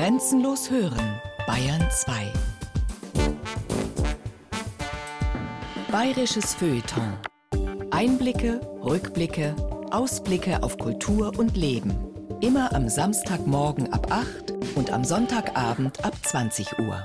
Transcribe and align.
Grenzenlos 0.00 0.70
hören, 0.70 1.20
Bayern 1.46 1.86
2. 1.90 2.32
Bayerisches 5.92 6.54
Feuilleton. 6.54 7.18
Einblicke, 7.90 8.62
Rückblicke, 8.82 9.54
Ausblicke 9.90 10.62
auf 10.62 10.78
Kultur 10.78 11.38
und 11.38 11.54
Leben. 11.54 11.92
Immer 12.40 12.74
am 12.74 12.88
Samstagmorgen 12.88 13.92
ab 13.92 14.10
8 14.10 14.54
und 14.74 14.90
am 14.90 15.04
Sonntagabend 15.04 16.02
ab 16.02 16.14
20 16.22 16.78
Uhr. 16.78 17.04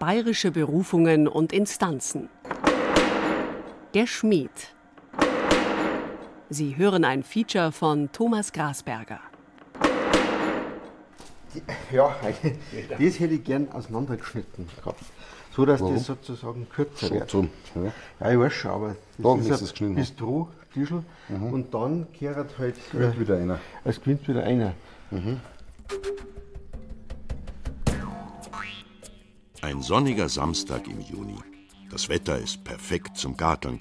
Bayerische 0.00 0.50
Berufungen 0.50 1.28
und 1.28 1.52
Instanzen. 1.52 2.28
Der 3.96 4.06
Schmied. 4.06 4.50
Sie 6.50 6.76
hören 6.76 7.02
ein 7.02 7.22
Feature 7.22 7.72
von 7.72 8.12
Thomas 8.12 8.52
Grasberger. 8.52 9.20
Ja, 11.90 12.14
das 12.90 13.18
hätte 13.18 13.32
ich 13.32 13.42
gern 13.42 13.72
auseinandergeschnitten 13.72 14.68
gehabt. 14.76 15.02
So 15.50 15.64
dass 15.64 15.80
Warum? 15.80 15.94
das 15.94 16.04
sozusagen 16.04 16.68
kürzer 16.68 17.10
wird. 17.10 17.32
Ja. 17.32 17.40
ja, 18.20 18.32
ich 18.32 18.38
weiß 18.38 18.52
schon, 18.52 18.70
aber 18.70 18.96
das 19.16 19.38
ist, 19.38 19.48
ist 19.48 19.60
es 19.62 19.70
geschnitten. 19.70 19.94
Bistro, 19.94 20.50
Tischl 20.74 21.02
mhm. 21.30 21.52
und 21.54 21.72
dann 21.72 22.06
kehrt 22.12 22.58
halt. 22.58 22.76
Es 22.76 22.90
gewinnt 22.90 23.18
wieder 23.18 23.36
einer. 23.38 23.60
Es 23.82 23.98
gewinnt 23.98 24.28
wieder 24.28 24.42
einer. 24.42 24.74
Mhm. 25.10 25.40
Ein 29.62 29.80
sonniger 29.80 30.28
Samstag 30.28 30.86
im 30.86 31.00
Juni. 31.00 31.38
Das 31.90 32.08
Wetter 32.08 32.38
ist 32.38 32.64
perfekt 32.64 33.16
zum 33.16 33.36
Garteln, 33.36 33.80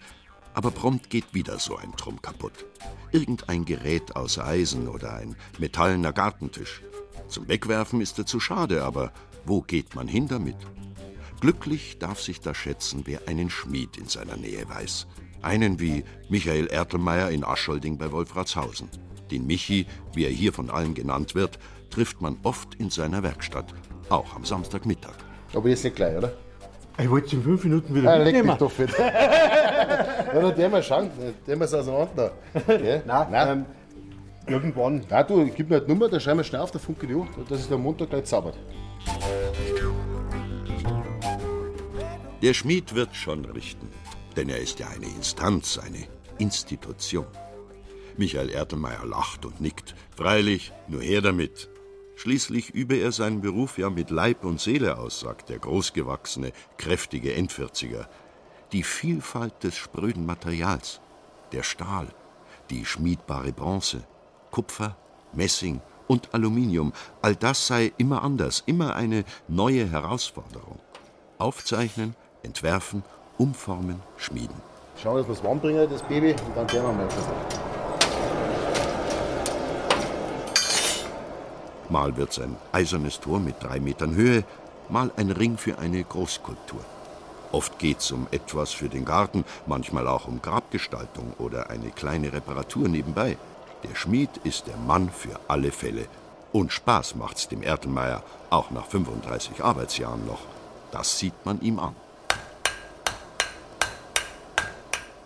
aber 0.53 0.71
prompt 0.71 1.09
geht 1.09 1.33
wieder 1.33 1.59
so 1.59 1.75
ein 1.75 1.91
Trumm 1.97 2.21
kaputt. 2.21 2.65
Irgendein 3.11 3.65
Gerät 3.65 4.15
aus 4.15 4.37
Eisen 4.39 4.87
oder 4.87 5.15
ein 5.15 5.35
metallener 5.57 6.13
Gartentisch. 6.13 6.81
Zum 7.27 7.47
Wegwerfen 7.47 8.01
ist 8.01 8.17
er 8.19 8.25
zu 8.25 8.39
schade, 8.39 8.83
aber 8.83 9.11
wo 9.45 9.61
geht 9.61 9.95
man 9.95 10.07
hin 10.07 10.27
damit? 10.27 10.55
Glücklich 11.41 11.97
darf 11.99 12.21
sich 12.21 12.41
da 12.41 12.53
schätzen, 12.53 13.01
wer 13.05 13.27
einen 13.27 13.49
Schmied 13.49 13.97
in 13.97 14.07
seiner 14.07 14.37
Nähe 14.37 14.67
weiß. 14.69 15.07
Einen 15.41 15.79
wie 15.79 16.03
Michael 16.29 16.67
Ertelmeier 16.67 17.29
in 17.31 17.43
Aschholding 17.43 17.97
bei 17.97 18.11
Wolfratshausen. 18.11 18.89
Den 19.31 19.45
Michi, 19.45 19.87
wie 20.13 20.25
er 20.25 20.31
hier 20.31 20.53
von 20.53 20.69
allen 20.69 20.93
genannt 20.93 21.35
wird, 21.35 21.59
trifft 21.89 22.21
man 22.21 22.37
oft 22.43 22.75
in 22.75 22.89
seiner 22.89 23.23
Werkstatt, 23.23 23.73
auch 24.09 24.35
am 24.35 24.45
Samstagmittag. 24.45 25.15
Aber 25.53 25.69
jetzt 25.69 25.83
nicht 25.83 25.95
gleich, 25.95 26.17
oder? 26.17 26.33
Ich 26.97 27.09
wollte 27.09 27.27
es 27.27 27.33
in 27.33 27.43
fünf 27.43 27.63
Minuten 27.63 27.93
wieder 27.93 28.13
ah, 28.13 28.17
mitnehmen. 28.17 28.37
Leck 28.37 28.45
mich 28.45 28.55
doch 28.57 28.71
fit. 28.71 28.89
ja, 28.97 30.41
dann 30.41 30.55
der 30.55 30.69
mal 30.69 30.81
schauen, 30.81 31.09
der 31.45 31.57
mal 31.57 31.65
es 31.65 31.73
auseinander. 31.73 32.31
Okay? 32.53 33.01
Nein, 33.05 33.27
Nein. 33.31 33.47
Ähm, 33.49 33.65
irgendwann. 34.47 35.05
Na 35.09 35.23
du, 35.23 35.45
gib 35.45 35.69
mir 35.69 35.77
eine 35.77 35.87
Nummer, 35.87 36.07
dann 36.07 36.19
schreiben 36.19 36.39
wir 36.39 36.43
schnell 36.45 36.61
auf 36.61 36.71
der 36.71 36.79
Funke 36.79 37.05
die 37.05 37.15
dass 37.49 37.59
es 37.59 37.71
am 37.71 37.81
Montag 37.81 38.09
gleich 38.09 38.25
zaubert. 38.25 38.57
Der 42.41 42.53
Schmied 42.53 42.95
wird 42.95 43.15
schon 43.15 43.43
richten, 43.45 43.89
denn 44.37 44.49
er 44.49 44.59
ist 44.59 44.79
ja 44.79 44.87
eine 44.87 45.07
Instanz, 45.07 45.77
eine 45.77 46.05
Institution. 46.37 47.25
Michael 48.17 48.49
Ertelmeier 48.49 49.05
lacht 49.05 49.45
und 49.45 49.59
nickt. 49.59 49.95
Freilich, 50.15 50.71
nur 50.87 51.01
her 51.01 51.21
damit. 51.21 51.69
Schließlich 52.15 52.69
übe 52.69 52.95
er 52.95 53.11
seinen 53.11 53.41
Beruf 53.41 53.77
ja 53.77 53.89
mit 53.89 54.09
Leib 54.09 54.45
und 54.45 54.61
Seele 54.61 54.97
aus, 54.97 55.19
sagt 55.19 55.49
der 55.49 55.59
großgewachsene, 55.59 56.51
kräftige 56.77 57.33
Endvierziger. 57.33 58.07
Die 58.71 58.83
Vielfalt 58.83 59.63
des 59.63 59.75
spröden 59.75 60.25
Materials, 60.25 61.01
der 61.51 61.63
Stahl, 61.63 62.07
die 62.69 62.85
schmiedbare 62.85 63.51
Bronze, 63.51 64.03
Kupfer, 64.51 64.95
Messing 65.33 65.81
und 66.07 66.33
Aluminium, 66.33 66.93
all 67.21 67.35
das 67.35 67.67
sei 67.67 67.91
immer 67.97 68.23
anders, 68.23 68.63
immer 68.65 68.95
eine 68.95 69.25
neue 69.47 69.89
Herausforderung. 69.89 70.79
Aufzeichnen, 71.37 72.15
entwerfen, 72.43 73.03
umformen, 73.37 74.01
schmieden. 74.17 74.55
Schauen, 75.01 75.17
dass 75.17 75.27
wir 75.27 75.33
es 75.33 75.43
warm 75.43 75.59
bringen, 75.59 75.89
das 75.89 76.01
Baby, 76.03 76.31
und 76.31 76.55
dann 76.55 76.67
gehen 76.67 76.83
wir 76.83 76.93
mal 76.93 77.09
Mal 81.89 82.17
wird 82.17 82.31
es 82.31 82.39
ein 82.39 82.55
eisernes 82.71 83.19
Tor 83.19 83.39
mit 83.39 83.61
drei 83.61 83.79
Metern 83.79 84.15
Höhe, 84.15 84.43
mal 84.89 85.11
ein 85.17 85.31
Ring 85.31 85.57
für 85.57 85.77
eine 85.77 86.03
Großskulptur. 86.03 86.83
Oft 87.51 87.79
geht 87.79 87.99
es 87.99 88.11
um 88.11 88.27
etwas 88.31 88.71
für 88.71 88.89
den 88.89 89.05
Garten, 89.05 89.45
manchmal 89.65 90.07
auch 90.07 90.27
um 90.27 90.41
Grabgestaltung 90.41 91.33
oder 91.37 91.69
eine 91.69 91.91
kleine 91.91 92.33
Reparatur 92.33 92.87
nebenbei. 92.87 93.37
Der 93.83 93.95
Schmied 93.95 94.31
ist 94.43 94.67
der 94.67 94.77
Mann 94.77 95.09
für 95.09 95.39
alle 95.47 95.71
Fälle. 95.71 96.07
Und 96.51 96.71
Spaß 96.71 97.15
macht's 97.15 97.47
dem 97.47 97.61
Ertelmeier, 97.61 98.23
auch 98.49 98.71
nach 98.71 98.87
35 98.87 99.63
Arbeitsjahren 99.63 100.25
noch. 100.25 100.41
Das 100.91 101.19
sieht 101.19 101.45
man 101.45 101.61
ihm 101.61 101.79
an. 101.79 101.95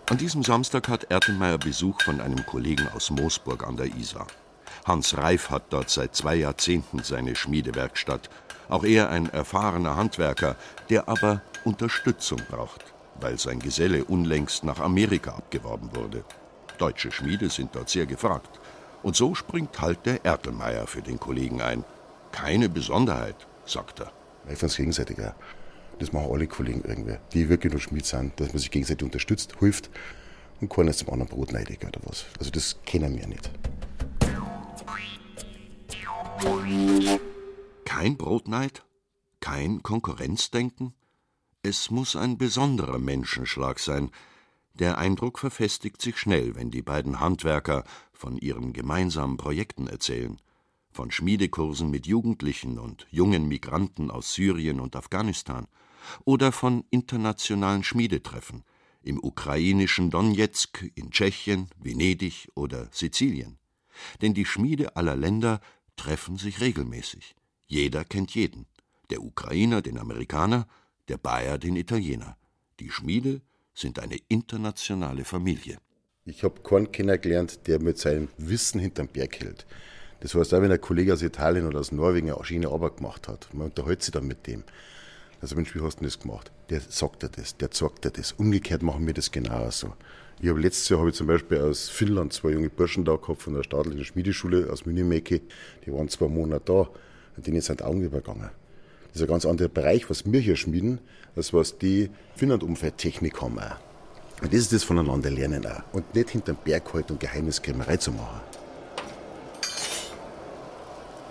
An 0.09 0.18
diesem 0.18 0.44
Samstag 0.44 0.88
hat 0.88 1.03
Ertelmeier 1.06 1.59
Besuch 1.59 2.02
von 2.02 2.20
einem 2.20 2.44
Kollegen 2.46 2.88
aus 2.96 3.12
Moosburg 3.12 3.66
an 3.66 3.78
der 3.78 3.86
Isar. 3.96 4.26
Hans 4.89 5.16
Reif 5.16 5.51
hat 5.51 5.66
dort 5.69 5.91
seit 5.91 6.16
zwei 6.16 6.33
Jahrzehnten 6.33 7.03
seine 7.03 7.35
Schmiedewerkstatt. 7.35 8.27
Auch 8.69 8.83
er 8.83 9.11
ein 9.11 9.29
erfahrener 9.29 9.95
Handwerker, 9.95 10.55
der 10.89 11.07
aber 11.07 11.44
Unterstützung 11.63 12.41
braucht, 12.50 12.85
weil 13.19 13.38
sein 13.38 13.59
Geselle 13.59 14.03
unlängst 14.03 14.63
nach 14.63 14.79
Amerika 14.79 15.33
abgeworben 15.33 15.95
wurde. 15.95 16.23
Deutsche 16.79 17.11
Schmiede 17.11 17.51
sind 17.51 17.75
dort 17.75 17.88
sehr 17.88 18.07
gefragt. 18.07 18.59
Und 19.03 19.16
so 19.16 19.35
springt 19.35 19.79
halt 19.79 20.07
der 20.07 20.25
Ertelmeier 20.25 20.88
für 20.88 21.03
den 21.03 21.19
Kollegen 21.19 21.61
ein. 21.61 21.85
Keine 22.31 22.67
Besonderheit, 22.67 23.35
sagt 23.66 23.99
er. 23.99 24.11
Ich 24.45 24.57
finde 24.57 24.72
es 24.72 24.78
gegenseitig, 24.78 25.19
ja. 25.19 25.35
Das 25.99 26.13
machen 26.13 26.31
alle 26.33 26.47
Kollegen 26.47 26.81
irgendwie, 26.83 27.17
die 27.33 27.47
wirklich 27.47 27.73
nur 27.73 27.81
Schmied 27.81 28.07
sind, 28.07 28.39
dass 28.39 28.47
man 28.47 28.57
sich 28.57 28.72
gegenseitig 28.72 29.05
unterstützt, 29.05 29.53
hilft 29.59 29.91
und 30.61 30.69
keiner 30.69 30.89
ist 30.89 30.99
zum 30.99 31.09
anderen 31.09 31.29
Brot 31.29 31.51
neidig 31.51 31.85
oder 31.85 31.99
was. 32.05 32.25
Also 32.39 32.49
das 32.49 32.78
kennen 32.88 33.16
wir 33.16 33.28
nicht. 33.28 33.51
Kein 37.85 38.17
Brotneid? 38.17 38.85
Kein 39.41 39.83
Konkurrenzdenken? 39.83 40.94
Es 41.63 41.91
muss 41.91 42.16
ein 42.16 42.38
besonderer 42.38 42.97
Menschenschlag 42.97 43.79
sein, 43.79 44.11
der 44.73 44.97
Eindruck 44.97 45.39
verfestigt 45.39 46.01
sich 46.01 46.17
schnell, 46.17 46.55
wenn 46.55 46.72
die 46.72 46.81
beiden 46.81 47.19
Handwerker 47.19 47.83
von 48.13 48.38
ihren 48.38 48.72
gemeinsamen 48.72 49.35
Projekten 49.35 49.88
erzählen, 49.88 50.38
von 50.91 51.11
Schmiedekursen 51.11 51.89
mit 51.91 52.07
Jugendlichen 52.07 52.79
und 52.79 53.05
jungen 53.09 53.49
Migranten 53.49 54.09
aus 54.09 54.33
Syrien 54.33 54.79
und 54.79 54.95
Afghanistan 54.95 55.67
oder 56.23 56.53
von 56.53 56.85
internationalen 56.89 57.83
Schmiedetreffen 57.83 58.63
im 59.01 59.22
ukrainischen 59.22 60.09
Donetsk, 60.09 60.89
in 60.95 61.11
Tschechien, 61.11 61.67
Venedig 61.78 62.49
oder 62.55 62.88
Sizilien. 62.91 63.59
Denn 64.22 64.33
die 64.33 64.45
Schmiede 64.45 64.95
aller 64.95 65.17
Länder 65.17 65.59
treffen 65.99 66.37
sich 66.37 66.61
regelmäßig. 66.61 67.35
Jeder 67.67 68.05
kennt 68.05 68.33
jeden. 68.33 68.65
Der 69.09 69.21
Ukrainer 69.21 69.81
den 69.81 69.97
Amerikaner, 69.97 70.65
der 71.09 71.17
Bayer 71.17 71.57
den 71.57 71.75
Italiener. 71.75 72.37
Die 72.79 72.89
Schmiede 72.89 73.41
sind 73.73 73.99
eine 73.99 74.17
internationale 74.29 75.25
Familie. 75.25 75.77
Ich 76.23 76.43
habe 76.43 76.61
keinen 76.61 76.91
kennengelernt, 76.91 77.67
der 77.67 77.79
mit 77.81 77.97
seinem 77.97 78.29
Wissen 78.37 78.79
hinterm 78.79 79.07
Berg 79.07 79.41
hält. 79.41 79.65
Das 80.21 80.35
heißt, 80.35 80.53
auch 80.53 80.61
wenn 80.61 80.71
ein 80.71 80.79
Kollege 80.79 81.13
aus 81.13 81.21
Italien 81.21 81.65
oder 81.65 81.79
aus 81.79 81.91
Norwegen 81.91 82.31
eine 82.31 82.45
schöne 82.45 82.69
Arbeit 82.69 82.97
gemacht 82.97 83.27
hat, 83.27 83.53
man 83.53 83.67
unterhält 83.67 84.01
sich 84.01 84.13
dann 84.13 84.27
mit 84.27 84.47
dem. 84.47 84.63
Also, 85.41 85.55
Mensch, 85.55 85.73
wie 85.75 85.81
hast 85.81 85.99
du 85.99 86.05
das 86.05 86.19
gemacht? 86.19 86.51
Der 86.69 86.81
sagt 86.81 87.23
dir 87.23 87.29
das, 87.29 87.57
der 87.57 87.71
zeigt 87.71 88.05
dir 88.05 88.11
das. 88.11 88.33
Umgekehrt 88.33 88.83
machen 88.83 89.05
wir 89.05 89.13
das 89.13 89.31
genauso. 89.31 89.93
Ich 90.41 90.47
habe 90.47 90.62
letztes 90.62 90.88
Jahr 90.88 91.02
habe 91.02 91.09
ich 91.09 91.16
zum 91.16 91.28
Beispiel 91.28 91.59
aus 91.59 91.90
Finnland 91.90 92.32
zwei 92.32 92.52
junge 92.52 92.70
Burschen 92.70 93.03
da 93.03 93.18
gehabt 93.18 93.41
von 93.41 93.56
der 93.56 93.64
staatlichen 93.64 94.06
Schmiedeschule 94.06 94.72
aus 94.72 94.86
Münimeki. 94.86 95.41
Die 95.86 95.91
waren 95.91 96.08
zwei 96.08 96.30
Monate 96.30 96.64
da 96.66 96.88
und 97.36 97.46
denen 97.46 97.59
sind 97.59 97.84
Augen 97.84 98.02
übergegangen. 98.02 98.50
Das 99.09 99.18
ist 99.18 99.22
ein 99.24 99.28
ganz 99.28 99.46
anderer 99.46 99.68
Bereich, 99.68 100.09
was 100.09 100.32
wir 100.32 100.40
hier 100.40 100.56
schmieden, 100.56 101.00
als 101.36 101.53
was 101.53 101.78
die 101.78 102.09
Finnland-Umfeldtechnik 102.38 103.41
haben. 103.41 103.59
Auch. 103.59 103.76
Und 104.41 104.53
das 104.53 104.62
ist 104.62 104.72
das 104.72 104.86
voneinander 104.86 105.30
lernen 105.30 105.66
auch. 105.66 105.82
Und 105.91 106.16
nicht 106.16 106.30
hinterm 106.30 106.58
Berg 106.64 106.94
halten 106.94 107.14
und 107.14 107.20
Geheimniskrämerei 107.20 107.97
zu 107.97 108.14
machen. 108.14 108.40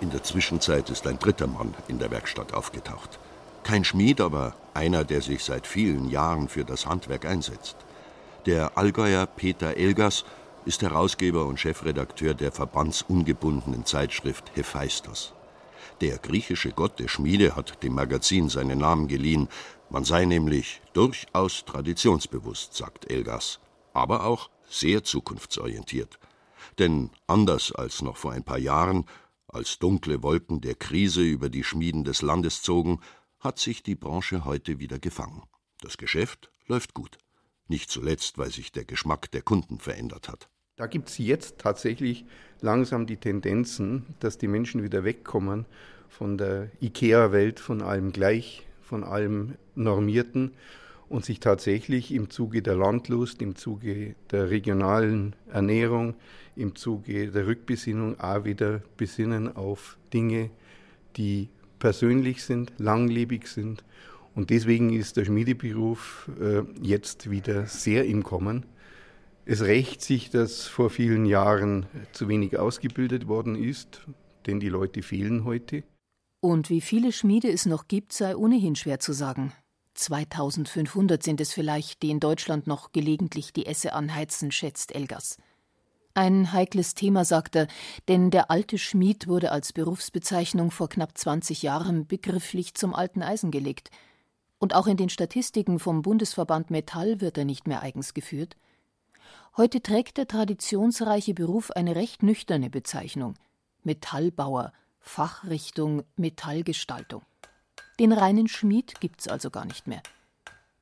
In 0.01 0.11
der 0.11 0.21
Zwischenzeit 0.21 0.87
ist 0.91 1.07
ein 1.07 1.17
dritter 1.17 1.47
Mann 1.47 1.73
in 1.87 1.97
der 1.97 2.11
Werkstatt 2.11 2.53
aufgetaucht. 2.53 3.17
Kein 3.63 3.83
Schmied, 3.83 4.21
aber 4.21 4.55
einer, 4.75 5.03
der 5.03 5.21
sich 5.21 5.43
seit 5.43 5.65
vielen 5.65 6.11
Jahren 6.11 6.47
für 6.47 6.63
das 6.63 6.85
Handwerk 6.85 7.25
einsetzt. 7.25 7.75
Der 8.45 8.77
Allgäuer 8.77 9.25
Peter 9.25 9.75
Elgas 9.75 10.23
ist 10.65 10.81
Herausgeber 10.81 11.45
und 11.45 11.59
Chefredakteur 11.59 12.33
der 12.33 12.53
verbandsungebundenen 12.53 13.85
Zeitschrift 13.85 14.51
Hephaistos. 14.55 15.33
Der 15.99 16.17
griechische 16.19 16.71
Gott 16.71 16.99
der 16.99 17.09
Schmiede 17.09 17.57
hat 17.57 17.83
dem 17.83 17.95
Magazin 17.95 18.47
seinen 18.47 18.79
Namen 18.79 19.07
geliehen, 19.07 19.49
Man 19.89 20.05
sei 20.05 20.25
nämlich 20.25 20.81
durchaus 20.93 21.65
traditionsbewusst, 21.65 22.75
sagt 22.75 23.09
Elgas, 23.09 23.59
aber 23.91 24.23
auch 24.23 24.49
sehr 24.69 25.03
zukunftsorientiert. 25.03 26.19
Denn 26.77 27.09
anders 27.27 27.73
als 27.73 28.01
noch 28.01 28.15
vor 28.15 28.31
ein 28.31 28.43
paar 28.43 28.59
Jahren, 28.59 29.05
als 29.47 29.79
dunkle 29.79 30.21
Wolken 30.23 30.61
der 30.61 30.75
Krise 30.75 31.21
über 31.23 31.49
die 31.49 31.63
Schmieden 31.63 32.03
des 32.03 32.21
Landes 32.21 32.61
zogen, 32.61 33.01
hat 33.39 33.57
sich 33.57 33.83
die 33.83 33.95
Branche 33.95 34.45
heute 34.45 34.79
wieder 34.79 34.99
gefangen. 34.99 35.43
Das 35.81 35.97
Geschäft 35.97 36.51
läuft 36.67 36.93
gut. 36.93 37.17
Nicht 37.69 37.89
zuletzt, 37.89 38.37
weil 38.37 38.51
sich 38.51 38.73
der 38.73 38.83
Geschmack 38.83 39.31
der 39.31 39.41
Kunden 39.41 39.79
verändert 39.79 40.27
hat. 40.27 40.49
Da 40.75 40.87
gibt 40.87 41.09
es 41.09 41.17
jetzt 41.17 41.59
tatsächlich 41.59 42.25
langsam 42.61 43.05
die 43.05 43.17
Tendenzen, 43.17 44.05
dass 44.19 44.37
die 44.37 44.47
Menschen 44.47 44.83
wieder 44.83 45.03
wegkommen 45.03 45.65
von 46.09 46.37
der 46.37 46.71
IKEA-Welt, 46.81 47.59
von 47.59 47.81
allem 47.81 48.11
gleich, 48.11 48.65
von 48.81 49.03
allem 49.03 49.55
Normierten 49.75 50.51
und 51.09 51.25
sich 51.25 51.39
tatsächlich 51.39 52.11
im 52.11 52.29
Zuge 52.29 52.61
der 52.61 52.75
Landlust, 52.75 53.41
im 53.41 53.55
Zuge 53.55 54.15
der 54.31 54.49
regionalen 54.49 55.35
Ernährung, 55.51 56.15
im 56.55 56.75
Zuge 56.75 57.29
der 57.29 57.47
Rückbesinnung 57.47 58.19
auch 58.19 58.45
wieder 58.45 58.81
besinnen 58.97 59.55
auf 59.55 59.97
Dinge, 60.13 60.49
die 61.17 61.49
persönlich 61.79 62.43
sind, 62.43 62.73
langlebig 62.77 63.47
sind. 63.47 63.83
Und 64.35 64.49
deswegen 64.49 64.91
ist 64.93 65.17
der 65.17 65.25
Schmiedeberuf 65.25 66.29
äh, 66.39 66.61
jetzt 66.81 67.29
wieder 67.29 67.65
sehr 67.65 68.05
im 68.05 68.23
Kommen. 68.23 68.65
Es 69.45 69.61
rächt 69.61 70.01
sich, 70.01 70.29
dass 70.29 70.67
vor 70.67 70.89
vielen 70.89 71.25
Jahren 71.25 71.87
zu 72.11 72.27
wenig 72.27 72.57
ausgebildet 72.57 73.27
worden 73.27 73.55
ist, 73.55 74.05
denn 74.45 74.59
die 74.59 74.69
Leute 74.69 75.01
fehlen 75.01 75.43
heute. 75.43 75.83
Und 76.41 76.69
wie 76.69 76.81
viele 76.81 77.11
Schmiede 77.11 77.51
es 77.51 77.65
noch 77.65 77.87
gibt, 77.87 78.13
sei 78.13 78.35
ohnehin 78.35 78.75
schwer 78.75 78.99
zu 78.99 79.11
sagen. 79.11 79.51
2500 79.95 81.21
sind 81.21 81.41
es 81.41 81.51
vielleicht, 81.51 82.01
die 82.03 82.11
in 82.11 82.19
Deutschland 82.19 82.67
noch 82.67 82.91
gelegentlich 82.91 83.51
die 83.51 83.65
Esse 83.65 83.93
anheizen, 83.93 84.51
schätzt 84.51 84.95
Elgas. 84.95 85.37
Ein 86.13 86.53
heikles 86.53 86.95
Thema, 86.95 87.25
sagt 87.25 87.55
er, 87.55 87.67
denn 88.07 88.31
der 88.31 88.49
alte 88.49 88.77
Schmied 88.77 89.27
wurde 89.27 89.51
als 89.51 89.73
Berufsbezeichnung 89.73 90.71
vor 90.71 90.89
knapp 90.89 91.17
20 91.17 91.61
Jahren 91.61 92.07
begrifflich 92.07 92.73
zum 92.73 92.95
alten 92.95 93.21
Eisen 93.21 93.51
gelegt. 93.51 93.89
Und 94.59 94.75
auch 94.75 94.87
in 94.87 94.97
den 94.97 95.09
Statistiken 95.09 95.79
vom 95.79 96.01
Bundesverband 96.01 96.69
Metall 96.69 97.21
wird 97.21 97.37
er 97.37 97.45
nicht 97.45 97.67
mehr 97.67 97.81
eigens 97.81 98.13
geführt. 98.13 98.55
Heute 99.57 99.81
trägt 99.81 100.17
der 100.17 100.27
traditionsreiche 100.27 101.33
Beruf 101.33 101.71
eine 101.71 101.95
recht 101.95 102.23
nüchterne 102.23 102.69
Bezeichnung 102.69 103.35
Metallbauer, 103.83 104.73
Fachrichtung 104.99 106.03
Metallgestaltung. 106.17 107.23
Den 107.99 108.11
reinen 108.11 108.47
Schmied 108.47 108.99
gibt's 108.99 109.27
also 109.27 109.49
gar 109.49 109.65
nicht 109.65 109.87
mehr. 109.87 110.03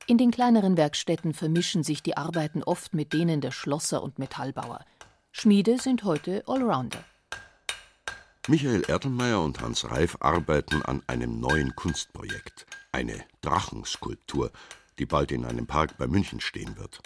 In 0.06 0.18
den 0.18 0.30
kleineren 0.30 0.76
Werkstätten 0.76 1.32
vermischen 1.32 1.82
sich 1.84 2.02
die 2.02 2.16
Arbeiten 2.16 2.62
oft 2.62 2.94
mit 2.94 3.12
denen 3.12 3.40
der 3.40 3.50
Schlosser 3.50 4.02
und 4.02 4.18
Metallbauer. 4.18 4.84
Schmiede 5.32 5.78
sind 5.78 6.02
heute 6.02 6.42
Allrounder. 6.46 7.04
Michael 8.50 8.84
Erdelmeier 8.88 9.42
und 9.42 9.60
Hans 9.60 9.90
Reif 9.90 10.16
arbeiten 10.20 10.80
an 10.80 11.02
einem 11.06 11.38
neuen 11.38 11.76
Kunstprojekt, 11.76 12.64
eine 12.92 13.22
Drachenskulptur, 13.42 14.50
die 14.98 15.04
bald 15.04 15.32
in 15.32 15.44
einem 15.44 15.66
Park 15.66 15.98
bei 15.98 16.06
München 16.06 16.40
stehen 16.40 16.78
wird. 16.78 17.02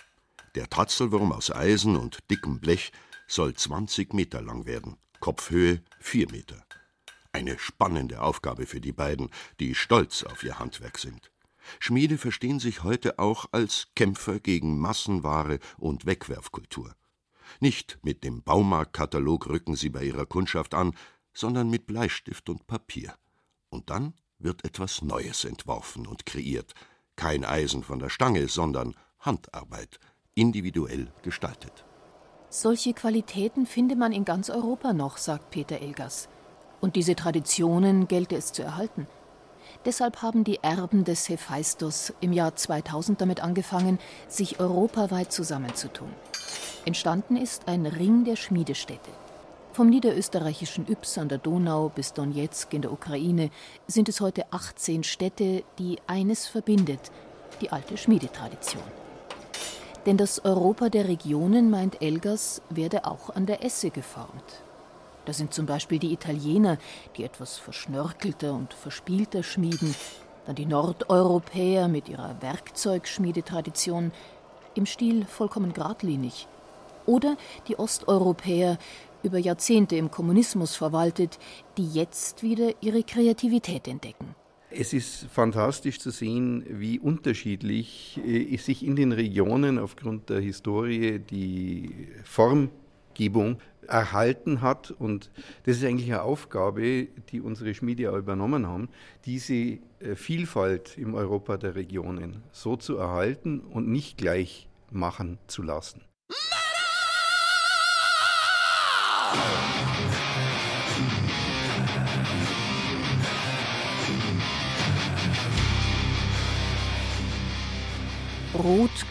Der 0.55 0.71
Tatzelwurm 0.71 1.33
aus 1.33 1.51
Eisen 1.51 1.97
und 1.97 2.19
dickem 2.31 2.61
Blech 2.61 2.93
soll 3.27 3.55
20 3.55 4.15
Meter 4.15 4.41
lang 4.41 4.67
werden, 4.67 4.99
Kopfhöhe 5.19 5.83
4 5.99 6.31
Meter. 6.31 6.65
Eine 7.33 7.59
spannende 7.59 8.23
Aufgabe 8.23 8.65
für 8.65 8.81
die 8.81 8.93
beiden, 8.93 9.29
die 9.59 9.75
stolz 9.75 10.23
auf 10.23 10.45
ihr 10.45 10.61
Handwerk 10.61 10.97
sind. 10.97 11.33
Schmiede 11.81 12.19
verstehen 12.19 12.61
sich 12.61 12.85
heute 12.85 13.19
auch 13.19 13.47
als 13.51 13.89
Kämpfer 13.97 14.39
gegen 14.39 14.79
Massenware 14.79 15.59
und 15.77 16.07
Wegwerfkultur. 16.07 16.95
Nicht 17.61 17.99
mit 18.03 18.25
dem 18.25 18.43
Baumarktkatalog 18.43 19.49
rücken 19.49 19.77
sie 19.77 19.91
bei 19.91 20.05
ihrer 20.05 20.27
Kundschaft 20.27 20.75
an, 20.75 20.95
sondern 21.33 21.71
mit 21.71 21.87
Bleistift 21.87 22.49
und 22.49 22.67
Papier. 22.67 23.15
Und 23.71 23.91
dann 23.91 24.15
wird 24.39 24.65
etwas 24.65 25.03
Neues 25.03 25.45
entworfen 25.45 26.07
und 26.07 26.27
kreiert. 26.27 26.75
Kein 27.17 27.45
Eisen 27.45 27.83
von 27.83 27.99
der 27.99 28.09
Stange, 28.09 28.49
sondern 28.49 28.95
Handarbeit, 29.21 29.99
individuell 30.35 31.13
gestaltet. 31.23 31.85
Solche 32.49 32.93
Qualitäten 32.93 33.67
finde 33.67 33.97
man 33.97 34.13
in 34.13 34.25
ganz 34.25 34.51
Europa 34.51 34.93
noch, 34.93 35.17
sagt 35.17 35.51
Peter 35.51 35.81
Elgas. 35.81 36.29
Und 36.81 36.97
diese 36.97 37.15
Traditionen 37.15 38.09
gelte 38.09 38.37
es 38.37 38.53
zu 38.53 38.63
erhalten. 38.63 39.07
Deshalb 39.85 40.21
haben 40.21 40.45
die 40.45 40.59
Erben 40.63 41.05
des 41.05 41.29
Hephaistos 41.29 42.13
im 42.21 42.33
Jahr 42.33 42.55
2000 42.55 43.21
damit 43.21 43.41
angefangen, 43.41 43.99
sich 44.29 44.61
europaweit 44.61 45.33
zusammenzutun. 45.33 46.11
Entstanden 46.85 47.37
ist 47.37 47.69
ein 47.69 47.87
Ring 47.87 48.25
der 48.25 48.37
Schmiedestädte. 48.37 49.11
Vom 49.73 49.89
niederösterreichischen 49.89 50.87
Yps 50.87 51.17
an 51.17 51.31
der 51.31 51.39
Donau 51.39 51.89
bis 51.89 52.13
Donetsk 52.13 52.75
in 52.75 52.83
der 52.83 52.93
Ukraine 52.93 53.49
sind 53.87 54.11
es 54.11 54.21
heute 54.21 54.45
18 54.53 55.03
Städte, 55.03 55.65
die 55.79 55.97
eines 56.07 56.47
verbindet, 56.47 57.11
die 57.63 57.71
alte 57.71 57.97
Schmiedetradition. 57.97 58.83
Denn 60.05 60.19
das 60.19 60.45
Europa 60.45 60.91
der 60.91 61.09
Regionen, 61.09 61.71
meint 61.71 62.03
Elgas, 62.03 62.61
werde 62.69 63.07
auch 63.07 63.31
an 63.31 63.47
der 63.47 63.65
Esse 63.65 63.89
geformt. 63.89 64.63
Da 65.25 65.33
sind 65.33 65.55
zum 65.55 65.65
Beispiel 65.65 65.99
die 65.99 66.13
Italiener, 66.13 66.77
die 67.17 67.25
etwas 67.25 67.57
verschnörkelter 67.57 68.53
und 68.53 68.75
verspielter 68.75 69.43
schmieden, 69.43 69.95
dann 70.45 70.55
die 70.55 70.67
Nordeuropäer 70.67 71.89
mit 71.89 72.11
ihrer 72.11 72.43
Werkzeugschmiedetradition, 72.43 74.13
im 74.75 74.85
Stil 74.85 75.25
vollkommen 75.25 75.73
geradlinig, 75.73 76.47
oder 77.07 77.37
die 77.69 77.79
Osteuropäer, 77.79 78.79
über 79.23 79.39
Jahrzehnte 79.39 79.97
im 79.97 80.11
Kommunismus 80.11 80.77
verwaltet, 80.77 81.39
die 81.77 81.87
jetzt 81.87 82.43
wieder 82.43 82.73
ihre 82.81 83.03
Kreativität 83.03 83.89
entdecken. 83.89 84.35
Es 84.71 84.95
ist 84.95 85.27
fantastisch 85.31 85.99
zu 85.99 86.11
sehen, 86.11 86.65
wie 86.69 86.99
unterschiedlich 86.99 88.19
äh, 88.27 88.57
sich 88.57 88.85
in 88.85 88.97
den 88.97 89.13
Regionen 89.13 89.79
aufgrund 89.79 90.31
der 90.31 90.41
Historie 90.41 91.19
die 91.19 92.09
Form 92.25 92.71
Gesetzgebung 93.13 93.59
erhalten 93.87 94.61
hat. 94.61 94.91
Und 94.91 95.31
das 95.65 95.79
ist 95.79 95.85
eigentlich 95.85 96.11
eine 96.13 96.23
Aufgabe, 96.23 97.09
die 97.31 97.41
unsere 97.41 97.75
Schmiede 97.75 98.11
auch 98.11 98.17
übernommen 98.17 98.67
haben, 98.67 98.89
diese 99.25 99.55
äh, 99.55 99.79
Vielfalt 100.15 100.97
im 100.99 101.15
Europa 101.15 101.57
der 101.57 101.75
Regionen 101.75 102.43
so 102.53 102.77
zu 102.77 102.97
erhalten 102.97 103.61
und 103.61 103.89
nicht 103.89 104.19
gleich 104.19 104.69
machen 104.91 105.39
zu 105.47 105.63
lassen. 105.63 106.03
Rot 106.31 106.62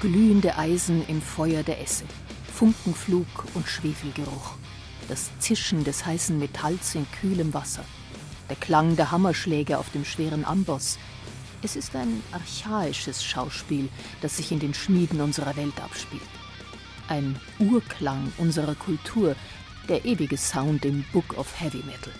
glühende 0.01 0.58
Eisen 0.58 1.08
im 1.08 1.22
Feuer 1.22 1.62
der 1.62 1.80
Esse. 1.80 2.06
Funkenflug 2.51 3.28
und 3.54 3.68
Schwefelgeruch, 3.68 4.56
das 5.08 5.30
Zischen 5.40 5.84
des 5.84 6.06
heißen 6.06 6.38
Metalls 6.40 6.96
in 6.96 7.06
kühlem 7.22 7.54
Wasser, 7.54 7.86
der 8.50 8.56
Klang 8.56 8.96
der 8.96 9.12
Hammerschläge 9.12 9.78
auf 9.78 9.92
dem 9.92 10.04
schweren 10.04 10.44
Amboss. 10.44 10.98
Es 11.62 11.75
ist 11.75 11.96
ein 11.96 12.24
archaisches 12.32 13.24
Schauspiel, 13.24 13.90
das 14.22 14.38
sich 14.38 14.51
in 14.51 14.60
den 14.60 14.74
Schmieden 14.74 15.22
unserer 15.22 15.56
Welt 15.56 15.80
abspielt. 15.80 16.22
Ein 17.08 17.40
Urklang 17.60 18.34
unserer 18.38 18.74
Kultur, 18.74 19.36
der 19.89 20.05
ewige 20.05 20.38
Sound 20.38 20.85
im 20.85 21.03
Book 21.11 21.38
of 21.38 21.59
Heavy 21.59 21.83
Metal. 21.85 22.13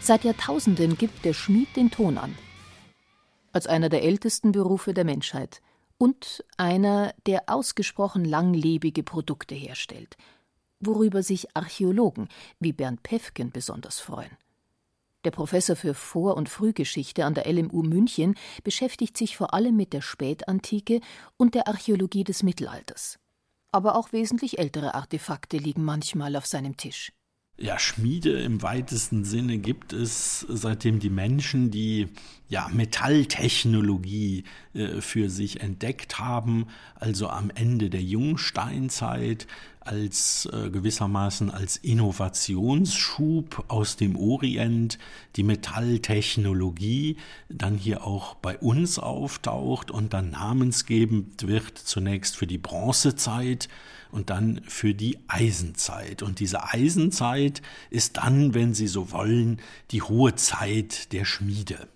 Seit 0.00 0.24
Jahrtausenden 0.24 0.96
gibt 0.96 1.24
der 1.24 1.34
Schmied 1.34 1.74
den 1.76 1.90
Ton 1.90 2.18
an. 2.18 2.36
Als 3.52 3.66
einer 3.66 3.88
der 3.88 4.02
ältesten 4.02 4.52
Berufe 4.52 4.94
der 4.94 5.04
Menschheit 5.04 5.60
und 5.98 6.44
einer, 6.56 7.14
der 7.26 7.44
ausgesprochen 7.48 8.24
langlebige 8.24 9.02
Produkte 9.02 9.54
herstellt, 9.54 10.16
worüber 10.80 11.22
sich 11.22 11.54
Archäologen 11.54 12.28
wie 12.58 12.72
Bernd 12.72 13.02
Pefken 13.02 13.50
besonders 13.50 14.00
freuen. 14.00 14.36
Der 15.24 15.30
Professor 15.30 15.76
für 15.76 15.92
Vor- 15.92 16.36
und 16.36 16.48
Frühgeschichte 16.48 17.26
an 17.26 17.34
der 17.34 17.46
LMU 17.46 17.82
München 17.82 18.36
beschäftigt 18.64 19.18
sich 19.18 19.36
vor 19.36 19.52
allem 19.52 19.76
mit 19.76 19.92
der 19.92 20.00
Spätantike 20.00 21.00
und 21.36 21.54
der 21.54 21.68
Archäologie 21.68 22.24
des 22.24 22.42
Mittelalters. 22.42 23.18
Aber 23.72 23.96
auch 23.96 24.12
wesentlich 24.12 24.58
ältere 24.58 24.94
Artefakte 24.94 25.56
liegen 25.56 25.84
manchmal 25.84 26.36
auf 26.36 26.46
seinem 26.46 26.76
Tisch. 26.76 27.12
Ja, 27.62 27.78
Schmiede 27.78 28.40
im 28.40 28.62
weitesten 28.62 29.24
Sinne 29.24 29.58
gibt 29.58 29.92
es, 29.92 30.46
seitdem 30.48 30.98
die 30.98 31.10
Menschen 31.10 31.70
die 31.70 32.08
ja, 32.48 32.68
Metalltechnologie 32.72 34.44
äh, 34.72 35.02
für 35.02 35.28
sich 35.28 35.60
entdeckt 35.60 36.18
haben, 36.18 36.68
also 36.94 37.28
am 37.28 37.50
Ende 37.50 37.90
der 37.90 38.02
Jungsteinzeit, 38.02 39.46
als 39.80 40.48
äh, 40.52 40.70
gewissermaßen 40.70 41.50
als 41.50 41.76
Innovationsschub 41.76 43.64
aus 43.68 43.96
dem 43.96 44.16
Orient 44.16 44.98
die 45.36 45.42
Metalltechnologie 45.42 47.16
dann 47.48 47.76
hier 47.76 48.04
auch 48.04 48.34
bei 48.34 48.58
uns 48.58 48.98
auftaucht 48.98 49.90
und 49.90 50.12
dann 50.12 50.30
namensgebend 50.30 51.46
wird 51.46 51.78
zunächst 51.78 52.36
für 52.36 52.46
die 52.46 52.58
Bronzezeit 52.58 53.68
und 54.12 54.30
dann 54.30 54.60
für 54.66 54.94
die 54.94 55.18
Eisenzeit. 55.28 56.22
Und 56.22 56.40
diese 56.40 56.64
Eisenzeit 56.64 57.62
ist 57.90 58.18
dann, 58.18 58.54
wenn 58.54 58.74
Sie 58.74 58.86
so 58.86 59.12
wollen, 59.12 59.60
die 59.92 60.02
hohe 60.02 60.34
Zeit 60.34 61.12
der 61.12 61.24
Schmiede. 61.24 61.88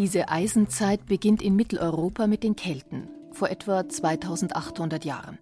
Diese 0.00 0.30
Eisenzeit 0.30 1.04
beginnt 1.04 1.42
in 1.42 1.56
Mitteleuropa 1.56 2.26
mit 2.26 2.42
den 2.42 2.56
Kelten, 2.56 3.10
vor 3.32 3.50
etwa 3.50 3.86
2800 3.86 5.04
Jahren. 5.04 5.38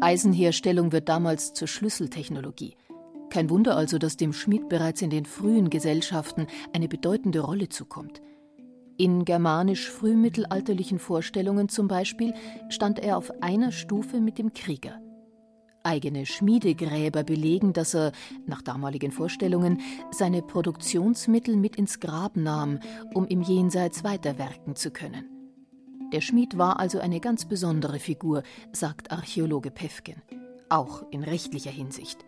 Eisenherstellung 0.00 0.90
wird 0.90 1.10
damals 1.10 1.52
zur 1.52 1.68
Schlüsseltechnologie. 1.68 2.78
Kein 3.28 3.50
Wunder 3.50 3.76
also, 3.76 3.98
dass 3.98 4.16
dem 4.16 4.32
Schmied 4.32 4.70
bereits 4.70 5.02
in 5.02 5.10
den 5.10 5.26
frühen 5.26 5.68
Gesellschaften 5.68 6.46
eine 6.72 6.88
bedeutende 6.88 7.40
Rolle 7.40 7.68
zukommt. 7.68 8.22
In 8.96 9.26
germanisch-frühmittelalterlichen 9.26 10.98
Vorstellungen 10.98 11.68
zum 11.68 11.86
Beispiel 11.86 12.32
stand 12.70 12.98
er 13.00 13.18
auf 13.18 13.42
einer 13.42 13.70
Stufe 13.70 14.18
mit 14.18 14.38
dem 14.38 14.54
Krieger. 14.54 14.98
Eigene 15.84 16.26
Schmiedegräber 16.26 17.22
belegen, 17.22 17.72
dass 17.72 17.94
er, 17.94 18.12
nach 18.46 18.62
damaligen 18.62 19.12
Vorstellungen, 19.12 19.80
seine 20.10 20.42
Produktionsmittel 20.42 21.56
mit 21.56 21.76
ins 21.76 22.00
Grab 22.00 22.36
nahm, 22.36 22.80
um 23.12 23.26
im 23.26 23.42
Jenseits 23.42 24.02
weiterwerken 24.02 24.76
zu 24.76 24.90
können. 24.90 25.26
Der 26.12 26.20
Schmied 26.20 26.58
war 26.58 26.80
also 26.80 27.00
eine 27.00 27.20
ganz 27.20 27.44
besondere 27.44 27.98
Figur, 27.98 28.42
sagt 28.72 29.10
Archäologe 29.12 29.70
Pefken, 29.70 30.22
auch 30.68 31.04
in 31.10 31.22
rechtlicher 31.22 31.70
Hinsicht. 31.70 32.24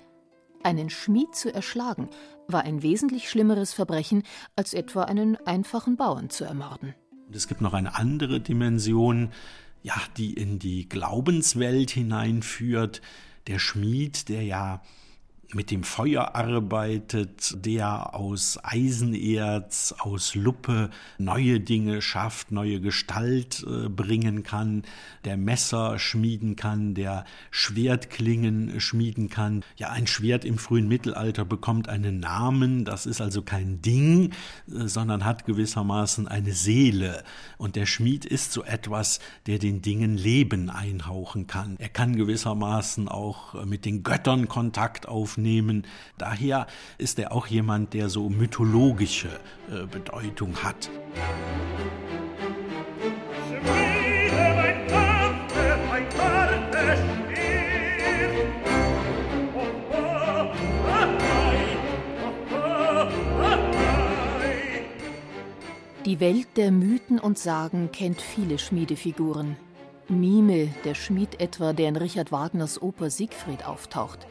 Einen 0.62 0.90
Schmied 0.90 1.34
zu 1.34 1.54
erschlagen 1.54 2.08
war 2.48 2.62
ein 2.62 2.82
wesentlich 2.82 3.30
schlimmeres 3.30 3.72
Verbrechen, 3.72 4.22
als 4.56 4.74
etwa 4.74 5.04
einen 5.04 5.36
einfachen 5.46 5.96
Bauern 5.96 6.30
zu 6.30 6.44
ermorden. 6.44 6.94
Und 7.28 7.36
es 7.36 7.48
gibt 7.48 7.60
noch 7.60 7.72
eine 7.72 7.94
andere 7.96 8.40
Dimension, 8.40 9.30
ja, 9.82 9.94
die 10.16 10.32
in 10.34 10.58
die 10.58 10.88
Glaubenswelt 10.88 11.90
hineinführt, 11.90 13.00
der 13.46 13.58
Schmied, 13.58 14.28
der 14.28 14.42
ja 14.42 14.82
mit 15.54 15.70
dem 15.70 15.84
Feuer 15.84 16.34
arbeitet, 16.34 17.64
der 17.64 18.14
aus 18.14 18.58
Eisenerz, 18.62 19.94
aus 19.98 20.34
Luppe 20.34 20.90
neue 21.18 21.60
Dinge 21.60 22.02
schafft, 22.02 22.50
neue 22.50 22.80
Gestalt 22.80 23.64
äh, 23.66 23.88
bringen 23.88 24.42
kann, 24.42 24.82
der 25.24 25.36
Messer 25.36 25.98
schmieden 25.98 26.56
kann, 26.56 26.94
der 26.94 27.24
Schwertklingen 27.50 28.80
schmieden 28.80 29.28
kann. 29.28 29.62
Ja, 29.76 29.90
ein 29.90 30.06
Schwert 30.06 30.44
im 30.44 30.58
frühen 30.58 30.88
Mittelalter 30.88 31.44
bekommt 31.44 31.88
einen 31.88 32.20
Namen, 32.20 32.84
das 32.84 33.06
ist 33.06 33.20
also 33.20 33.42
kein 33.42 33.80
Ding, 33.82 34.32
äh, 34.68 34.86
sondern 34.86 35.24
hat 35.24 35.46
gewissermaßen 35.46 36.26
eine 36.28 36.52
Seele. 36.52 37.22
Und 37.56 37.76
der 37.76 37.86
Schmied 37.86 38.24
ist 38.24 38.52
so 38.52 38.64
etwas, 38.64 39.20
der 39.46 39.58
den 39.58 39.80
Dingen 39.80 40.16
Leben 40.16 40.70
einhauchen 40.70 41.46
kann. 41.46 41.76
Er 41.78 41.88
kann 41.88 42.16
gewissermaßen 42.16 43.08
auch 43.08 43.64
mit 43.64 43.84
den 43.84 44.02
Göttern 44.02 44.48
Kontakt 44.48 45.06
aufnehmen 45.06 45.35
aufnehmen. 45.36 45.84
Daher 46.18 46.66
ist 46.98 47.18
er 47.18 47.32
auch 47.32 47.46
jemand, 47.46 47.92
der 47.94 48.08
so 48.08 48.28
mythologische 48.28 49.28
äh, 49.70 49.86
Bedeutung 49.86 50.56
hat. 50.62 50.90
Die 66.04 66.20
Welt 66.20 66.46
der 66.56 66.70
Mythen 66.70 67.18
und 67.18 67.36
Sagen 67.36 67.90
kennt 67.92 68.22
viele 68.22 68.58
Schmiedefiguren. 68.58 69.56
Mime, 70.08 70.72
der 70.84 70.94
Schmied 70.94 71.40
etwa, 71.40 71.72
der 71.72 71.88
in 71.88 71.96
Richard 71.96 72.30
Wagners 72.30 72.80
Oper 72.80 73.10
Siegfried 73.10 73.66
auftaucht. 73.66 74.28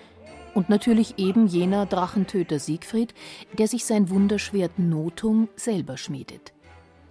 Und 0.55 0.69
natürlich 0.69 1.19
eben 1.19 1.47
jener 1.47 1.85
Drachentöter 1.85 2.59
Siegfried, 2.59 3.13
der 3.57 3.67
sich 3.67 3.83
sein 3.83 4.09
Wunderschwert 4.09 4.79
Notung 4.79 5.50
selber 5.57 5.97
schmiedet. 5.97 6.53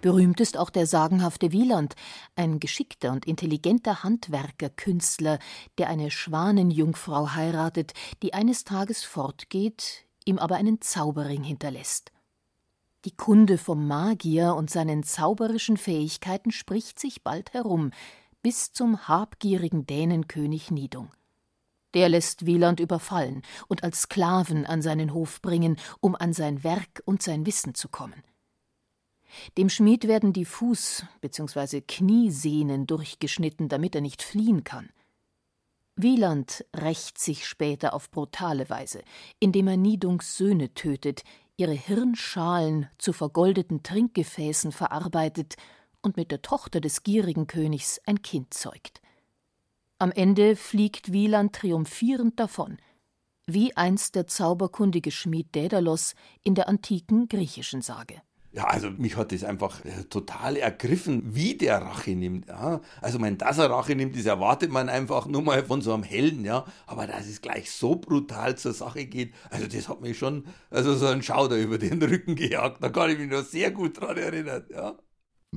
Berühmt 0.01 0.39
ist 0.39 0.57
auch 0.57 0.71
der 0.71 0.87
sagenhafte 0.87 1.51
Wieland, 1.51 1.95
ein 2.35 2.59
geschickter 2.59 3.11
und 3.11 3.25
intelligenter 3.25 4.03
Handwerker-Künstler, 4.03 5.37
der 5.77 5.89
eine 5.89 6.09
Schwanenjungfrau 6.09 7.35
heiratet, 7.35 7.93
die 8.23 8.33
eines 8.33 8.63
Tages 8.63 9.03
fortgeht, 9.03 10.05
ihm 10.25 10.39
aber 10.39 10.55
einen 10.55 10.81
Zauberring 10.81 11.43
hinterlässt. 11.43 12.11
Die 13.05 13.15
Kunde 13.15 13.59
vom 13.59 13.87
Magier 13.87 14.55
und 14.55 14.71
seinen 14.71 15.03
zauberischen 15.03 15.77
Fähigkeiten 15.77 16.51
spricht 16.51 16.99
sich 16.99 17.23
bald 17.23 17.53
herum, 17.53 17.91
bis 18.41 18.73
zum 18.73 19.07
habgierigen 19.07 19.85
Dänenkönig 19.85 20.71
Nidung. 20.71 21.11
Der 21.95 22.09
lässt 22.09 22.45
Wieland 22.45 22.79
überfallen 22.79 23.41
und 23.67 23.83
als 23.83 24.01
Sklaven 24.01 24.65
an 24.65 24.81
seinen 24.81 25.13
Hof 25.13 25.41
bringen, 25.41 25.77
um 26.01 26.15
an 26.15 26.33
sein 26.33 26.63
Werk 26.63 27.01
und 27.05 27.23
sein 27.23 27.45
Wissen 27.45 27.73
zu 27.73 27.87
kommen. 27.87 28.21
Dem 29.57 29.69
Schmied 29.69 30.07
werden 30.07 30.33
die 30.33 30.45
Fuß- 30.45 31.05
bzw. 31.21 31.81
Kniesehnen 31.81 32.85
durchgeschnitten, 32.85 33.69
damit 33.69 33.95
er 33.95 34.01
nicht 34.01 34.21
fliehen 34.21 34.63
kann. 34.63 34.89
Wieland 35.95 36.65
rächt 36.75 37.17
sich 37.17 37.47
später 37.47 37.93
auf 37.93 38.11
brutale 38.11 38.69
Weise, 38.69 39.01
indem 39.39 39.67
er 39.67 39.77
Nidungs 39.77 40.37
Söhne 40.37 40.73
tötet, 40.73 41.23
ihre 41.55 41.73
Hirnschalen 41.73 42.89
zu 42.97 43.13
vergoldeten 43.13 43.81
Trinkgefäßen 43.81 44.73
verarbeitet 44.73 45.55
und 46.01 46.17
mit 46.17 46.31
der 46.31 46.41
Tochter 46.41 46.81
des 46.81 47.03
gierigen 47.03 47.47
Königs 47.47 48.01
ein 48.05 48.21
Kind 48.21 48.53
zeugt. 48.53 49.01
Am 49.97 50.11
Ende 50.11 50.57
fliegt 50.57 51.13
Wieland 51.13 51.53
triumphierend 51.55 52.37
davon, 52.37 52.79
wie 53.47 53.77
einst 53.77 54.15
der 54.15 54.27
zauberkundige 54.27 55.09
Schmied 55.09 55.55
Dädalos 55.55 56.15
in 56.43 56.53
der 56.53 56.67
antiken 56.67 57.29
griechischen 57.29 57.81
Sage. 57.81 58.21
Ja, 58.51 58.65
also 58.65 58.89
mich 58.89 59.15
hat 59.15 59.31
das 59.31 59.45
einfach 59.45 59.85
äh, 59.85 60.03
total 60.09 60.57
ergriffen, 60.57 61.33
wie 61.33 61.55
der 61.55 61.81
Rache 61.81 62.11
nimmt. 62.11 62.47
Ja. 62.47 62.81
Also, 63.01 63.19
mein, 63.19 63.37
dass 63.37 63.57
er 63.57 63.69
Rache 63.69 63.95
nimmt, 63.95 64.17
das 64.17 64.25
erwartet 64.25 64.69
man 64.69 64.89
einfach 64.89 65.27
nur 65.27 65.41
mal 65.41 65.63
von 65.63 65.81
so 65.81 65.93
einem 65.93 66.03
Helden, 66.03 66.43
ja. 66.43 66.65
Aber 66.87 67.07
dass 67.07 67.27
es 67.27 67.41
gleich 67.41 67.71
so 67.71 67.95
brutal 67.95 68.57
zur 68.57 68.73
Sache 68.73 69.05
geht, 69.05 69.33
also 69.49 69.67
das 69.67 69.87
hat 69.87 70.01
mich 70.01 70.17
schon, 70.17 70.45
also 70.69 70.93
so 70.95 71.07
ein 71.07 71.21
Schauder 71.21 71.57
über 71.57 71.77
den 71.77 72.01
Rücken 72.01 72.35
gejagt. 72.35 72.83
Da 72.83 72.89
kann 72.89 73.09
ich 73.11 73.17
mich 73.17 73.29
noch 73.29 73.43
sehr 73.43 73.71
gut 73.71 73.99
dran 73.99 74.17
erinnern, 74.17 74.65
ja. 74.69 74.97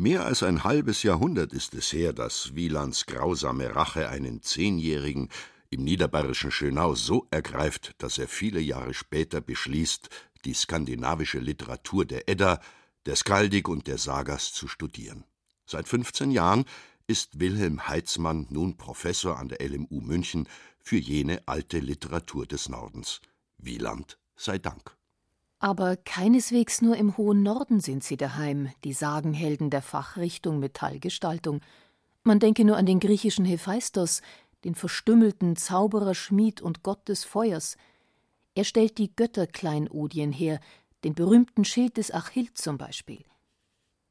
Mehr 0.01 0.27
als 0.27 0.45
ein 0.45 0.63
halbes 0.63 1.03
Jahrhundert 1.03 1.53
ist 1.53 1.75
es 1.75 1.93
her, 1.93 2.13
dass 2.13 2.55
Wielands 2.55 3.05
grausame 3.07 3.75
Rache 3.75 4.09
einen 4.09 4.43
Zehnjährigen 4.43 5.29
im 5.71 5.83
niederbayerischen 5.83 6.53
Schönau 6.53 6.95
so 6.95 7.27
ergreift, 7.33 7.97
dass 7.99 8.17
er 8.17 8.29
viele 8.29 8.61
Jahre 8.61 8.95
später 8.95 9.41
beschließt, 9.41 10.09
die 10.45 10.55
skandinavische 10.55 11.41
Literatur 11.41 12.05
der 12.05 12.29
Edda, 12.29 12.61
der 13.07 13.17
Skaldik 13.17 13.69
und 13.69 13.89
der 13.89 13.99
Sagas 13.99 14.53
zu 14.53 14.69
studieren. 14.69 15.25
Seit 15.67 15.89
15 15.89 16.31
Jahren 16.31 16.65
ist 17.09 17.41
Wilhelm 17.41 17.89
Heitzmann 17.89 18.47
nun 18.51 18.77
Professor 18.77 19.37
an 19.37 19.49
der 19.49 19.69
LMU 19.69 20.01
München 20.01 20.47
für 20.79 20.99
jene 20.99 21.43
alte 21.47 21.81
Literatur 21.81 22.47
des 22.47 22.69
Nordens. 22.69 23.21
Wieland 23.57 24.17
sei 24.37 24.59
Dank. 24.59 24.98
Aber 25.61 25.97
keineswegs 25.97 26.83
nur 26.83 26.97
im 26.97 27.17
hohen 27.17 27.43
Norden 27.43 27.81
sind 27.81 28.05
sie 28.05 28.17
daheim, 28.17 28.71
die 28.85 28.93
Sagenhelden 28.93 29.71
der 29.71 29.83
Fachrichtung 29.83 30.61
Metallgestaltung. 30.61 31.61
Man 32.23 32.39
denke 32.39 32.65
nur 32.65 32.77
an 32.77 32.87
den 32.87 33.01
griechischen 33.01 33.45
Hephaistos, 33.45 34.23
den 34.65 34.77
verstümmelten 34.77 35.57
Zauberer, 35.57 36.15
Schmied 36.15 36.61
und 36.61 36.83
Gott 36.83 37.09
des 37.09 37.25
Feuers. 37.25 37.77
Er 38.55 38.65
stellt 38.65 38.99
die 38.99 39.15
Götterkleinodien 39.15 40.31
her, 40.33 40.61
den 41.05 41.15
berühmten 41.15 41.65
Schild 41.65 41.97
des 41.97 42.13
Achill 42.13 42.53
zum 42.55 42.79
Beispiel. 42.79 43.25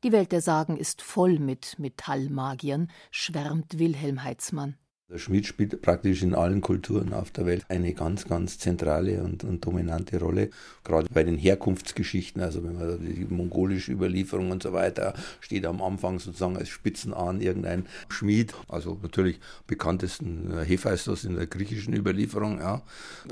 Die 0.04 0.12
Welt 0.12 0.32
der 0.32 0.42
Sagen 0.42 0.78
ist 0.78 1.02
voll 1.02 1.40
mit 1.40 1.80
Metallmagiern, 1.80 2.92
schwärmt 3.10 3.80
Wilhelm 3.80 4.24
Heitzmann. 4.24 4.78
Der 5.10 5.20
Schmied 5.20 5.48
spielt 5.48 5.82
praktisch 5.82 6.22
in 6.22 6.36
allen 6.36 6.60
Kulturen 6.60 7.14
auf 7.14 7.32
der 7.32 7.46
Welt 7.46 7.64
eine 7.70 7.94
ganz, 7.94 8.28
ganz 8.28 8.60
zentrale 8.60 9.24
und, 9.24 9.46
und, 9.46 9.66
dominante 9.66 10.20
Rolle. 10.20 10.50
Gerade 10.84 11.08
bei 11.14 11.24
den 11.24 11.38
Herkunftsgeschichten, 11.38 12.42
also 12.42 12.62
wenn 12.66 12.78
man 12.78 13.00
die 13.00 13.26
mongolische 13.30 13.94
Überlieferung 13.94 14.52
und 14.52 14.64
so 14.64 14.74
weiter, 14.74 15.14
steht 15.40 15.66
am 15.66 15.82
Anfang 15.82 16.20
sozusagen 16.20 16.58
als 16.58 16.68
Spitzenahn 16.68 17.40
irgendein 17.40 17.86
Schmied. 18.10 18.54
Also 18.68 19.00
natürlich 19.02 19.40
bekanntesten 19.66 20.52
Hephaistos 20.66 21.24
in 21.24 21.38
der 21.38 21.48
griechischen 21.48 21.94
Überlieferung, 21.94 22.60
ja. 22.60 22.82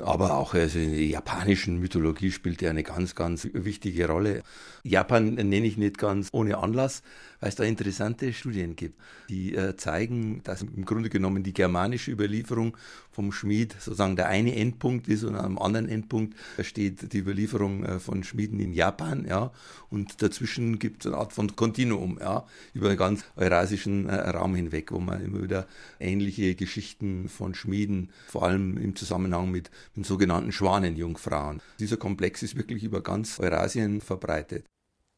Aber 0.02 0.38
auch 0.38 0.54
also 0.54 0.78
in 0.78 0.92
der 0.92 1.04
japanischen 1.04 1.78
Mythologie 1.78 2.32
spielt 2.32 2.62
er 2.62 2.70
eine 2.70 2.84
ganz, 2.84 3.14
ganz 3.14 3.46
wichtige 3.52 4.08
Rolle. 4.08 4.42
Japan 4.82 5.34
nenne 5.34 5.66
ich 5.66 5.76
nicht 5.76 5.98
ganz 5.98 6.30
ohne 6.32 6.56
Anlass 6.56 7.02
weil 7.40 7.48
es 7.48 7.54
da 7.54 7.64
interessante 7.64 8.32
Studien 8.32 8.76
gibt, 8.76 9.00
die 9.28 9.54
äh, 9.54 9.76
zeigen, 9.76 10.42
dass 10.44 10.62
im 10.62 10.84
Grunde 10.84 11.10
genommen 11.10 11.42
die 11.42 11.52
germanische 11.52 12.10
Überlieferung 12.10 12.76
vom 13.10 13.32
Schmied 13.32 13.74
sozusagen 13.78 14.16
der 14.16 14.28
eine 14.28 14.54
Endpunkt 14.54 15.08
ist 15.08 15.24
und 15.24 15.36
am 15.36 15.58
anderen 15.58 15.88
Endpunkt 15.88 16.36
steht 16.60 17.12
die 17.12 17.18
Überlieferung 17.18 17.84
äh, 17.84 17.98
von 17.98 18.24
Schmieden 18.24 18.60
in 18.60 18.72
Japan, 18.72 19.26
ja, 19.28 19.52
und 19.90 20.22
dazwischen 20.22 20.78
gibt 20.78 21.04
es 21.04 21.12
eine 21.12 21.20
Art 21.20 21.32
von 21.32 21.54
Kontinuum, 21.56 22.18
ja, 22.20 22.46
über 22.74 22.88
den 22.88 22.98
ganz 22.98 23.24
eurasischen 23.36 24.08
äh, 24.08 24.30
Raum 24.30 24.54
hinweg, 24.54 24.92
wo 24.92 25.00
man 25.00 25.22
immer 25.22 25.42
wieder 25.42 25.66
ähnliche 26.00 26.54
Geschichten 26.54 27.28
von 27.28 27.54
Schmieden, 27.54 28.10
vor 28.26 28.44
allem 28.44 28.76
im 28.76 28.96
Zusammenhang 28.96 29.50
mit 29.50 29.70
den 29.96 30.04
sogenannten 30.04 30.52
Schwanenjungfrauen. 30.52 31.60
Dieser 31.78 31.96
Komplex 31.96 32.42
ist 32.42 32.56
wirklich 32.56 32.84
über 32.84 33.02
ganz 33.02 33.38
Eurasien 33.40 34.00
verbreitet. 34.00 34.66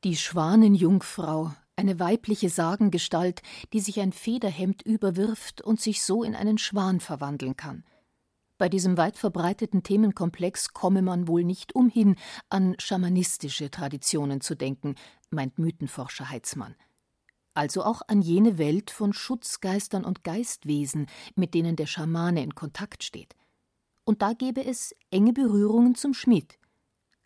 Die 0.05 0.17
Schwanenjungfrau, 0.17 1.53
eine 1.79 2.01
weibliche 2.01 2.51
Sagengestalt, 2.51 3.41
die 3.73 3.81
sich 3.81 4.01
ein 4.01 4.13
Federhemd 4.13 4.83
überwirft 4.83 5.63
und 5.63 5.81
sich 5.81 6.03
so 6.03 6.25
in 6.25 6.35
einen 6.35 6.59
Schwan 6.59 7.01
verwandeln 7.01 7.57
kann. 7.57 7.85
Bei 8.59 8.69
diesem 8.69 8.97
weit 8.97 9.17
verbreiteten 9.17 9.85
Themenkomplex 9.85 10.75
komme 10.75 11.01
man 11.01 11.29
wohl 11.29 11.45
nicht 11.45 11.77
umhin, 11.77 12.17
an 12.49 12.75
schamanistische 12.79 13.71
Traditionen 13.71 14.41
zu 14.41 14.57
denken, 14.57 14.97
meint 15.31 15.61
Mythenforscher 15.61 16.29
Heitzmann. 16.29 16.75
Also 17.55 17.85
auch 17.85 18.03
an 18.09 18.21
jene 18.21 18.59
Welt 18.59 18.91
von 18.91 19.13
Schutzgeistern 19.13 20.05
und 20.05 20.25
Geistwesen, 20.25 21.07
mit 21.37 21.55
denen 21.55 21.77
der 21.77 21.87
Schamane 21.87 22.43
in 22.43 22.57
Kontakt 22.57 23.05
steht. 23.05 23.37
Und 24.05 24.23
da 24.23 24.33
gäbe 24.33 24.65
es 24.65 24.95
enge 25.13 25.33
Berührungen 25.33 25.95
zum 25.95 26.13
Schmied. 26.13 26.59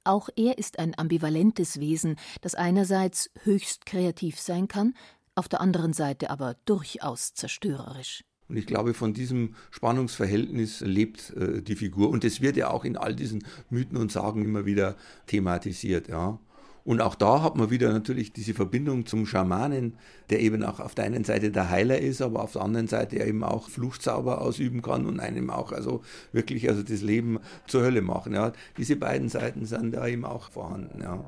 Auch 0.05 0.29
er 0.37 0.59
ist 0.59 0.79
ein 0.79 0.99
ambivalentes 0.99 1.79
Wesen, 1.81 2.17
das 2.41 2.55
einerseits 2.55 3.31
höchst 3.45 3.87
kreativ 3.87 4.41
sein 4.41 4.69
kann, 4.69 4.95
auf 5.35 5.49
der 5.49 5.61
anderen 5.61 5.93
Seite 5.93 6.31
aber 6.31 6.57
durchaus 6.65 7.35
zerstörerisch. 7.35 8.25
Und 8.49 8.57
ich 8.57 8.67
glaube, 8.67 8.93
von 8.93 9.15
diesem 9.15 9.55
Spannungsverhältnis 9.71 10.81
lebt 10.81 11.31
äh, 11.31 11.63
die 11.63 11.77
Figur. 11.77 12.11
Und 12.11 12.25
es 12.25 12.43
wird 12.43 12.57
ja 12.57 12.71
auch 12.71 12.85
in 12.85 12.97
all 12.97 13.15
diesen 13.15 13.45
Mythen 13.71 13.97
und 13.97 14.13
Sagen 14.13 14.45
immer 14.45 14.67
wieder 14.67 14.97
thematisiert. 15.27 16.09
Ja. 16.09 16.39
Und 16.85 17.01
auch 17.01 17.15
da 17.15 17.43
hat 17.43 17.57
man 17.57 17.71
wieder 17.71 17.93
natürlich 17.93 18.33
diese 18.33 18.55
Verbindung 18.55 19.07
zum 19.07 19.25
Schamanen, 19.25 19.97
der 20.31 20.41
eben 20.41 20.65
auch 20.65 20.81
auf 20.81 20.95
der 20.95 21.05
einen 21.05 21.25
Seite 21.25 21.51
der 21.51 21.71
Heiler 21.71 21.99
ist, 21.99 22.21
aber 22.21 22.43
auf 22.43 22.53
der 22.53 22.63
anderen 22.63 22.89
Seite 22.89 23.19
eben 23.23 23.45
auch 23.45 23.69
Fluchzauber 23.69 24.41
ausüben 24.41 24.83
kann 24.83 25.07
und 25.07 25.21
einem 25.21 25.51
auch 25.51 25.71
also 25.73 26.03
wirklich 26.33 26.69
also 26.69 26.83
das 26.83 27.03
Leben 27.03 27.39
zur 27.67 27.83
Hölle 27.83 28.03
machen. 28.03 28.35
Ja. 28.35 28.53
Diese 28.77 28.97
beiden 28.97 29.29
Seiten 29.29 29.65
sind 29.65 29.95
da 29.95 30.07
eben 30.07 30.25
auch 30.25 30.51
vorhanden. 30.51 31.01
Ja. 31.03 31.25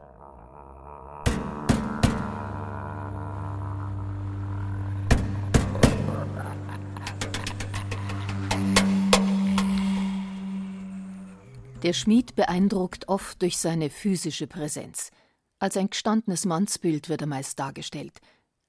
Der 11.84 11.92
Schmied 11.92 12.34
beeindruckt 12.34 13.08
oft 13.08 13.42
durch 13.42 13.58
seine 13.58 13.90
physische 13.90 14.46
Präsenz. 14.46 15.10
Als 15.58 15.76
ein 15.76 15.90
gestandenes 15.90 16.44
Mannsbild 16.44 17.08
wird 17.08 17.20
er 17.20 17.26
meist 17.26 17.58
dargestellt. 17.58 18.20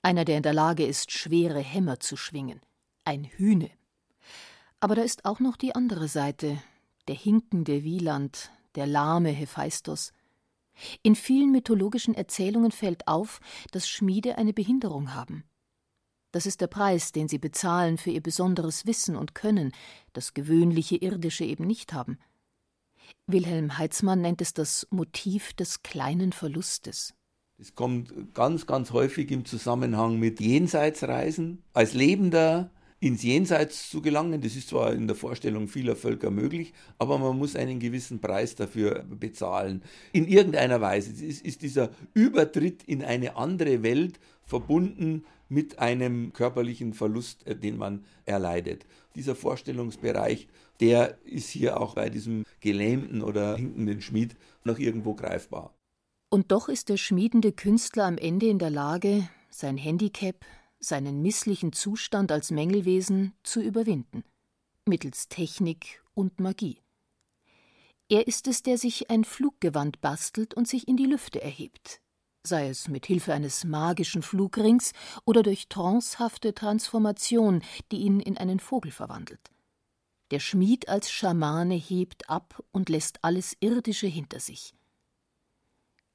Einer, 0.02 0.24
der 0.24 0.38
in 0.38 0.44
der 0.44 0.54
Lage 0.54 0.86
ist, 0.86 1.12
schwere 1.12 1.60
Hämmer 1.60 2.00
zu 2.00 2.16
schwingen. 2.16 2.62
Ein 3.06 3.24
Hühne. 3.24 3.72
Aber 4.80 4.96
da 4.96 5.02
ist 5.02 5.26
auch 5.26 5.40
noch 5.40 5.58
die 5.58 5.74
andere 5.74 6.08
Seite. 6.08 6.62
Der 7.08 7.16
hinkende 7.16 7.84
Wieland, 7.84 8.52
der 8.76 8.88
lahme 8.88 9.30
Hephaistos. 9.30 10.14
In 11.02 11.16
vielen 11.16 11.52
mythologischen 11.52 12.14
Erzählungen 12.14 12.72
fällt 12.72 13.08
auf, 13.08 13.40
dass 13.72 13.88
Schmiede 13.88 14.38
eine 14.38 14.54
Behinderung 14.54 15.14
haben. 15.14 15.44
Das 16.32 16.46
ist 16.46 16.60
der 16.60 16.68
Preis, 16.68 17.14
den 17.14 17.30
sie 17.30 17.38
bezahlen 17.38 17.98
für 17.98 18.12
ihr 18.12 18.22
besonderes 18.22 18.86
Wissen 18.86 19.16
und 19.16 19.36
Können, 19.36 19.72
das 20.12 20.34
gewöhnliche 20.34 20.98
Irdische 20.98 21.46
eben 21.46 21.66
nicht 21.66 21.94
haben. 21.94 22.20
Wilhelm 23.28 23.78
Heitzmann 23.78 24.22
nennt 24.22 24.42
es 24.42 24.54
das 24.54 24.88
Motiv 24.92 25.54
des 25.54 25.84
kleinen 25.84 26.32
Verlustes. 26.32 27.14
Es 27.58 27.74
kommt 27.74 28.34
ganz, 28.34 28.68
ganz 28.68 28.92
häufig 28.92 29.32
im 29.32 29.46
Zusammenhang 29.46 30.20
mit 30.20 30.42
Jenseitsreisen. 30.42 31.64
Als 31.74 31.94
Lebender 31.94 32.70
ins 33.00 33.24
Jenseits 33.24 33.90
zu 33.90 34.02
gelangen, 34.02 34.42
das 34.42 34.56
ist 34.56 34.70
zwar 34.70 34.94
in 34.94 35.08
der 35.08 35.16
Vorstellung 35.16 35.68
vieler 35.68 35.96
Völker 35.96 36.32
möglich, 36.32 36.74
aber 36.98 37.18
man 37.18 37.38
muss 37.38 37.56
einen 37.56 37.80
gewissen 37.80 38.20
Preis 38.20 38.56
dafür 38.56 39.04
bezahlen. 39.04 39.84
In 40.12 40.28
irgendeiner 40.28 40.82
Weise 40.82 41.12
ist, 41.24 41.46
ist 41.46 41.62
dieser 41.62 41.92
Übertritt 42.14 42.84
in 42.84 43.04
eine 43.04 43.36
andere 43.38 43.84
Welt 43.84 44.20
verbunden 44.44 45.24
mit 45.50 45.80
einem 45.80 46.34
körperlichen 46.34 46.94
Verlust, 46.94 47.46
äh, 47.48 47.56
den 47.56 47.78
man 47.78 48.04
erleidet. 48.26 48.86
Dieser 49.16 49.36
Vorstellungsbereich 49.36 50.48
der 50.80 51.18
ist 51.24 51.50
hier 51.50 51.80
auch 51.80 51.96
bei 51.96 52.10
diesem 52.10 52.46
gelähmten 52.60 53.22
oder 53.22 53.56
hinkenden 53.56 54.02
Schmied 54.02 54.36
noch 54.64 54.80
irgendwo 54.80 55.14
greifbar. 55.14 55.74
Und 56.30 56.52
doch 56.52 56.70
ist 56.70 56.90
der 56.90 56.98
schmiedende 56.98 57.52
Künstler 57.52 58.06
am 58.06 58.18
Ende 58.18 58.48
in 58.48 58.60
der 58.60 58.70
Lage, 58.70 59.30
sein 59.50 59.78
Handicap, 59.78 60.46
seinen 60.80 61.22
misslichen 61.22 61.72
Zustand 61.72 62.32
als 62.32 62.52
Mängelwesen 62.52 63.34
zu 63.44 63.62
überwinden, 63.62 64.24
mittels 64.86 65.30
Technik 65.30 66.04
und 66.14 66.40
Magie. 66.40 66.82
Er 68.10 68.28
ist 68.28 68.48
es, 68.48 68.62
der 68.62 68.78
sich 68.78 69.10
ein 69.10 69.24
Fluggewand 69.24 70.02
bastelt 70.02 70.54
und 70.54 70.68
sich 70.68 70.88
in 70.88 70.98
die 70.98 71.06
Lüfte 71.06 71.42
erhebt, 71.42 72.02
sei 72.46 72.70
es 72.70 72.88
mit 72.88 73.06
Hilfe 73.06 73.34
eines 73.34 73.64
magischen 73.64 74.22
Flugrings 74.22 74.94
oder 75.26 75.44
durch 75.44 75.68
trancehafte 75.68 76.54
Transformation, 76.54 77.62
die 77.92 77.98
ihn 77.98 78.20
in 78.20 78.38
einen 78.38 78.60
Vogel 78.60 78.92
verwandelt. 78.92 79.52
Der 80.32 80.40
Schmied 80.40 80.90
als 80.90 81.12
Schamane 81.12 81.76
hebt 81.76 82.30
ab 82.30 82.64
und 82.72 82.90
lässt 82.90 83.24
alles 83.24 83.56
Irdische 83.60 84.08
hinter 84.08 84.40
sich. 84.40 84.74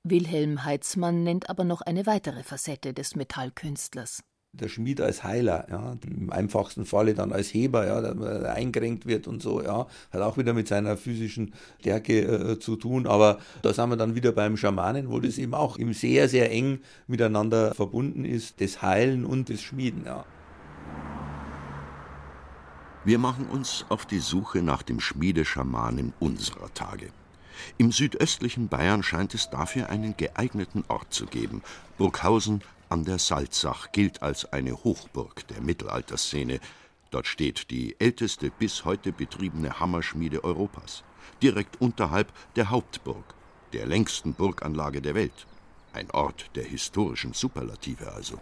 Wilhelm 0.03 0.65
Heitzmann 0.65 1.23
nennt 1.23 1.51
aber 1.51 1.65
noch 1.65 1.83
eine 1.83 2.07
weitere 2.07 2.43
Facette 2.43 2.95
des 2.95 3.15
Metallkünstlers. 3.17 4.23
Der 4.53 4.69
Schmied 4.69 5.01
als 5.01 5.23
Heiler, 5.23 5.67
ja, 5.71 5.97
im 6.05 6.31
einfachsten 6.31 6.85
Falle 6.85 7.15
dann 7.15 7.33
als 7.33 7.55
Heber, 7.55 7.87
ja, 7.87 8.01
der 8.01 8.53
eingerenkt 8.53 9.07
wird 9.07 9.29
und 9.29 9.41
so, 9.41 9.63
ja, 9.63 9.87
hat 10.11 10.21
auch 10.23 10.39
wieder 10.39 10.55
mit 10.55 10.67
seiner 10.67 10.97
physischen 10.97 11.55
Stärke 11.79 12.21
äh, 12.23 12.59
zu 12.59 12.75
tun. 12.75 13.07
Aber 13.07 13.39
da 13.63 13.73
sind 13.73 13.91
wir 13.91 13.97
dann 13.97 14.17
wieder 14.17 14.33
beim 14.33 14.57
Schamanen, 14.57 15.09
wo 15.09 15.21
das 15.21 15.39
eben 15.39 15.55
auch 15.55 15.77
im 15.77 15.93
sehr, 15.93 16.29
sehr 16.29 16.51
eng 16.51 16.81
miteinander 17.07 17.75
verbunden 17.75 18.25
ist, 18.25 18.61
das 18.61 18.83
Heilen 18.83 19.25
und 19.25 19.51
das 19.51 19.63
Schmieden, 19.63 20.05
ja. 20.05 20.25
Wir 23.05 23.19
machen 23.19 23.47
uns 23.47 23.87
auf 23.89 24.05
die 24.05 24.19
Suche 24.19 24.63
nach 24.63 24.83
dem 24.83 25.01
Schmiedeschamanen 25.01 26.13
unserer 26.19 26.75
Tage. 26.75 27.11
Im 27.79 27.93
südöstlichen 27.93 28.69
Bayern 28.69 29.03
scheint 29.03 29.33
es 29.33 29.49
dafür 29.49 29.89
einen 29.89 30.17
geeigneten 30.17 30.85
Ort 30.89 31.15
zu 31.15 31.27
geben. 31.27 31.63
Burghausen 31.97 32.63
an 32.91 33.05
der 33.05 33.19
Salzach 33.19 33.93
gilt 33.93 34.23
als 34.23 34.53
eine 34.53 34.85
Hochburg 34.85 35.47
der 35.49 35.61
Mittelalterszene. 35.61 36.61
Dort 37.11 37.27
steht 37.27 37.71
die 37.71 37.95
älteste 37.99 38.51
bis 38.51 38.85
heute 38.85 39.13
betriebene 39.13 39.81
Hammerschmiede 39.81 40.43
Europas, 40.45 41.05
direkt 41.43 41.81
unterhalb 41.81 42.33
der 42.57 42.71
Hauptburg, 42.71 43.35
der 43.73 43.87
längsten 43.87 44.35
Burganlage 44.35 45.01
der 45.01 45.15
Welt. 45.15 45.47
Ein 45.93 46.11
Ort 46.11 46.51
der 46.55 46.65
historischen 46.65 47.33
Superlative 47.33 48.13
also. 48.13 48.39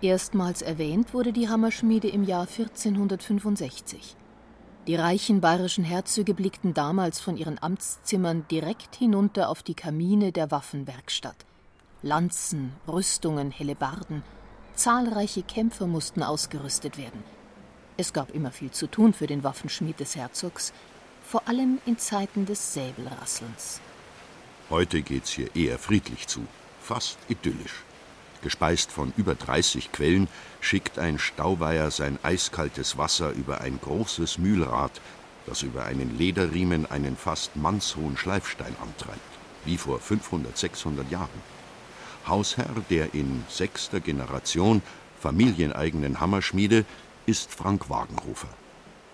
Erstmals 0.00 0.62
erwähnt 0.62 1.14
wurde 1.14 1.32
die 1.32 1.48
Hammerschmiede 1.48 2.08
im 2.08 2.24
Jahr 2.24 2.46
1465. 2.48 4.16
Die 4.86 4.96
reichen 4.96 5.40
bayerischen 5.40 5.84
Herzöge 5.84 6.34
blickten 6.34 6.74
damals 6.74 7.20
von 7.20 7.36
ihren 7.36 7.62
Amtszimmern 7.62 8.44
direkt 8.50 8.96
hinunter 8.96 9.48
auf 9.48 9.62
die 9.62 9.74
Kamine 9.74 10.30
der 10.30 10.50
Waffenwerkstatt. 10.50 11.46
Lanzen, 12.04 12.74
Rüstungen, 12.86 13.50
Hellebarden, 13.50 14.22
zahlreiche 14.74 15.42
Kämpfer 15.42 15.86
mussten 15.86 16.22
ausgerüstet 16.22 16.98
werden. 16.98 17.24
Es 17.96 18.12
gab 18.12 18.34
immer 18.34 18.52
viel 18.52 18.70
zu 18.70 18.88
tun 18.88 19.14
für 19.14 19.26
den 19.26 19.42
Waffenschmied 19.42 19.98
des 19.98 20.14
Herzogs, 20.14 20.74
vor 21.26 21.48
allem 21.48 21.78
in 21.86 21.96
Zeiten 21.96 22.44
des 22.44 22.74
Säbelrasselns. 22.74 23.80
Heute 24.68 25.00
geht's 25.00 25.30
hier 25.30 25.56
eher 25.56 25.78
friedlich 25.78 26.26
zu, 26.26 26.46
fast 26.82 27.16
idyllisch. 27.30 27.84
Gespeist 28.42 28.92
von 28.92 29.14
über 29.16 29.34
30 29.34 29.90
Quellen 29.90 30.28
schickt 30.60 30.98
ein 30.98 31.18
Stauweiher 31.18 31.90
sein 31.90 32.18
eiskaltes 32.22 32.98
Wasser 32.98 33.30
über 33.30 33.62
ein 33.62 33.80
großes 33.80 34.36
Mühlrad, 34.36 35.00
das 35.46 35.62
über 35.62 35.86
einen 35.86 36.18
Lederriemen 36.18 36.84
einen 36.84 37.16
fast 37.16 37.56
mannshohen 37.56 38.18
Schleifstein 38.18 38.76
antreibt, 38.82 39.20
wie 39.64 39.78
vor 39.78 40.00
500, 40.00 40.58
600 40.58 41.10
Jahren. 41.10 41.53
Hausherr 42.26 42.74
der 42.90 43.14
in 43.14 43.44
sechster 43.48 44.00
Generation 44.00 44.82
familieneigenen 45.20 46.20
Hammerschmiede 46.20 46.84
ist 47.26 47.52
Frank 47.52 47.90
Wagenhofer. 47.90 48.48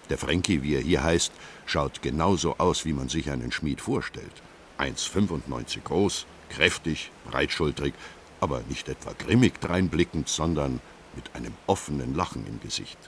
Der 0.08 0.18
Frankie, 0.18 0.62
wie 0.62 0.74
er 0.74 0.80
hier 0.80 1.02
heißt, 1.02 1.32
schaut 1.66 2.02
genauso 2.02 2.56
aus, 2.58 2.84
wie 2.84 2.92
man 2.92 3.08
sich 3.08 3.30
einen 3.30 3.52
Schmied 3.52 3.80
vorstellt. 3.80 4.42
1,95 4.78 5.82
groß, 5.84 6.26
kräftig, 6.48 7.12
breitschultrig, 7.30 7.94
aber 8.40 8.62
nicht 8.68 8.88
etwa 8.88 9.12
grimmig 9.16 9.60
dreinblickend, 9.60 10.28
sondern 10.28 10.80
mit 11.14 11.34
einem 11.34 11.54
offenen 11.66 12.14
Lachen 12.14 12.46
im 12.46 12.60
Gesicht. 12.60 12.98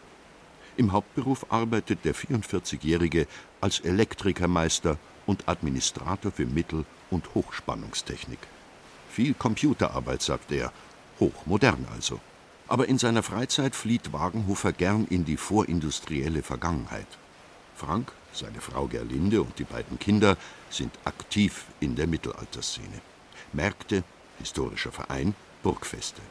Im 0.76 0.92
Hauptberuf 0.92 1.46
arbeitet 1.50 2.04
der 2.04 2.14
44-Jährige 2.14 3.26
als 3.60 3.80
Elektrikermeister 3.80 4.96
und 5.26 5.48
Administrator 5.48 6.32
für 6.32 6.46
Mittel- 6.46 6.84
und 7.10 7.34
Hochspannungstechnik. 7.34 8.38
Viel 9.12 9.34
Computerarbeit, 9.34 10.22
sagt 10.22 10.52
er, 10.52 10.72
hochmodern 11.20 11.86
also. 11.92 12.18
Aber 12.66 12.88
in 12.88 12.96
seiner 12.96 13.22
Freizeit 13.22 13.76
flieht 13.76 14.10
Wagenhofer 14.14 14.72
gern 14.72 15.06
in 15.10 15.26
die 15.26 15.36
vorindustrielle 15.36 16.42
Vergangenheit. 16.42 17.06
Frank, 17.76 18.10
seine 18.32 18.62
Frau 18.62 18.86
Gerlinde 18.86 19.42
und 19.42 19.58
die 19.58 19.64
beiden 19.64 19.98
Kinder 19.98 20.38
sind 20.70 20.92
aktiv 21.04 21.66
in 21.78 21.94
der 21.94 22.06
Mittelalterszene. 22.06 23.02
Märkte, 23.52 24.02
historischer 24.38 24.92
Verein, 24.92 25.34
Burgfeste. 25.62 26.22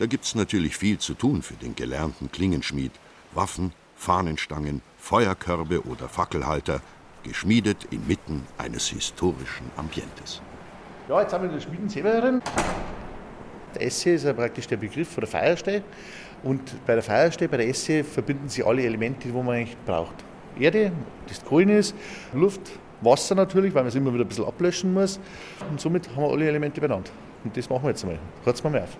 Da 0.00 0.06
gibt's 0.06 0.34
natürlich 0.34 0.76
viel 0.76 0.98
zu 0.98 1.14
tun 1.14 1.42
für 1.42 1.54
den 1.54 1.76
gelernten 1.76 2.32
Klingenschmied. 2.32 2.92
Waffen, 3.32 3.72
Fahnenstangen, 3.94 4.82
Feuerkörbe 4.98 5.86
oder 5.86 6.08
Fackelhalter, 6.08 6.80
geschmiedet 7.22 7.84
inmitten 7.92 8.44
eines 8.58 8.88
historischen 8.88 9.70
Ambientes. 9.76 10.42
Ja, 11.08 11.22
jetzt 11.22 11.32
haben 11.32 11.44
wir 11.44 11.48
in 11.48 11.54
der 11.54 11.62
Schmiedenseverin. 11.62 12.42
Der 13.74 13.82
Esse 13.82 14.10
ist 14.10 14.24
ja 14.24 14.34
praktisch 14.34 14.66
der 14.66 14.76
Begriff 14.76 15.08
von 15.08 15.22
der 15.22 15.28
Feierstelle. 15.28 15.82
Und 16.42 16.60
bei 16.86 16.92
der 16.92 17.02
Feierstelle, 17.02 17.48
bei 17.48 17.56
der 17.56 17.68
Esse, 17.68 18.04
verbinden 18.04 18.50
sich 18.50 18.66
alle 18.66 18.82
Elemente, 18.82 19.26
die 19.26 19.32
man 19.32 19.48
eigentlich 19.48 19.76
braucht. 19.86 20.12
Erde, 20.58 20.92
das 21.26 21.42
grün 21.42 21.70
ist, 21.70 21.94
Luft, 22.34 22.60
Wasser 23.00 23.34
natürlich, 23.34 23.74
weil 23.74 23.84
man 23.84 23.88
es 23.88 23.94
immer 23.94 24.12
wieder 24.12 24.24
ein 24.24 24.28
bisschen 24.28 24.44
ablöschen 24.44 24.92
muss. 24.92 25.18
Und 25.70 25.80
somit 25.80 26.10
haben 26.14 26.24
wir 26.24 26.30
alle 26.30 26.46
Elemente 26.46 26.78
benannt. 26.78 27.10
Und 27.42 27.56
das 27.56 27.70
machen 27.70 27.84
wir 27.84 27.90
jetzt 27.90 28.04
einmal. 28.04 28.18
Kurz 28.44 28.62
mal 28.62 28.76
auf. 28.76 28.98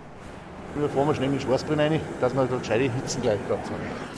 Wir 0.77 0.89
fahren 0.89 1.09
wir 1.09 1.15
schnell 1.15 1.29
mit 1.29 1.43
Schwarzbrenn 1.43 1.79
rein, 1.79 2.01
dass 2.23 2.35
wir 2.35 2.47
da 2.47 2.57
gescheite 2.57 2.91
Hitzen 2.91 3.21
gleich 3.21 3.39
dran 3.49 3.59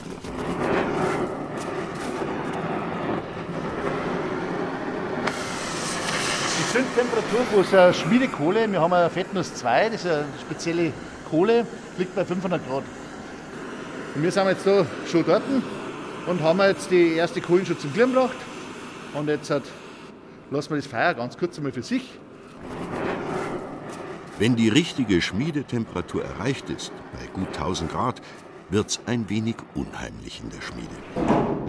Zündtemperatur 6.71 7.41
von 7.53 7.63
so 7.65 7.75
einer 7.75 7.91
Schmiedekohle, 7.91 8.71
wir 8.71 8.79
haben 8.79 8.93
eine 8.93 9.09
Fettnuss 9.09 9.53
2, 9.55 9.89
das 9.89 10.05
ist 10.05 10.09
eine 10.09 10.23
spezielle 10.39 10.93
Kohle, 11.29 11.67
liegt 11.97 12.15
bei 12.15 12.23
500 12.23 12.65
Grad. 12.65 12.83
Und 14.15 14.23
wir 14.23 14.31
sind 14.31 14.47
jetzt 14.47 14.65
da 14.65 14.85
schon 15.05 15.25
dort 15.25 15.41
und 16.27 16.41
haben 16.41 16.61
jetzt 16.61 16.89
die 16.89 17.15
erste 17.15 17.41
Kohlen 17.41 17.65
schon 17.65 17.77
zum 17.77 17.91
Glirren 17.91 18.13
gebracht. 18.13 18.37
Und 19.13 19.27
jetzt 19.27 19.49
hat, 19.49 19.63
lassen 20.49 20.69
wir 20.69 20.77
das 20.77 20.87
Feuer 20.87 21.13
ganz 21.13 21.37
kurz 21.37 21.57
einmal 21.57 21.73
für 21.73 21.83
sich. 21.83 22.17
Wenn 24.39 24.55
die 24.55 24.69
richtige 24.69 25.21
Schmiedetemperatur 25.21 26.23
erreicht 26.23 26.69
ist, 26.69 26.93
bei 27.11 27.25
gut 27.33 27.49
1000 27.49 27.91
Grad, 27.91 28.21
wird's 28.69 29.01
ein 29.07 29.29
wenig 29.29 29.57
unheimlich 29.75 30.41
in 30.41 30.49
der 30.49 30.61
Schmiede. 30.61 31.60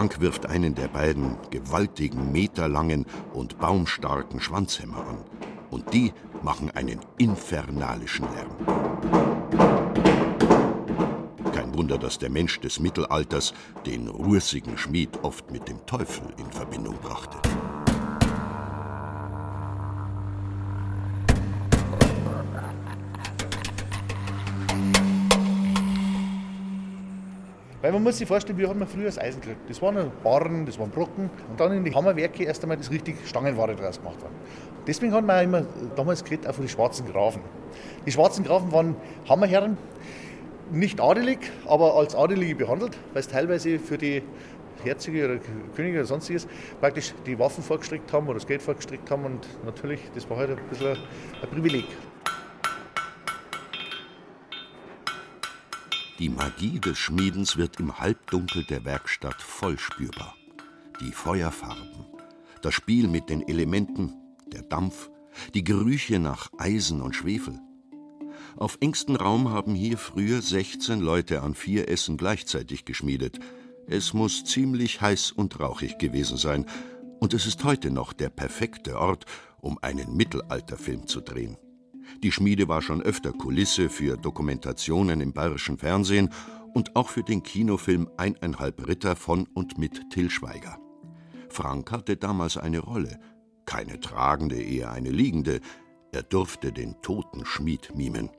Frank 0.00 0.18
wirft 0.22 0.46
einen 0.46 0.74
der 0.74 0.88
beiden 0.88 1.36
gewaltigen, 1.50 2.32
meterlangen 2.32 3.04
und 3.34 3.58
baumstarken 3.58 4.40
Schwanzhämmer 4.40 5.06
an. 5.06 5.18
Und 5.70 5.92
die 5.92 6.14
machen 6.42 6.70
einen 6.70 7.00
infernalischen 7.18 8.26
Lärm. 8.32 8.56
Kein 11.52 11.74
Wunder, 11.74 11.98
dass 11.98 12.16
der 12.16 12.30
Mensch 12.30 12.60
des 12.60 12.80
Mittelalters 12.80 13.52
den 13.84 14.08
rußigen 14.08 14.78
Schmied 14.78 15.22
oft 15.22 15.50
mit 15.50 15.68
dem 15.68 15.84
Teufel 15.84 16.32
in 16.38 16.50
Verbindung 16.50 16.94
brachte. 17.02 17.36
Weil 27.90 27.94
man 27.94 28.04
muss 28.04 28.18
sich 28.18 28.28
vorstellen, 28.28 28.56
wie 28.56 28.68
hat 28.68 28.76
man 28.76 28.86
früher 28.86 29.06
das 29.06 29.18
Eisen 29.18 29.40
gekriegt. 29.40 29.68
Das 29.68 29.82
waren 29.82 30.12
Barren, 30.22 30.64
das 30.64 30.78
waren 30.78 30.90
Brocken 30.90 31.28
und 31.48 31.58
dann 31.58 31.72
in 31.72 31.82
die 31.82 31.92
Hammerwerke 31.92 32.44
erst 32.44 32.62
einmal 32.62 32.76
das 32.76 32.88
richtig 32.88 33.16
Stangenware 33.26 33.74
draus 33.74 33.98
gemacht 33.98 34.22
worden. 34.22 34.34
Deswegen 34.86 35.12
hat 35.12 35.26
man 35.26 35.36
auch 35.36 35.42
immer 35.42 35.66
damals 35.96 36.22
geredet 36.22 36.46
auch 36.46 36.54
von 36.54 36.64
den 36.64 36.68
schwarzen 36.68 37.04
Grafen. 37.10 37.42
Die 38.06 38.12
schwarzen 38.12 38.44
Grafen 38.44 38.70
waren 38.70 38.94
Hammerherren, 39.28 39.76
nicht 40.70 41.00
adelig, 41.00 41.38
aber 41.66 41.96
als 41.96 42.14
Adelige 42.14 42.54
behandelt, 42.54 42.96
weil 43.12 43.22
es 43.22 43.28
teilweise 43.28 43.80
für 43.80 43.98
die 43.98 44.22
Herzöge 44.84 45.24
oder 45.24 45.40
Könige 45.74 45.98
oder 45.98 46.06
sonstiges 46.06 46.46
praktisch 46.80 47.12
die 47.26 47.36
Waffen 47.40 47.64
vorgestrickt 47.64 48.12
haben 48.12 48.26
oder 48.28 48.34
das 48.34 48.46
Geld 48.46 48.62
vorgestrickt 48.62 49.10
haben 49.10 49.24
und 49.24 49.48
natürlich, 49.64 50.00
das 50.14 50.30
war 50.30 50.36
halt 50.36 50.50
ein 50.50 50.58
bisschen 50.68 50.96
ein 51.42 51.48
Privileg. 51.50 51.86
Die 56.20 56.28
Magie 56.28 56.78
des 56.78 56.98
Schmiedens 56.98 57.56
wird 57.56 57.80
im 57.80 57.98
Halbdunkel 57.98 58.64
der 58.64 58.84
Werkstatt 58.84 59.40
voll 59.40 59.78
spürbar. 59.78 60.36
Die 61.00 61.12
Feuerfarben, 61.12 62.04
das 62.60 62.74
Spiel 62.74 63.08
mit 63.08 63.30
den 63.30 63.48
Elementen, 63.48 64.12
der 64.52 64.60
Dampf, 64.60 65.08
die 65.54 65.64
Gerüche 65.64 66.18
nach 66.18 66.50
Eisen 66.58 67.00
und 67.00 67.16
Schwefel. 67.16 67.58
Auf 68.58 68.76
engstem 68.82 69.16
Raum 69.16 69.48
haben 69.48 69.74
hier 69.74 69.96
früher 69.96 70.42
16 70.42 71.00
Leute 71.00 71.40
an 71.40 71.54
vier 71.54 71.88
Essen 71.88 72.18
gleichzeitig 72.18 72.84
geschmiedet. 72.84 73.38
Es 73.86 74.12
muss 74.12 74.44
ziemlich 74.44 75.00
heiß 75.00 75.32
und 75.32 75.58
rauchig 75.58 75.96
gewesen 75.96 76.36
sein. 76.36 76.66
Und 77.18 77.32
es 77.32 77.46
ist 77.46 77.64
heute 77.64 77.90
noch 77.90 78.12
der 78.12 78.28
perfekte 78.28 78.98
Ort, 78.98 79.24
um 79.62 79.78
einen 79.80 80.14
Mittelalterfilm 80.14 81.06
zu 81.06 81.22
drehen. 81.22 81.56
Die 82.22 82.32
Schmiede 82.32 82.68
war 82.68 82.82
schon 82.82 83.02
öfter 83.02 83.32
Kulisse 83.32 83.88
für 83.88 84.16
Dokumentationen 84.16 85.20
im 85.20 85.32
bayerischen 85.32 85.78
Fernsehen 85.78 86.30
und 86.74 86.96
auch 86.96 87.08
für 87.08 87.22
den 87.22 87.42
Kinofilm 87.42 88.08
Eineinhalb 88.16 88.86
Ritter 88.86 89.16
von 89.16 89.46
und 89.54 89.78
mit 89.78 90.10
Till 90.10 90.30
Schweiger. 90.30 90.78
Frank 91.48 91.90
hatte 91.90 92.16
damals 92.16 92.56
eine 92.56 92.78
Rolle, 92.78 93.18
keine 93.64 94.00
tragende, 94.00 94.60
eher 94.60 94.92
eine 94.92 95.10
liegende. 95.10 95.60
Er 96.12 96.22
durfte 96.22 96.72
den 96.72 97.00
toten 97.02 97.44
Schmied 97.44 97.94
mimen. 97.94 98.30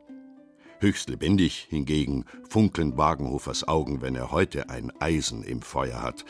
Höchst 0.79 1.09
lebendig 1.09 1.67
hingegen 1.69 2.25
funkeln 2.49 2.97
Wagenhofers 2.97 3.67
Augen, 3.67 4.01
wenn 4.01 4.15
er 4.15 4.31
heute 4.31 4.69
ein 4.69 4.91
Eisen 4.99 5.43
im 5.43 5.61
Feuer 5.61 6.01
hat. 6.01 6.25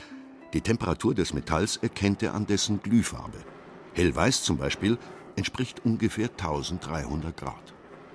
Die 0.54 0.62
Temperatur 0.62 1.16
des 1.16 1.34
Metalls 1.34 1.78
erkennt 1.78 2.22
er 2.22 2.34
an 2.34 2.46
dessen 2.46 2.82
Glühfarbe. 2.82 3.38
Hellweiß 3.94 4.44
zum 4.44 4.58
Beispiel 4.58 4.98
entspricht 5.36 5.86
ungefähr 5.86 6.30
1300 6.30 7.36
Grad. 7.36 7.74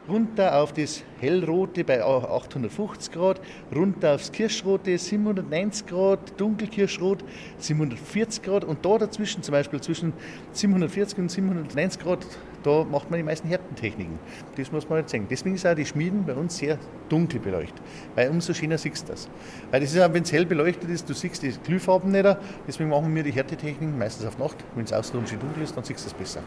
Runter 0.09 0.61
auf 0.61 0.72
das 0.72 1.02
Hellrote 1.20 1.83
bei 1.83 2.00
850 2.00 3.12
Grad, 3.12 3.40
runter 3.74 4.14
aufs 4.14 4.31
Kirschrote 4.31 4.96
790 4.96 5.85
Grad, 5.85 6.40
Dunkelkirschrot 6.40 7.24
740 7.59 8.42
Grad 8.42 8.64
und 8.64 8.85
da 8.85 8.98
dazwischen, 8.98 9.42
zum 9.42 9.50
Beispiel 9.50 9.81
zwischen 9.81 10.12
740 10.52 11.18
und 11.18 11.31
790 11.31 12.00
Grad, 12.00 12.24
da 12.62 12.85
macht 12.85 13.11
man 13.11 13.18
die 13.18 13.24
meisten 13.24 13.48
Härtentechniken. 13.48 14.20
Das 14.57 14.70
muss 14.70 14.88
man 14.88 14.98
nicht 14.98 15.11
sehen. 15.11 15.26
Deswegen 15.29 15.57
ist 15.57 15.66
auch 15.66 15.74
die 15.74 15.87
Schmieden 15.87 16.24
bei 16.24 16.35
uns 16.35 16.57
sehr 16.57 16.79
dunkel 17.09 17.40
beleuchtet, 17.40 17.83
weil 18.14 18.31
umso 18.31 18.55
schöner 18.55 18.79
siehst 18.79 19.09
du 19.09 19.12
das. 19.12 19.29
Weil 19.72 19.81
das 19.81 19.92
ist 19.92 20.00
auch, 20.00 20.12
wenn 20.12 20.22
es 20.22 20.33
hell 20.33 20.46
beleuchtet 20.46 20.88
ist, 20.88 21.09
du 21.09 21.14
siehst 21.14 21.42
die 21.42 21.50
Glühfarben 21.50 22.12
nicht, 22.12 22.26
deswegen 22.68 22.90
machen 22.90 23.12
wir 23.12 23.24
die 23.24 23.33
Härtetechniken 23.33 23.98
meistens 23.98 24.24
auf 24.24 24.38
Nacht. 24.38 24.57
Wenn 24.76 24.85
es 24.85 24.92
außen 24.92 25.26
schön 25.26 25.40
dunkel 25.40 25.64
ist, 25.64 25.76
dann 25.76 25.83
siehst 25.83 26.05
du 26.05 26.11
es 26.11 26.14
besser. 26.14 26.42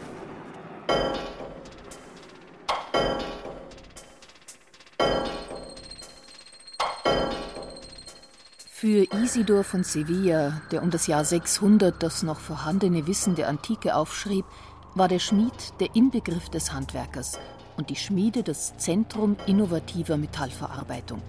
Für 8.80 9.04
Isidor 9.14 9.62
von 9.62 9.84
Sevilla, 9.84 10.62
der 10.70 10.82
um 10.82 10.90
das 10.90 11.06
Jahr 11.06 11.22
600 11.22 12.02
das 12.02 12.22
noch 12.22 12.40
vorhandene 12.40 13.06
Wissen 13.06 13.34
der 13.34 13.48
Antike 13.48 13.94
aufschrieb, 13.94 14.46
war 14.94 15.06
der 15.06 15.18
Schmied 15.18 15.52
der 15.80 15.94
Inbegriff 15.94 16.48
des 16.48 16.72
Handwerkers 16.72 17.38
und 17.76 17.90
die 17.90 17.96
Schmiede 17.96 18.42
das 18.42 18.74
Zentrum 18.78 19.36
innovativer 19.46 20.16
Metallverarbeitung. 20.16 21.20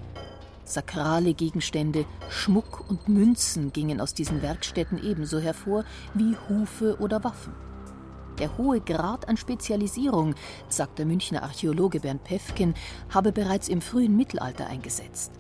Sakrale 0.64 1.34
Gegenstände, 1.34 2.06
Schmuck 2.30 2.90
und 2.90 3.10
Münzen 3.10 3.74
gingen 3.74 4.00
aus 4.00 4.14
diesen 4.14 4.42
Werkstätten 4.42 5.04
ebenso 5.04 5.40
hervor 5.40 5.84
wie 6.14 6.38
Hufe 6.48 7.02
oder 7.02 7.22
Waffen. 7.26 7.54
Der 8.42 8.58
hohe 8.58 8.82
Grad 8.82 9.30
an 9.30 9.38
Spezialisierung, 9.38 10.34
sagt 10.68 10.98
der 10.98 11.06
Münchner 11.06 11.44
Archäologe 11.44 12.00
Bernd 12.00 12.24
Pefken, 12.24 12.74
habe 13.10 13.32
bereits 13.32 13.70
im 13.70 13.82
frühen 13.82 14.18
Mittelalter 14.18 14.66
eingesetzt. 14.66 15.32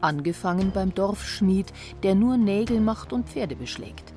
Angefangen 0.00 0.72
beim 0.72 0.92
Dorfschmied, 0.92 1.72
der 2.02 2.16
nur 2.16 2.36
Nägel 2.36 2.80
macht 2.80 3.12
und 3.12 3.28
Pferde 3.28 3.54
beschlägt. 3.54 4.12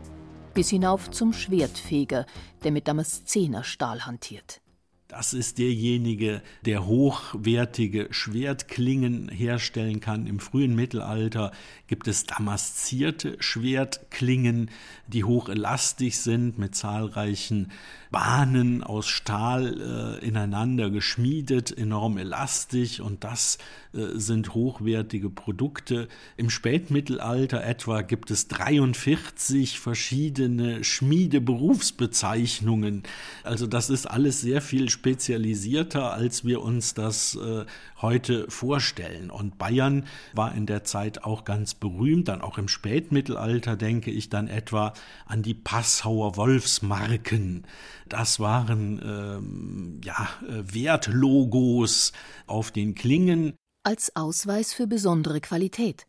Bis 0.56 0.72
hinauf 0.72 1.12
zum 1.12 1.34
Schwertfeger, 1.34 2.26
der 2.64 2.72
mit 2.72 2.88
Damaszenerstahl 2.88 4.08
hantiert. 4.08 4.60
Das 5.08 5.36
ist 5.36 5.60
derjenige, 5.60 6.42
der 6.66 6.88
hochwertige 6.88 8.08
Schwertklingen 8.10 9.30
herstellen 9.30 10.00
kann. 10.00 10.26
Im 10.26 10.40
frühen 10.40 10.74
Mittelalter 10.76 11.52
gibt 11.88 12.08
es 12.08 12.26
damaszierte 12.26 13.38
Schwertklingen, 13.40 14.70
die 15.08 15.24
hochelastisch 15.24 16.16
sind, 16.16 16.58
mit 16.58 16.74
zahlreichen 16.76 17.72
Bahnen 18.12 18.84
aus 18.84 19.08
Stahl 19.08 20.20
äh, 20.22 20.26
ineinander 20.26 20.90
geschmiedet, 20.90 21.78
enorm 21.78 22.18
elastisch 22.18 23.02
und 23.02 23.24
das 23.24 23.60
äh, 23.94 24.08
sind 24.16 24.54
hochwertige 24.54 25.30
Produkte. 25.30 26.08
Im 26.38 26.50
Spätmittelalter 26.50 27.64
etwa 27.64 28.02
gibt 28.02 28.32
es 28.32 28.48
43 28.48 29.80
verschiedene 29.80 30.84
Schmiedeberufsbezeichnungen. 30.84 33.04
Also 33.44 33.68
das 33.68 33.90
ist 33.90 34.10
alles 34.10 34.42
sehr 34.42 34.62
viel 34.62 34.90
spezialisierter, 34.90 36.14
als 36.14 36.46
wir 36.46 36.62
uns 36.62 36.94
das 36.94 37.36
äh, 37.36 37.66
heute 38.02 38.50
vorstellen. 38.50 39.30
Und 39.30 39.58
Bayern 39.58 40.06
war 40.34 40.56
in 40.56 40.66
der 40.66 40.84
Zeit 40.84 41.24
auch 41.24 41.44
ganz 41.44 41.75
berühmt, 41.80 42.28
dann 42.28 42.42
auch 42.42 42.58
im 42.58 42.68
Spätmittelalter 42.68 43.76
denke 43.76 44.12
ich 44.12 44.30
dann 44.30 44.48
etwa 44.48 44.94
an 45.26 45.44
die 45.44 45.54
Passauer 45.54 46.38
Wolfsmarken. 46.38 47.66
Das 48.08 48.40
waren 48.40 49.02
ähm, 49.04 50.02
ja, 50.04 50.28
Wertlogos 50.48 52.14
auf 52.48 52.72
den 52.72 52.96
Klingen. 52.96 53.54
Als 53.84 54.16
Ausweis 54.16 54.74
für 54.74 54.88
besondere 54.88 55.42
Qualität. 55.42 56.08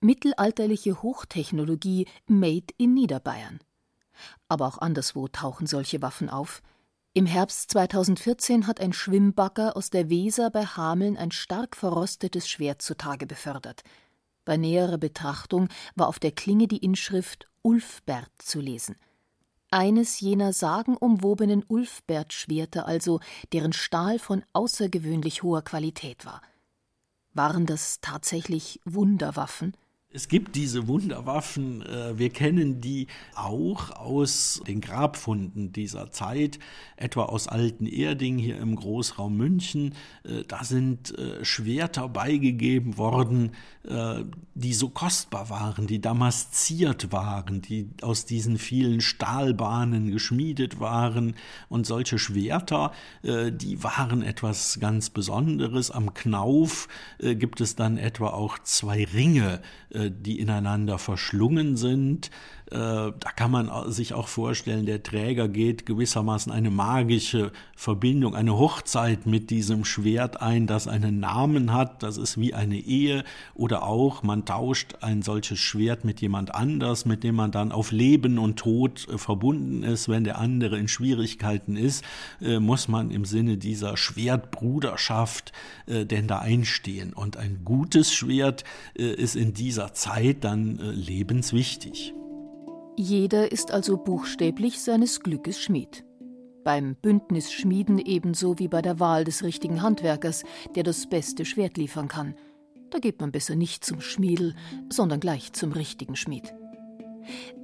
Mittelalterliche 0.00 1.02
Hochtechnologie 1.02 2.06
made 2.26 2.66
in 2.76 2.94
Niederbayern. 2.94 3.60
Aber 4.48 4.66
auch 4.66 4.78
anderswo 4.78 5.28
tauchen 5.28 5.66
solche 5.66 6.02
Waffen 6.02 6.28
auf. 6.28 6.62
Im 7.16 7.26
Herbst 7.26 7.70
2014 7.70 8.66
hat 8.66 8.80
ein 8.80 8.92
Schwimmbagger 8.92 9.76
aus 9.76 9.88
der 9.88 10.10
Weser 10.10 10.50
bei 10.50 10.66
Hameln 10.66 11.16
ein 11.16 11.30
stark 11.30 11.76
verrostetes 11.76 12.48
Schwert 12.48 12.82
zutage 12.82 13.24
befördert. 13.24 13.84
Bei 14.44 14.56
näherer 14.56 14.98
Betrachtung 14.98 15.68
war 15.94 16.08
auf 16.08 16.18
der 16.18 16.32
Klinge 16.32 16.68
die 16.68 16.78
Inschrift 16.78 17.48
Ulfbert 17.62 18.30
zu 18.38 18.60
lesen 18.60 18.96
eines 19.74 20.20
jener 20.20 20.52
sagenumwobenen 20.52 21.64
Ulfbert-Schwerter 21.66 22.86
also, 22.86 23.18
deren 23.52 23.72
Stahl 23.72 24.20
von 24.20 24.44
außergewöhnlich 24.52 25.42
hoher 25.42 25.62
Qualität 25.62 26.24
war. 26.24 26.42
Waren 27.32 27.66
das 27.66 28.00
tatsächlich 28.00 28.80
Wunderwaffen? 28.84 29.76
Es 30.16 30.28
gibt 30.28 30.54
diese 30.54 30.86
Wunderwaffen, 30.86 31.82
äh, 31.82 32.16
wir 32.16 32.30
kennen 32.30 32.80
die 32.80 33.08
auch 33.34 33.90
aus 33.90 34.62
den 34.64 34.80
Grabfunden 34.80 35.72
dieser 35.72 36.12
Zeit, 36.12 36.60
etwa 36.96 37.24
aus 37.24 37.48
Alten 37.48 37.86
Erding 37.86 38.38
hier 38.38 38.58
im 38.58 38.76
Großraum 38.76 39.36
München. 39.36 39.94
Äh, 40.22 40.44
da 40.46 40.62
sind 40.62 41.18
äh, 41.18 41.44
Schwerter 41.44 42.08
beigegeben 42.08 42.96
worden, 42.96 43.50
die 44.54 44.72
so 44.72 44.88
kostbar 44.88 45.50
waren, 45.50 45.86
die 45.86 46.00
damasziert 46.00 47.12
waren, 47.12 47.60
die 47.60 47.90
aus 48.00 48.24
diesen 48.24 48.56
vielen 48.56 49.02
Stahlbahnen 49.02 50.10
geschmiedet 50.10 50.80
waren. 50.80 51.34
Und 51.68 51.86
solche 51.86 52.18
Schwerter, 52.18 52.92
die 53.22 53.84
waren 53.84 54.22
etwas 54.22 54.80
ganz 54.80 55.10
Besonderes. 55.10 55.90
Am 55.90 56.14
Knauf 56.14 56.88
gibt 57.18 57.60
es 57.60 57.76
dann 57.76 57.98
etwa 57.98 58.28
auch 58.28 58.58
zwei 58.60 59.04
Ringe, 59.04 59.60
die 60.10 60.40
ineinander 60.40 60.98
verschlungen 60.98 61.76
sind. 61.76 62.30
Äh, 62.70 62.76
da 62.76 63.30
kann 63.36 63.50
man 63.50 63.92
sich 63.92 64.14
auch 64.14 64.28
vorstellen, 64.28 64.86
der 64.86 65.02
Träger 65.02 65.48
geht 65.48 65.84
gewissermaßen 65.84 66.50
eine 66.50 66.70
magische 66.70 67.52
Verbindung, 67.76 68.34
eine 68.34 68.58
Hochzeit 68.58 69.26
mit 69.26 69.50
diesem 69.50 69.84
Schwert 69.84 70.40
ein, 70.40 70.66
das 70.66 70.88
einen 70.88 71.20
Namen 71.20 71.72
hat. 71.72 72.02
Das 72.02 72.16
ist 72.16 72.38
wie 72.38 72.54
eine 72.54 72.78
Ehe. 72.78 73.24
Oder 73.54 73.82
auch, 73.82 74.22
man 74.22 74.46
tauscht 74.46 74.96
ein 75.02 75.20
solches 75.20 75.58
Schwert 75.58 76.04
mit 76.04 76.22
jemand 76.22 76.54
anders, 76.54 77.04
mit 77.04 77.22
dem 77.22 77.34
man 77.34 77.50
dann 77.50 77.70
auf 77.70 77.92
Leben 77.92 78.38
und 78.38 78.58
Tod 78.58 79.06
äh, 79.08 79.18
verbunden 79.18 79.82
ist. 79.82 80.08
Wenn 80.08 80.24
der 80.24 80.38
andere 80.38 80.78
in 80.78 80.88
Schwierigkeiten 80.88 81.76
ist, 81.76 82.02
äh, 82.40 82.60
muss 82.60 82.88
man 82.88 83.10
im 83.10 83.26
Sinne 83.26 83.58
dieser 83.58 83.96
Schwertbruderschaft 83.96 85.52
denn 85.86 86.26
da 86.26 86.38
einstehen. 86.38 87.12
Und 87.12 87.36
ein 87.36 87.60
gutes 87.64 88.12
Schwert 88.12 88.64
ist 88.94 89.36
in 89.36 89.52
dieser 89.52 89.92
Zeit 89.92 90.44
dann 90.44 90.76
lebenswichtig. 90.76 92.14
Jeder 92.96 93.50
ist 93.50 93.72
also 93.72 93.96
buchstäblich 93.96 94.80
seines 94.80 95.18
Glückes 95.18 95.60
Schmied. 95.60 96.04
Beim 96.62 96.94
Bündnis 96.94 97.52
Schmieden 97.52 97.98
ebenso 97.98 98.60
wie 98.60 98.68
bei 98.68 98.82
der 98.82 99.00
Wahl 99.00 99.24
des 99.24 99.42
richtigen 99.42 99.82
Handwerkers, 99.82 100.44
der 100.76 100.84
das 100.84 101.08
beste 101.08 101.44
Schwert 101.44 101.76
liefern 101.76 102.06
kann. 102.06 102.36
Da 102.90 103.00
geht 103.00 103.20
man 103.20 103.32
besser 103.32 103.56
nicht 103.56 103.84
zum 103.84 104.00
Schmiedel, 104.00 104.54
sondern 104.90 105.18
gleich 105.18 105.52
zum 105.52 105.72
richtigen 105.72 106.14
Schmied. 106.14 106.54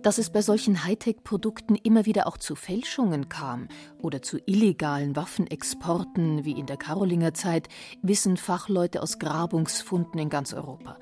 Dass 0.02 0.18
es 0.18 0.30
bei 0.30 0.42
solchen 0.42 0.84
Hightech-Produkten 0.84 1.76
immer 1.76 2.06
wieder 2.06 2.26
auch 2.26 2.36
zu 2.36 2.56
Fälschungen 2.56 3.28
kam 3.28 3.68
oder 3.98 4.22
zu 4.22 4.38
illegalen 4.46 5.14
Waffenexporten 5.14 6.44
wie 6.44 6.58
in 6.58 6.66
der 6.66 6.76
Karolingerzeit, 6.76 7.68
wissen 8.02 8.36
Fachleute 8.36 9.00
aus 9.00 9.20
Grabungsfunden 9.20 10.18
in 10.18 10.28
ganz 10.28 10.52
Europa. 10.52 10.98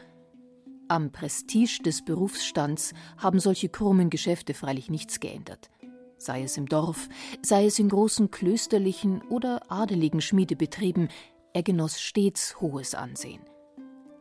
Am 0.91 1.13
Prestige 1.13 1.83
des 1.83 2.03
Berufsstands 2.03 2.95
haben 3.19 3.41
solche 3.41 3.69
krummen 3.69 4.09
Geschäfte 4.09 4.55
freilich 4.55 4.89
nichts 4.89 5.21
geändert. 5.21 5.69
Sei 6.17 6.43
es 6.43 6.57
im 6.57 6.67
Dorf, 6.67 7.11
sei 7.43 7.67
es 7.67 7.79
in 7.79 7.91
großen 7.91 8.31
klösterlichen 8.31 9.21
oder 9.29 9.71
adeligen 9.71 10.23
Schmiedebetrieben, 10.23 11.09
er 11.53 11.63
genoss 11.63 12.01
stets 12.01 12.59
hohes 12.63 12.95
Ansehen. 12.95 13.43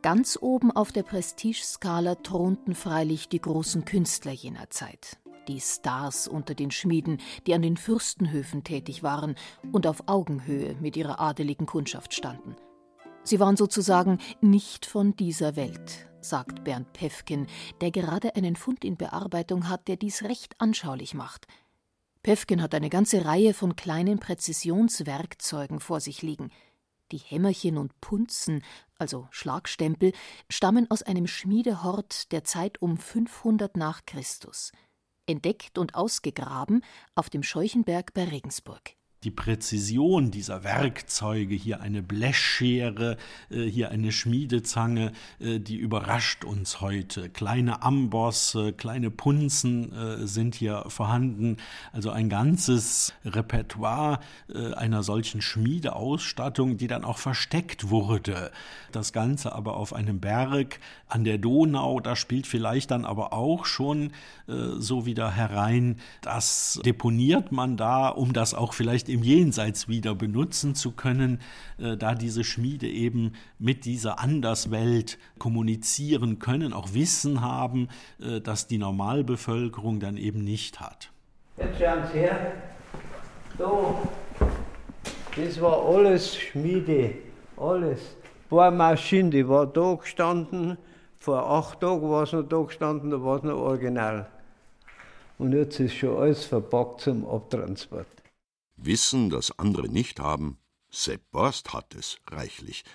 Ganz 0.01 0.37
oben 0.41 0.71
auf 0.71 0.91
der 0.91 1.03
Prestigeskala 1.03 2.15
thronten 2.15 2.75
freilich 2.75 3.29
die 3.29 3.41
großen 3.41 3.85
Künstler 3.85 4.33
jener 4.33 4.69
Zeit, 4.69 5.19
die 5.47 5.61
Stars 5.61 6.27
unter 6.27 6.53
den 6.53 6.71
Schmieden, 6.71 7.19
die 7.47 7.53
an 7.53 7.61
den 7.61 7.77
Fürstenhöfen 7.77 8.65
tätig 8.65 9.03
waren 9.03 9.35
und 9.71 9.87
auf 9.87 10.03
Augenhöhe 10.07 10.75
mit 10.81 10.97
ihrer 10.97 11.21
adeligen 11.21 11.65
Kundschaft 11.65 12.13
standen. 12.13 12.57
Sie 13.23 13.39
waren 13.39 13.55
sozusagen 13.55 14.19
nicht 14.41 14.85
von 14.85 15.15
dieser 15.15 15.55
Welt, 15.55 16.07
sagt 16.21 16.63
Bernd 16.63 16.93
Pefken, 16.93 17.47
der 17.81 17.91
gerade 17.91 18.35
einen 18.35 18.55
Fund 18.55 18.83
in 18.83 18.97
Bearbeitung 18.97 19.69
hat, 19.69 19.87
der 19.87 19.97
dies 19.97 20.23
recht 20.23 20.55
anschaulich 20.59 21.13
macht. 21.13 21.47
Pefken 22.23 22.61
hat 22.61 22.75
eine 22.75 22.89
ganze 22.89 23.25
Reihe 23.25 23.53
von 23.53 23.75
kleinen 23.75 24.19
Präzisionswerkzeugen 24.19 25.79
vor 25.79 25.99
sich 26.01 26.21
liegen. 26.21 26.51
Die 27.11 27.19
Hämmerchen 27.19 27.77
und 27.77 27.99
Punzen, 28.01 28.63
also 28.97 29.27
Schlagstempel, 29.31 30.11
stammen 30.49 30.91
aus 30.91 31.03
einem 31.03 31.27
Schmiedehort 31.27 32.31
der 32.31 32.43
Zeit 32.43 32.81
um 32.81 32.97
500 32.97 33.77
nach 33.77 34.05
Christus. 34.05 34.73
Entdeckt 35.25 35.77
und 35.77 35.95
ausgegraben 35.95 36.83
auf 37.15 37.29
dem 37.29 37.43
Scheuchenberg 37.43 38.13
bei 38.13 38.25
Regensburg 38.25 38.97
die 39.27 39.31
Präzision 39.31 40.31
dieser 40.31 40.63
Werkzeuge, 40.63 41.53
hier 41.53 41.81
eine 41.81 42.01
Blechschere, 42.01 43.17
äh, 43.49 43.65
hier 43.65 43.91
eine 43.91 44.13
Schmiedezange, 44.13 45.11
äh, 45.41 45.59
die 45.59 45.75
überrascht 45.75 46.45
uns 46.45 46.79
heute. 46.79 47.27
Kleine 47.27 47.81
Amboss, 47.81 48.57
kleine 48.77 49.11
Punzen 49.11 49.91
äh, 49.91 50.25
sind 50.25 50.55
hier 50.55 50.85
vorhanden. 50.87 51.57
Also 51.91 52.09
ein 52.11 52.29
ganzes 52.29 53.13
Repertoire 53.25 54.19
einer 54.75 55.03
solchen 55.03 55.41
Schmiedeausstattung, 55.41 56.77
die 56.77 56.87
dann 56.87 57.03
auch 57.03 57.17
versteckt 57.17 57.89
wurde. 57.89 58.51
Das 58.91 59.11
Ganze 59.11 59.53
aber 59.53 59.75
auf 59.75 59.93
einem 59.93 60.19
Berg 60.19 60.79
an 61.07 61.23
der 61.23 61.37
Donau, 61.37 61.99
da 61.99 62.15
spielt 62.15 62.47
vielleicht 62.47 62.91
dann 62.91 63.03
aber 63.03 63.33
auch 63.33 63.65
schon 63.65 64.11
so 64.47 65.05
wieder 65.05 65.31
herein, 65.31 65.97
das 66.21 66.79
deponiert 66.85 67.51
man 67.51 67.77
da, 67.77 68.07
um 68.07 68.33
das 68.33 68.53
auch 68.53 68.73
vielleicht 68.73 69.09
im 69.09 69.16
Jenseits 69.23 69.87
wieder 69.87 70.15
benutzen 70.15 70.75
zu 70.75 70.91
können, 70.91 71.39
äh, 71.77 71.97
da 71.97 72.15
diese 72.15 72.43
Schmiede 72.43 72.87
eben 72.87 73.33
mit 73.59 73.85
dieser 73.85 74.19
Anderswelt 74.19 75.17
kommunizieren 75.39 76.39
können, 76.39 76.73
auch 76.73 76.93
Wissen 76.93 77.41
haben, 77.41 77.89
äh, 78.19 78.41
das 78.41 78.67
die 78.67 78.77
Normalbevölkerung 78.77 79.99
dann 79.99 80.17
eben 80.17 80.43
nicht 80.43 80.79
hat. 80.79 81.11
Jetzt 81.57 81.79
schauen 81.79 82.03
Sie 82.13 82.19
her, 82.19 82.53
da, 83.57 83.95
das 85.35 85.59
war 85.61 85.85
alles 85.85 86.35
Schmiede, 86.37 87.15
alles. 87.57 87.99
Bohrmaschine, 88.49 89.29
die 89.29 89.47
war 89.47 89.65
da 89.67 89.95
gestanden, 89.95 90.77
vor 91.17 91.49
acht 91.49 91.81
Tagen 91.81 92.09
war 92.09 92.23
es 92.23 92.31
noch 92.31 92.43
da 92.43 92.61
gestanden, 92.61 93.11
da 93.11 93.21
war 93.21 93.37
es 93.37 93.43
noch 93.43 93.57
original. 93.57 94.27
Und 95.37 95.53
jetzt 95.53 95.79
ist 95.79 95.95
schon 95.95 96.17
alles 96.17 96.45
verpackt 96.45 97.01
zum 97.01 97.27
Abtransport. 97.27 98.07
Wissen, 98.77 99.29
das 99.29 99.57
andere 99.57 99.89
nicht 99.89 100.19
haben, 100.19 100.59
Sepp 100.89 101.31
Borst 101.31 101.73
hat 101.73 101.95
es 101.95 102.17
reichlich. 102.27 102.85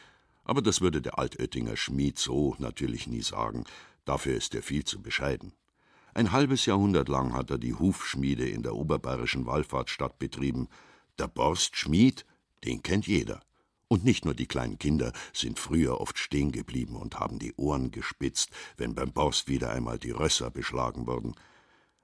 Aber 0.44 0.62
das 0.62 0.80
würde 0.80 1.02
der 1.02 1.18
Altöttinger 1.18 1.76
Schmied 1.76 2.18
so 2.18 2.56
natürlich 2.58 3.06
nie 3.06 3.22
sagen. 3.22 3.64
Dafür 4.04 4.36
ist 4.36 4.54
er 4.54 4.62
viel 4.62 4.84
zu 4.84 5.02
bescheiden. 5.02 5.52
Ein 6.14 6.32
halbes 6.32 6.66
Jahrhundert 6.66 7.08
lang 7.08 7.32
hat 7.32 7.50
er 7.50 7.58
die 7.58 7.74
Hufschmiede 7.74 8.48
in 8.48 8.62
der 8.62 8.74
oberbayerischen 8.74 9.46
Wallfahrtsstadt 9.46 10.18
betrieben. 10.18 10.68
Der 11.18 11.28
Borst 11.28 11.76
Schmied, 11.76 12.26
den 12.64 12.82
kennt 12.82 13.06
jeder. 13.06 13.40
Und 13.88 14.04
nicht 14.04 14.24
nur 14.24 14.34
die 14.34 14.46
kleinen 14.46 14.78
Kinder 14.78 15.12
sind 15.32 15.58
früher 15.58 16.00
oft 16.00 16.18
stehen 16.18 16.52
geblieben 16.52 16.96
und 16.96 17.18
haben 17.18 17.38
die 17.38 17.54
Ohren 17.56 17.90
gespitzt, 17.90 18.50
wenn 18.76 18.94
beim 18.94 19.12
Borst 19.12 19.48
wieder 19.48 19.70
einmal 19.70 19.98
die 19.98 20.12
Rösser 20.12 20.50
beschlagen 20.50 21.06
wurden. 21.06 21.34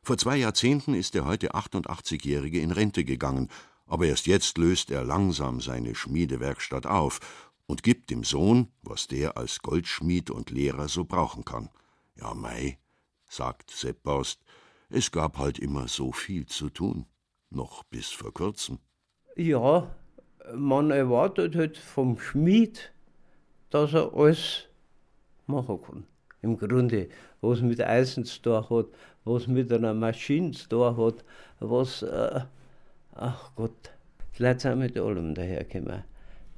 Vor 0.03 0.17
zwei 0.17 0.37
Jahrzehnten 0.37 0.95
ist 0.95 1.15
der 1.15 1.27
heute 1.27 1.55
88-Jährige 1.55 2.61
in 2.61 2.71
Rente 2.71 3.05
gegangen, 3.05 3.49
aber 3.87 4.07
erst 4.07 4.27
jetzt 4.27 4.59
löst 4.59 4.91
er 4.91 5.05
langsam 5.05 5.61
seine 5.61 5.95
Schmiedewerkstatt 5.95 6.87
auf 6.87 7.21
und 7.67 7.83
gibt 7.83 8.11
dem 8.11 8.25
Sohn, 8.25 8.69
was 8.83 9.07
der 9.07 9.37
als 9.37 9.61
Goldschmied 9.61 10.31
und 10.31 10.51
Lehrer 10.51 10.89
so 10.89 11.05
brauchen 11.05 11.45
kann. 11.45 11.69
Ja, 12.17 12.35
mei, 12.35 12.79
sagt 13.29 13.71
Sepp 13.71 14.03
Borst, 14.03 14.41
es 14.89 15.11
gab 15.11 15.39
halt 15.39 15.59
immer 15.59 15.87
so 15.87 16.13
viel 16.13 16.47
zu 16.47 16.71
tun, 16.71 17.07
noch 17.51 17.83
bis 17.85 18.09
vor 18.09 18.33
kurzem. 18.33 18.79
Ja, 19.37 19.95
man 20.55 20.91
erwartet 20.91 21.55
halt 21.55 21.77
vom 21.77 22.19
Schmied, 22.19 22.93
dass 23.71 23.93
er 23.93 24.15
alles 24.15 24.65
machen 25.47 25.83
kann. 25.83 26.07
Im 26.41 26.57
Grunde, 26.57 27.09
was 27.41 27.61
mit 27.61 27.81
Eisen 27.81 28.25
zu 28.25 28.41
tun 28.41 28.71
hat, 28.71 28.87
was 29.29 29.47
mit 29.47 29.73
einer 29.73 29.95
Maschine 29.95 30.53
tun 30.69 30.97
hat, 30.97 31.25
was, 31.61 32.03
äh, 32.03 32.41
ach 33.15 33.51
Gott, 33.57 33.93
die 34.37 34.43
Leute 34.43 34.61
sind 34.61 34.79
mit 34.79 34.99
allem 34.99 35.35
dahergekommen. 35.35 36.05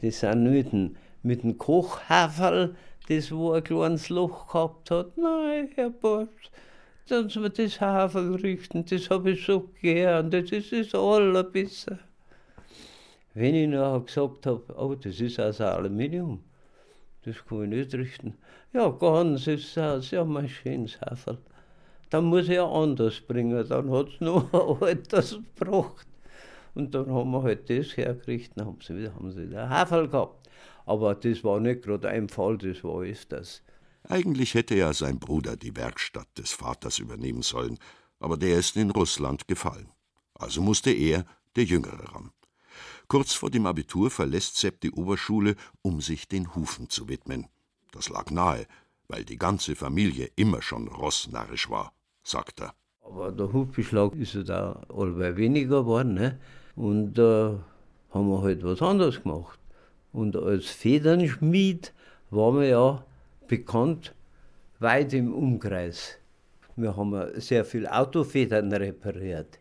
Die 0.00 0.10
sind 0.10 0.44
mit 0.44 0.72
dem, 0.72 0.96
mit 1.22 1.42
dem 1.42 1.58
Kochhaferl, 1.58 2.74
das 3.08 3.32
wo 3.32 3.52
ein 3.52 3.64
kleines 3.64 4.08
Loch 4.08 4.46
gehabt 4.46 4.90
hat. 4.90 5.16
Nein, 5.18 5.70
Herr 5.74 5.90
Bosch, 5.90 6.50
dann 7.08 7.28
soll 7.28 7.42
man 7.42 7.52
das 7.56 7.80
Haferl 7.80 8.36
richten, 8.36 8.84
das 8.84 9.10
habe 9.10 9.32
ich 9.32 9.44
so 9.44 9.68
gern, 9.80 10.30
das 10.30 10.52
ist 10.52 10.72
das 10.72 10.94
Allerbeste. 10.94 11.98
Wenn 13.34 13.54
ich 13.54 13.68
nachher 13.68 14.00
gesagt 14.00 14.46
habe, 14.46 14.62
oh, 14.76 14.94
das 14.94 15.20
ist 15.20 15.40
aus 15.40 15.60
Aluminium, 15.60 16.40
das 17.24 17.44
kann 17.44 17.64
ich 17.64 17.68
nicht 17.68 17.94
richten. 17.94 18.34
Ja, 18.72 18.88
ganz 18.90 19.46
ist 19.46 19.76
es 19.76 20.10
ja 20.10 20.24
mein 20.24 20.48
schönes 20.48 21.00
Haferl. 21.00 21.38
Dann 22.10 22.24
muss 22.24 22.48
ich 22.48 22.56
ja 22.56 22.68
anders 22.68 23.20
bringen, 23.20 23.66
dann 23.68 23.90
hat 23.90 24.08
es 24.08 24.20
noch 24.20 24.52
ein 24.82 24.88
altes 24.88 25.38
gebracht. 25.54 26.06
Und 26.74 26.94
dann 26.94 27.10
haben 27.12 27.30
wir 27.30 27.42
halt 27.42 27.70
das 27.70 27.96
hergerichtet, 27.96 28.58
dann 28.58 28.66
haben 28.66 28.78
sie 28.80 28.96
wieder, 28.96 29.14
haben 29.14 29.30
sie 29.30 29.48
wieder 29.48 29.68
Haferl 29.68 30.08
gehabt. 30.08 30.48
Aber 30.86 31.14
das 31.14 31.44
war 31.44 31.60
nicht 31.60 31.82
gerade 31.82 32.08
ein 32.08 32.28
Fall, 32.28 32.58
das 32.58 32.82
war 32.84 33.02
öfters. 33.02 33.62
Eigentlich 34.08 34.54
hätte 34.54 34.74
ja 34.74 34.92
sein 34.92 35.18
Bruder 35.18 35.56
die 35.56 35.76
Werkstatt 35.76 36.28
des 36.36 36.52
Vaters 36.52 36.98
übernehmen 36.98 37.42
sollen, 37.42 37.78
aber 38.18 38.36
der 38.36 38.58
ist 38.58 38.76
in 38.76 38.90
Russland 38.90 39.46
gefallen. 39.46 39.90
Also 40.34 40.62
musste 40.62 40.90
er, 40.90 41.24
der 41.56 41.64
Jüngere, 41.64 42.14
ran. 42.14 42.32
Kurz 43.08 43.34
vor 43.34 43.50
dem 43.50 43.66
Abitur 43.66 44.10
verlässt 44.10 44.56
Sepp 44.56 44.80
die 44.80 44.92
Oberschule, 44.92 45.56
um 45.82 46.00
sich 46.00 46.28
den 46.28 46.54
Hufen 46.54 46.88
zu 46.88 47.08
widmen. 47.08 47.48
Das 47.92 48.08
lag 48.08 48.30
nahe, 48.30 48.66
weil 49.08 49.24
die 49.24 49.36
ganze 49.36 49.74
Familie 49.74 50.30
immer 50.36 50.62
schon 50.62 50.88
rossnarrisch 50.88 51.68
war, 51.68 51.92
sagt 52.22 52.60
er. 52.60 52.74
Aber 53.02 53.32
der 53.32 53.52
Hufbeschlag 53.52 54.14
ist 54.14 54.34
ja 54.34 54.42
da 54.42 54.82
allweil 54.88 55.36
weniger 55.36 55.80
geworden, 55.80 56.14
ne? 56.14 56.38
Und 56.76 57.14
da 57.14 57.50
äh, 57.50 58.14
haben 58.14 58.28
wir 58.28 58.42
halt 58.42 58.62
was 58.62 58.82
anderes 58.82 59.22
gemacht. 59.22 59.58
Und 60.12 60.36
als 60.36 60.66
Federnschmied 60.66 61.92
waren 62.30 62.60
wir 62.60 62.66
ja 62.66 63.04
bekannt 63.48 64.14
weit 64.78 65.12
im 65.12 65.34
Umkreis. 65.34 66.18
Wir 66.76 66.96
haben 66.96 67.40
sehr 67.40 67.64
viel 67.64 67.86
Autofedern 67.86 68.72
repariert, 68.72 69.58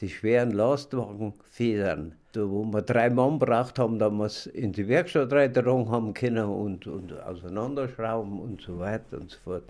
die 0.00 0.08
schweren 0.08 0.52
Lastwagenfedern 0.52 2.14
da, 2.32 2.48
wo 2.48 2.64
wir 2.64 2.82
drei 2.82 3.10
Mann 3.10 3.38
braucht 3.38 3.78
haben, 3.78 3.98
da 3.98 4.10
wir 4.10 4.24
es 4.24 4.46
in 4.46 4.72
die 4.72 4.88
Werkstatt 4.88 5.32
reintragen 5.32 5.90
haben 5.90 6.14
können 6.14 6.46
und, 6.46 6.86
und 6.86 7.12
auseinanderschrauben 7.20 8.40
und 8.40 8.62
so 8.62 8.78
weiter 8.78 9.18
und 9.18 9.30
so 9.30 9.38
fort. 9.44 9.64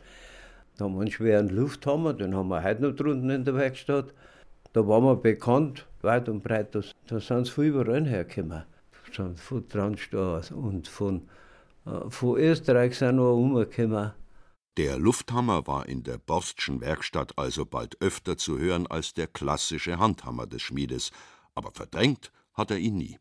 Da 0.77 0.85
haben 0.85 0.95
wir 0.95 1.03
einen 1.03 1.11
schweren 1.11 1.49
Lufthammer, 1.49 2.15
den 2.15 2.35
haben 2.35 2.49
wir 2.49 2.63
heute 2.63 2.83
noch 2.83 2.97
drunten 2.97 3.31
in 3.31 3.45
der 3.45 3.55
Werkstatt. 3.55 4.15
Da 4.73 4.87
waren 4.89 5.05
wir 5.05 5.17
bekannt, 5.17 5.87
weit 6.01 6.29
und 6.29 6.43
breit, 6.43 6.75
das, 6.75 6.93
da 7.07 7.21
sind 7.21 7.47
sie 7.47 7.53
von 7.53 7.65
überall 7.65 8.07
hergekommen. 8.07 8.65
Von 9.37 9.69
Transstars 9.69 10.51
und 10.51 10.89
von, 10.89 11.29
äh, 11.85 12.09
von 12.09 12.39
Österreich 12.39 12.97
sind 12.97 13.17
noch 13.17 13.35
umgekommen. 13.35 14.13
Der 14.79 14.99
Lufthammer 14.99 15.67
war 15.67 15.87
in 15.87 16.03
der 16.03 16.17
Borstschen 16.17 16.81
Werkstatt 16.81 17.37
also 17.37 17.67
bald 17.67 18.01
öfter 18.01 18.39
zu 18.39 18.59
hören 18.59 18.87
als 18.87 19.13
der 19.13 19.27
klassische 19.27 19.99
Handhammer 19.99 20.47
des 20.47 20.63
Schmiedes, 20.63 21.11
aber 21.55 21.73
verdrängt 21.73 22.33
hat 22.55 22.71
er 22.71 22.79
ihn 22.79 22.97
nie. 22.97 23.19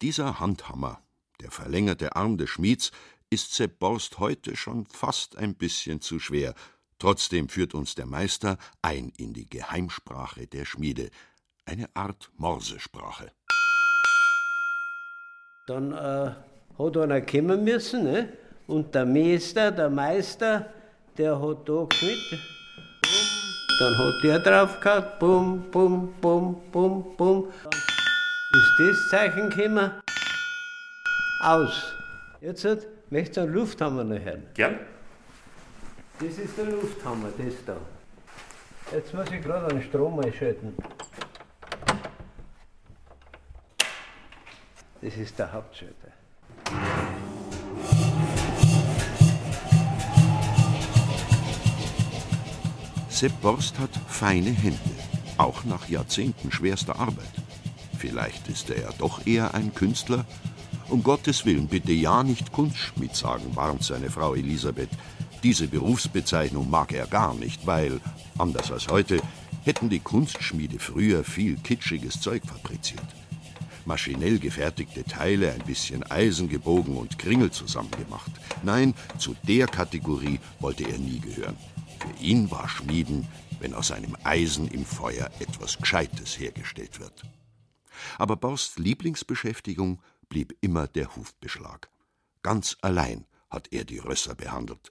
Dieser 0.00 0.38
Handhammer, 0.38 1.02
der 1.40 1.50
verlängerte 1.50 2.14
Arm 2.14 2.38
des 2.38 2.50
Schmieds, 2.50 2.92
ist 3.30 3.52
Sepp 3.52 3.80
Borst 3.80 4.20
heute 4.20 4.54
schon 4.54 4.86
fast 4.86 5.36
ein 5.36 5.56
bisschen 5.56 6.00
zu 6.00 6.20
schwer. 6.20 6.54
Trotzdem 6.98 7.48
führt 7.48 7.74
uns 7.74 7.94
der 7.94 8.06
Meister 8.06 8.56
ein 8.82 9.12
in 9.16 9.32
die 9.32 9.48
Geheimsprache 9.48 10.46
der 10.46 10.64
Schmiede, 10.64 11.10
eine 11.66 11.88
Art 11.94 12.30
Morsesprache. 12.36 13.30
Dann 15.66 15.92
äh, 15.92 16.30
hat 16.78 16.96
einer 16.96 17.20
kommen 17.20 17.64
müssen, 17.64 18.04
ne? 18.04 18.32
und 18.66 18.94
der 18.94 19.04
Meister, 19.04 19.70
der 19.70 19.90
Meister, 19.90 20.72
der 21.18 21.40
hat 21.40 21.68
da 21.68 21.84
geschnitten. 21.84 22.40
Dann 23.78 23.98
hat 23.98 24.24
der 24.24 24.38
drauf 24.38 24.80
gehabt, 24.80 25.18
bum, 25.18 25.70
bum, 25.70 26.14
bum, 26.20 26.62
bum, 26.72 27.16
bum 27.16 27.52
ist 28.56 28.78
das 28.78 29.08
Zeichen 29.10 29.50
gekommen. 29.50 29.90
Aus. 31.42 31.92
Jetzt 32.40 32.64
hat, 32.64 32.86
möchtest 33.10 33.36
du 33.36 33.40
einen 33.42 33.52
Lufthammer 33.52 34.04
noch 34.04 34.18
hören? 34.18 34.46
Gern. 34.54 34.78
Das 36.18 36.38
ist 36.38 36.56
der 36.56 36.64
Lufthammer, 36.64 37.28
das 37.36 37.54
da. 37.66 37.76
Jetzt 38.90 39.12
muss 39.12 39.30
ich 39.30 39.42
gerade 39.42 39.66
einen 39.66 39.82
Strom 39.82 40.18
einschalten. 40.18 40.74
Das 45.02 45.14
ist 45.14 45.38
der 45.38 45.52
Hauptschalter. 45.52 46.12
Sepp 53.10 53.32
Borst 53.42 53.78
hat 53.78 53.90
feine 54.08 54.50
Hände, 54.50 54.78
auch 55.36 55.64
nach 55.64 55.88
Jahrzehnten 55.88 56.50
schwerster 56.50 56.98
Arbeit. 56.98 57.32
Vielleicht 57.98 58.48
ist 58.48 58.70
er 58.70 58.80
ja 58.80 58.90
doch 58.98 59.26
eher 59.26 59.54
ein 59.54 59.74
Künstler. 59.74 60.24
Um 60.88 61.02
Gottes 61.02 61.44
Willen, 61.44 61.68
bitte 61.68 61.92
ja 61.92 62.22
nicht 62.22 62.52
Kunstschmied 62.52 63.14
sagen, 63.14 63.54
warnt 63.54 63.82
seine 63.82 64.08
Frau 64.08 64.34
Elisabeth. 64.34 64.90
Diese 65.42 65.68
Berufsbezeichnung 65.68 66.68
mag 66.70 66.92
er 66.92 67.06
gar 67.06 67.34
nicht, 67.34 67.66
weil, 67.66 68.00
anders 68.38 68.72
als 68.72 68.88
heute, 68.88 69.20
hätten 69.64 69.88
die 69.88 70.00
Kunstschmiede 70.00 70.78
früher 70.78 71.24
viel 71.24 71.56
kitschiges 71.56 72.20
Zeug 72.20 72.42
fabriziert. 72.46 73.04
Maschinell 73.84 74.38
gefertigte 74.38 75.04
Teile, 75.04 75.52
ein 75.52 75.62
bisschen 75.62 76.02
Eisen 76.04 76.48
gebogen 76.48 76.96
und 76.96 77.18
Kringel 77.18 77.52
zusammengemacht. 77.52 78.32
Nein, 78.64 78.94
zu 79.18 79.36
der 79.46 79.66
Kategorie 79.68 80.40
wollte 80.58 80.84
er 80.88 80.98
nie 80.98 81.20
gehören. 81.20 81.56
Für 82.00 82.22
ihn 82.22 82.50
war 82.50 82.68
Schmieden, 82.68 83.28
wenn 83.60 83.74
aus 83.74 83.92
einem 83.92 84.16
Eisen 84.24 84.68
im 84.68 84.84
Feuer 84.84 85.30
etwas 85.38 85.78
Gescheites 85.78 86.38
hergestellt 86.38 86.98
wird. 86.98 87.22
Aber 88.18 88.36
Borsts 88.36 88.78
Lieblingsbeschäftigung 88.78 90.02
blieb 90.28 90.56
immer 90.60 90.88
der 90.88 91.14
Hufbeschlag. 91.14 91.88
Ganz 92.42 92.76
allein 92.82 93.24
hat 93.50 93.72
er 93.72 93.84
die 93.84 93.98
Rösser 93.98 94.34
behandelt. 94.34 94.90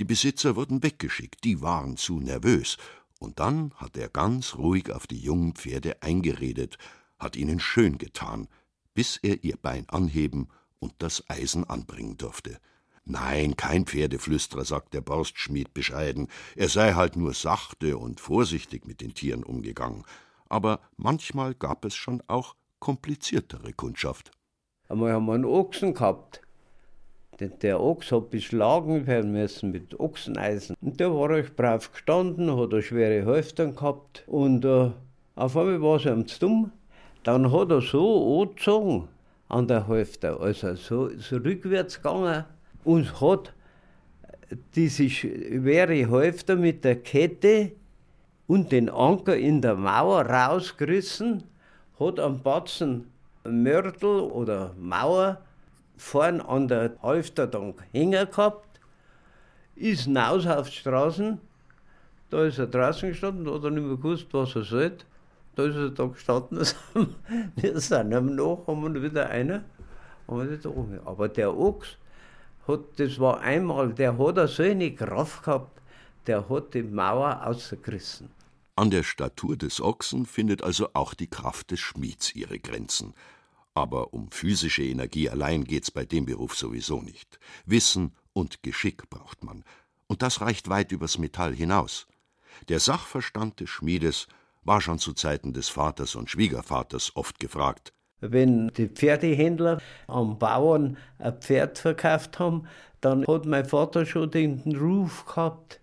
Die 0.00 0.04
Besitzer 0.04 0.56
wurden 0.56 0.82
weggeschickt, 0.82 1.44
die 1.44 1.62
waren 1.62 1.96
zu 1.96 2.18
nervös, 2.18 2.76
und 3.20 3.38
dann 3.38 3.72
hat 3.76 3.96
er 3.96 4.08
ganz 4.08 4.56
ruhig 4.56 4.90
auf 4.90 5.06
die 5.06 5.20
jungen 5.20 5.54
Pferde 5.54 6.02
eingeredet, 6.02 6.78
hat 7.18 7.36
ihnen 7.36 7.60
schön 7.60 7.98
getan, 7.98 8.48
bis 8.94 9.18
er 9.18 9.44
ihr 9.44 9.56
Bein 9.56 9.88
anheben 9.88 10.48
und 10.80 10.94
das 10.98 11.28
Eisen 11.28 11.64
anbringen 11.64 12.16
durfte. 12.16 12.58
Nein, 13.04 13.56
kein 13.56 13.86
Pferdeflüsterer, 13.86 14.64
sagt 14.64 14.94
der 14.94 15.02
Borstschmied 15.02 15.72
bescheiden, 15.74 16.26
er 16.56 16.68
sei 16.68 16.94
halt 16.94 17.14
nur 17.14 17.34
sachte 17.34 17.98
und 17.98 18.20
vorsichtig 18.20 18.86
mit 18.86 19.00
den 19.00 19.14
Tieren 19.14 19.44
umgegangen 19.44 20.04
aber 20.50 20.80
manchmal 20.96 21.54
gab 21.54 21.86
es 21.86 21.94
schon 21.94 22.22
auch 22.26 22.56
kompliziertere 22.80 23.72
Kundschaft. 23.72 24.32
Einmal 24.88 25.12
haben 25.12 25.26
wir 25.26 25.34
einen 25.34 25.44
Ochsen 25.46 25.94
gehabt. 25.94 26.42
Der 27.40 27.80
Ochs 27.80 28.12
hat 28.12 28.30
beschlagen 28.30 29.06
werden 29.06 29.32
müssen 29.32 29.70
mit 29.70 29.98
Ochseneisen. 29.98 30.76
Und 30.82 31.00
der 31.00 31.14
war 31.14 31.30
recht 31.30 31.56
brav 31.56 31.90
gestanden, 31.90 32.54
hat 32.56 32.72
eine 32.72 32.82
schwere 32.82 33.24
Hälfte 33.24 33.72
gehabt. 33.72 34.24
Und 34.26 34.64
äh, 34.64 34.90
auf 35.36 35.56
einmal 35.56 35.80
war 35.80 35.96
es 35.96 36.04
ihm 36.04 36.26
zu 36.26 36.40
dumm. 36.40 36.72
Dann 37.22 37.50
hat 37.50 37.70
er 37.70 37.80
so 37.80 38.42
angezogen 38.42 39.08
an 39.48 39.68
der 39.68 39.88
Hälfte, 39.88 40.38
also 40.38 40.74
so, 40.74 41.10
so 41.18 41.36
rückwärts 41.36 41.96
gegangen 41.96 42.44
und 42.84 43.20
hat 43.20 43.52
diese 44.74 45.10
schwere 45.10 46.10
Hälfte 46.10 46.56
mit 46.56 46.84
der 46.84 46.96
Kette 46.96 47.72
und 48.46 48.72
den 48.72 48.88
Anker 48.88 49.36
in 49.36 49.60
der 49.60 49.76
Mauer 49.76 50.26
rausgerissen, 50.26 51.44
hat 51.98 52.18
am 52.20 52.42
Batzen 52.42 53.06
Mörtel 53.44 54.20
oder 54.20 54.74
Mauer 54.78 55.40
vorn 56.00 56.40
an 56.40 56.66
der 56.66 56.96
Hälfte 57.02 57.46
dann 57.46 57.74
hängen 57.92 58.28
gehabt, 58.30 58.80
ist 59.76 60.04
hinaus 60.04 60.46
auf 60.46 60.70
die 60.70 60.76
Straßen, 60.76 61.40
da 62.30 62.44
ist 62.44 62.58
er 62.58 62.66
draußen 62.66 63.10
gestanden, 63.10 63.44
da 63.44 63.52
hat 63.52 63.64
er 63.64 63.70
nicht 63.70 63.84
mehr 63.84 63.96
gewusst, 63.96 64.26
was 64.32 64.56
er 64.56 64.64
sollte. 64.64 65.04
Da 65.56 65.64
ist 65.66 65.76
er 65.76 65.90
da 65.90 66.06
gestanden, 66.06 66.58
wir 67.56 67.80
sind 67.80 68.12
ihm 68.12 68.34
nach, 68.34 68.66
haben 68.66 68.94
wir 68.94 69.02
wieder 69.02 69.28
einer, 69.28 69.64
haben. 70.28 71.00
Aber 71.04 71.28
der 71.28 71.56
Ochs, 71.56 71.96
hat, 72.66 72.80
das 72.96 73.18
war 73.18 73.40
einmal, 73.40 73.92
der 73.92 74.16
hat 74.16 74.48
so 74.48 74.62
eine 74.62 74.94
Kraft 74.94 75.42
gehabt, 75.44 75.80
der 76.26 76.48
hat 76.48 76.74
die 76.74 76.82
Mauer 76.82 77.46
ausgerissen. 77.46 78.30
An 78.76 78.90
der 78.90 79.02
Statur 79.02 79.56
des 79.56 79.80
Ochsen 79.80 80.24
findet 80.24 80.62
also 80.62 80.88
auch 80.94 81.12
die 81.14 81.26
Kraft 81.26 81.72
des 81.72 81.80
Schmieds 81.80 82.34
ihre 82.34 82.58
Grenzen. 82.58 83.12
Aber 83.74 84.12
um 84.12 84.30
physische 84.30 84.82
Energie 84.82 85.28
allein 85.28 85.64
geht's 85.64 85.90
bei 85.90 86.04
dem 86.04 86.26
Beruf 86.26 86.56
sowieso 86.56 87.00
nicht. 87.00 87.38
Wissen 87.66 88.14
und 88.32 88.62
Geschick 88.62 89.08
braucht 89.10 89.44
man. 89.44 89.64
Und 90.06 90.22
das 90.22 90.40
reicht 90.40 90.68
weit 90.68 90.92
übers 90.92 91.18
Metall 91.18 91.54
hinaus. 91.54 92.06
Der 92.68 92.80
Sachverstand 92.80 93.60
des 93.60 93.70
Schmiedes 93.70 94.26
war 94.62 94.80
schon 94.80 94.98
zu 94.98 95.12
Zeiten 95.12 95.52
des 95.52 95.68
Vaters 95.68 96.14
und 96.14 96.30
Schwiegervaters 96.30 97.14
oft 97.14 97.38
gefragt. 97.38 97.92
Wenn 98.20 98.68
die 98.68 98.88
Pferdehändler 98.88 99.80
am 100.06 100.38
Bauern 100.38 100.98
ein 101.18 101.40
Pferd 101.40 101.78
verkauft 101.78 102.38
haben, 102.38 102.66
dann 103.00 103.26
hat 103.26 103.46
mein 103.46 103.64
Vater 103.64 104.04
schon 104.04 104.30
den 104.30 104.60
Ruf 104.76 105.24
gehabt, 105.24 105.79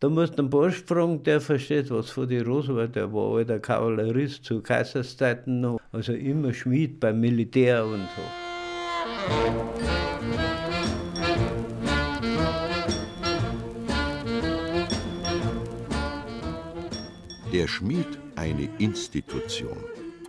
da 0.00 0.08
muss 0.08 0.36
ein 0.38 0.50
Bursch 0.50 0.82
fragen, 0.84 1.22
der 1.22 1.40
versteht 1.40 1.90
was 1.90 2.10
von 2.10 2.28
die 2.28 2.38
Rose, 2.38 2.74
weil 2.74 2.88
der 2.88 3.12
war 3.12 3.36
alter 3.36 3.58
Kavallerist 3.58 4.44
zu 4.44 4.60
Kaiserszeiten 4.60 5.60
noch, 5.60 5.80
also 5.92 6.12
immer 6.12 6.52
Schmied 6.52 7.00
beim 7.00 7.20
Militär 7.20 7.84
und 7.84 8.06
so. 8.16 8.22
Der 17.52 17.68
Schmied 17.68 18.18
eine 18.34 18.68
Institution. 18.78 19.78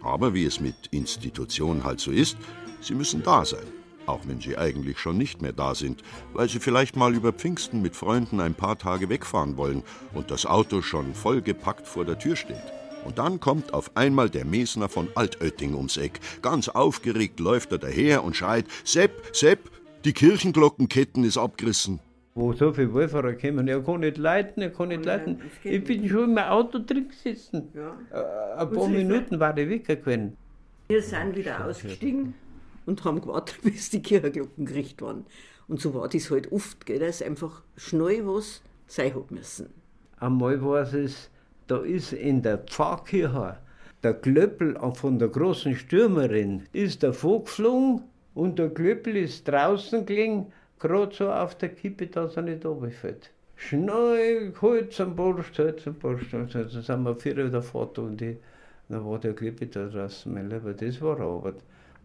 Aber 0.04 0.34
wie 0.36 0.46
es 0.46 0.60
mit 0.60 0.76
Institutionen 0.92 1.84
halt 1.84 2.00
so 2.00 2.12
ist, 2.12 2.38
sie 2.82 2.94
müssen 2.94 3.24
da 3.24 3.44
sein, 3.44 3.66
auch 4.08 4.22
wenn 4.28 4.40
sie 4.40 4.58
eigentlich 4.58 5.00
schon 5.00 5.18
nicht 5.18 5.42
mehr 5.42 5.54
da 5.54 5.76
sind, 5.76 6.04
weil 6.34 6.50
sie 6.50 6.60
vielleicht 6.60 6.96
mal 6.96 7.14
über 7.14 7.34
Pfingsten 7.34 7.82
mit 7.82 7.96
Freunden 7.96 8.40
ein 8.40 8.54
paar 8.54 8.78
Tage 8.78 9.10
wegfahren 9.10 9.58
wollen 9.58 9.84
und 10.14 10.32
das 10.32 10.46
Auto 10.46 10.82
schon 10.82 11.14
vollgepackt 11.14 11.88
vor 11.88 12.06
der 12.06 12.20
Tür 12.20 12.36
steht. 12.36 12.58
Und 13.06 13.20
dann 13.20 13.40
kommt 13.40 13.74
auf 13.74 13.96
einmal 13.96 14.30
der 14.30 14.46
Mesner 14.46 14.90
von 14.90 15.10
Altötting 15.16 15.76
ums 15.76 15.98
Eck. 15.98 16.20
Ganz 16.42 16.70
aufgeregt 16.70 17.40
läuft 17.40 17.72
er 17.72 17.78
daher 17.78 18.24
und 18.24 18.36
schreit: 18.36 18.66
Sepp, 18.84 19.12
Sepp, 19.32 19.70
die 20.06 20.14
Kirchenglockenketten 20.14 21.24
ist 21.24 21.38
abgerissen 21.38 22.00
wo 22.38 22.52
so 22.52 22.74
viele 22.74 22.94
Wohlfahrer 22.94 23.34
kommen. 23.36 23.68
Er 23.70 23.82
kann 23.82 24.02
nicht 24.02 24.18
leiten, 24.18 24.62
er 24.62 24.70
kann 24.70 24.90
nicht 24.90 25.06
leiten. 25.06 25.42
Ich 25.64 25.84
bin 25.86 26.08
schon 26.08 26.32
im 26.32 26.38
Auto 26.38 26.80
drin 26.80 27.08
gesessen. 27.08 27.70
Ja. 27.74 27.96
Äh, 28.12 28.62
ein 28.62 28.72
paar 28.72 28.90
Minuten 28.90 29.40
war 29.40 29.58
ich 29.58 29.70
weggekommen. 29.70 30.36
Wir 30.90 31.02
sind 31.02 31.36
wieder 31.36 31.66
ausgestiegen 31.66 32.34
und 32.86 33.04
haben 33.04 33.22
gewartet, 33.22 33.60
bis 33.64 33.90
die 33.90 34.02
Kirchenglocken 34.02 34.66
gerichtet 34.66 35.02
waren. 35.02 35.26
Und 35.68 35.82
so 35.82 35.94
war 35.94 36.08
das 36.08 36.30
halt 36.30 36.52
oft, 36.52 36.86
gell, 36.86 37.00
dass 37.00 37.22
einfach 37.22 37.64
schnell 37.76 38.26
was 38.28 38.62
sein 38.88 39.16
hat 39.16 39.32
müssen. 39.32 39.70
Einmal 40.20 40.64
war 40.64 40.94
es, 40.94 41.30
da 41.68 41.78
ist 41.78 42.14
in 42.14 42.42
der 42.42 42.60
Pfarrkirche 42.60 43.58
der 44.06 44.14
Klöppel 44.14 44.78
von 44.94 45.18
der 45.18 45.30
großen 45.30 45.76
Stürmerin 45.76 46.68
ist 46.74 47.02
davor 47.02 47.44
geflogen 47.44 48.04
und 48.36 48.60
der 48.60 48.70
Klöppel 48.70 49.18
ist 49.18 49.48
draußen 49.48 50.06
gelegen 50.06 50.52
gerade 50.78 51.16
so 51.16 51.32
auf 51.32 51.56
der 51.56 51.70
Kippe, 51.70 52.06
dass 52.06 52.38
er 52.38 52.44
nicht 52.44 52.64
runterfällt. 52.64 53.32
Schnell, 53.56 54.54
Holz 54.62 55.00
am 55.00 55.16
Borst, 55.16 55.58
Holz 55.58 55.88
am 55.88 55.96
Borst. 55.96 56.32
Und 56.36 56.54
dann 56.54 56.70
sind 56.70 57.04
wir 57.04 57.16
vier 57.16 57.50
der 57.50 57.62
Vater 57.64 58.04
und 58.04 58.22
ich, 58.22 58.38
dann 58.90 59.04
war 59.04 59.18
der 59.18 59.34
Klippe 59.34 59.66
da 59.66 59.88
draußen, 59.88 60.32
mein 60.32 60.52
Lieber, 60.52 60.74
das 60.74 61.02
war 61.02 61.20
Arbeit. 61.20 61.56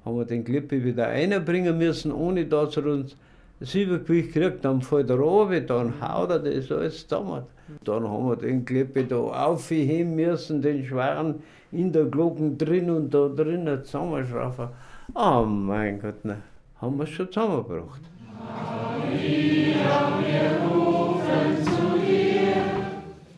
Haben 0.04 0.16
wir 0.16 0.24
den 0.24 0.44
Klippe 0.44 0.82
wieder 0.82 1.08
einbringen 1.08 1.76
müssen, 1.78 2.12
ohne 2.12 2.46
dass 2.46 2.76
er 2.76 2.86
uns 2.86 3.16
das 3.60 3.74
Übergewicht 3.74 4.32
kriegt, 4.32 4.64
dann 4.64 4.80
fällt 4.80 5.10
er 5.10 5.18
runter, 5.18 5.60
dann 5.60 6.00
haut 6.00 6.30
er 6.30 6.38
das 6.38 6.72
alles 6.72 7.06
zusammen. 7.06 7.42
Dann 7.84 8.08
haben 8.08 8.28
wir 8.28 8.36
den 8.36 8.64
Klippe 8.64 9.04
da 9.04 9.16
aufheben 9.16 10.16
müssen, 10.16 10.62
den 10.62 10.84
Schwan 10.84 11.42
in 11.70 11.92
der 11.92 12.06
Glocken 12.06 12.56
drin 12.56 12.90
und 12.90 13.12
da 13.12 13.28
drinnen 13.28 13.84
zusammenschrauben. 13.84 14.68
Oh 15.14 15.44
mein 15.44 16.00
Gott, 16.00 16.24
ne, 16.24 16.38
haben 16.80 16.96
wir 16.96 17.04
es 17.04 17.10
schon 17.10 17.30
zusammengebracht. 17.30 18.00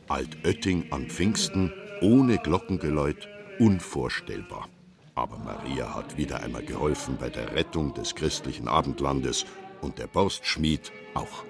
Altötting 0.08 0.84
an 0.90 1.06
Pfingsten 1.06 1.72
ohne 2.00 2.36
Glockengeläut 2.38 3.28
unvorstellbar. 3.58 4.68
Aber 5.14 5.36
Maria 5.38 5.94
hat 5.94 6.16
wieder 6.16 6.42
einmal 6.42 6.64
geholfen 6.64 7.16
bei 7.18 7.28
der 7.28 7.54
Rettung 7.54 7.92
des 7.94 8.14
christlichen 8.14 8.66
Abendlandes 8.66 9.44
und 9.82 9.98
der 9.98 10.06
Borstschmied 10.06 10.90
auch. 11.14 11.44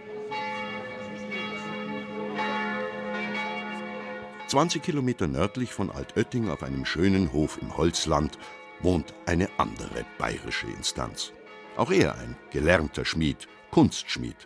20 4.49 4.83
Kilometer 4.83 5.29
nördlich 5.29 5.73
von 5.73 5.91
Altötting 5.91 6.51
auf 6.51 6.63
einem 6.63 6.85
schönen 6.85 7.33
Hof 7.33 7.59
im 7.63 7.77
Holzland 7.77 8.37
wohnt 8.83 9.15
eine 9.25 9.49
andere 9.57 10.05
bayerische 10.19 10.67
Instanz. 10.67 11.33
Auch 11.77 11.91
er 11.91 12.17
ein 12.17 12.37
gelernter 12.51 13.05
Schmied, 13.05 13.49
Kunstschmied. 13.71 14.37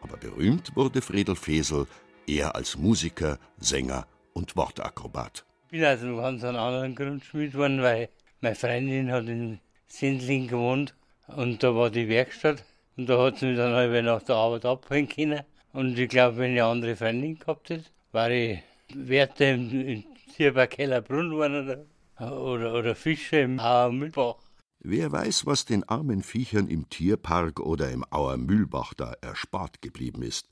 Aber 0.00 0.16
berühmt 0.16 0.74
wurde 0.74 1.02
Friedel 1.02 1.36
Fesel 1.36 1.86
eher 2.26 2.54
als 2.54 2.78
Musiker, 2.78 3.38
Sänger 3.58 4.06
und 4.32 4.56
Wortakrobat. 4.56 5.44
Ich 5.66 5.72
bin 5.72 5.84
aus 5.84 6.00
einem 6.00 6.16
ganz 6.16 6.44
anderen 6.44 6.94
Grund 6.94 7.24
Schmied 7.24 7.54
worden, 7.54 7.82
weil 7.82 8.08
meine 8.42 8.56
Freundin 8.56 9.12
hat 9.12 9.28
in 9.28 9.60
Sendling 9.86 10.48
gewohnt 10.48 10.94
und 11.28 11.62
da 11.62 11.74
war 11.74 11.90
die 11.90 12.08
Werkstatt 12.08 12.64
und 12.96 13.08
da 13.08 13.22
hat 13.22 13.38
sie 13.38 13.46
mich 13.46 13.56
dann 13.56 13.72
halb 13.72 14.04
nach 14.04 14.22
der 14.22 14.36
Arbeit 14.36 14.64
abholen 14.64 15.08
können. 15.08 15.40
Und 15.72 15.98
ich 15.98 16.08
glaube, 16.08 16.38
wenn 16.38 16.52
ich 16.52 16.60
eine 16.60 16.70
andere 16.70 16.96
Freundin 16.96 17.38
gehabt 17.38 17.70
hätte, 17.70 17.84
war 18.10 18.30
ich 18.30 18.58
Wärter 18.94 19.52
im, 19.52 19.70
im 19.86 20.04
Tierberg 20.36 20.70
Kellerbrunn 20.70 21.32
oder, 21.32 21.84
oder, 22.18 22.74
oder 22.74 22.94
Fischer 22.94 23.42
im 23.42 23.58
Auer 23.58 23.92
Mühlbach. 23.92 24.36
Wer 24.80 25.12
weiß, 25.12 25.46
was 25.46 25.64
den 25.64 25.88
armen 25.88 26.22
Viechern 26.22 26.66
im 26.68 26.90
Tierpark 26.90 27.60
oder 27.60 27.90
im 27.90 28.04
Auer 28.10 28.36
Mühlbach 28.36 28.92
da 28.94 29.14
erspart 29.20 29.80
geblieben 29.80 30.22
ist. 30.22 30.48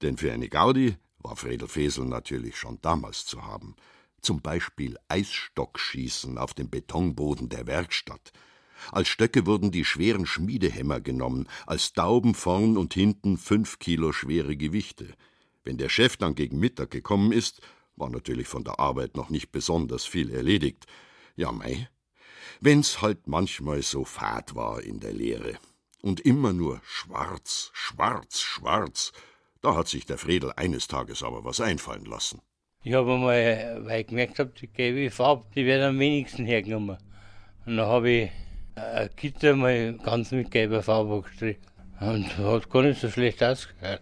Denn 0.00 0.16
für 0.16 0.32
eine 0.32 0.48
Gaudi 0.48 0.96
war 1.18 1.36
Fredel 1.36 1.68
Fesel 1.68 2.04
natürlich 2.04 2.56
schon 2.56 2.78
damals 2.80 3.26
zu 3.26 3.44
haben. 3.44 3.74
Zum 4.22 4.40
Beispiel 4.40 4.96
Eisstockschießen 5.08 6.38
auf 6.38 6.54
dem 6.54 6.70
Betonboden 6.70 7.48
der 7.48 7.66
Werkstatt. 7.66 8.32
Als 8.90 9.08
Stöcke 9.08 9.46
wurden 9.46 9.70
die 9.72 9.84
schweren 9.84 10.26
Schmiedehämmer 10.26 11.00
genommen, 11.00 11.48
als 11.66 11.92
Dauben 11.92 12.34
vorn 12.34 12.76
und 12.76 12.94
hinten 12.94 13.36
fünf 13.36 13.78
Kilo 13.80 14.12
schwere 14.12 14.56
Gewichte. 14.56 15.14
Wenn 15.64 15.76
der 15.76 15.88
Chef 15.88 16.16
dann 16.16 16.34
gegen 16.34 16.58
Mittag 16.58 16.90
gekommen 16.90 17.32
ist, 17.32 17.60
war 17.96 18.10
natürlich 18.10 18.48
von 18.48 18.64
der 18.64 18.80
Arbeit 18.80 19.16
noch 19.16 19.28
nicht 19.28 19.52
besonders 19.52 20.04
viel 20.04 20.30
erledigt. 20.30 20.86
Ja, 21.36 21.52
mei, 21.52 21.88
wenn's 22.60 23.02
halt 23.02 23.26
manchmal 23.26 23.82
so 23.82 24.04
fad 24.04 24.54
war 24.54 24.82
in 24.82 25.00
der 25.00 25.12
Lehre. 25.12 25.58
Und 26.00 26.20
immer 26.20 26.52
nur 26.52 26.80
schwarz, 26.84 27.70
schwarz, 27.74 28.40
schwarz. 28.40 29.12
Da 29.60 29.76
hat 29.76 29.88
sich 29.88 30.06
der 30.06 30.18
Fredel 30.18 30.52
eines 30.56 30.88
Tages 30.88 31.22
aber 31.22 31.44
was 31.44 31.60
einfallen 31.60 32.04
lassen. 32.04 32.40
Ich 32.84 32.94
habe 32.94 33.14
einmal, 33.14 33.80
weil 33.84 34.00
ich 34.00 34.06
gemerkt 34.08 34.40
habe, 34.40 34.50
die 34.60 34.66
gelbe 34.66 35.08
Farbe, 35.10 35.44
die 35.54 35.64
wird 35.64 35.82
am 35.82 35.98
wenigsten 36.00 36.44
hergenommen. 36.44 36.98
Und 37.64 37.76
dann 37.76 37.86
habe 37.86 38.10
ich 38.10 38.30
ein 38.74 39.08
Gitter 39.14 39.54
mal 39.54 39.94
ganz 39.98 40.32
mit 40.32 40.50
gelber 40.50 40.82
Farbe 40.82 41.22
gestrichen. 41.22 41.62
Und 42.00 42.36
hat 42.38 42.68
gar 42.70 42.82
nicht 42.82 43.00
so 43.00 43.08
schlecht 43.08 43.42
ausgeschaut. 43.42 44.00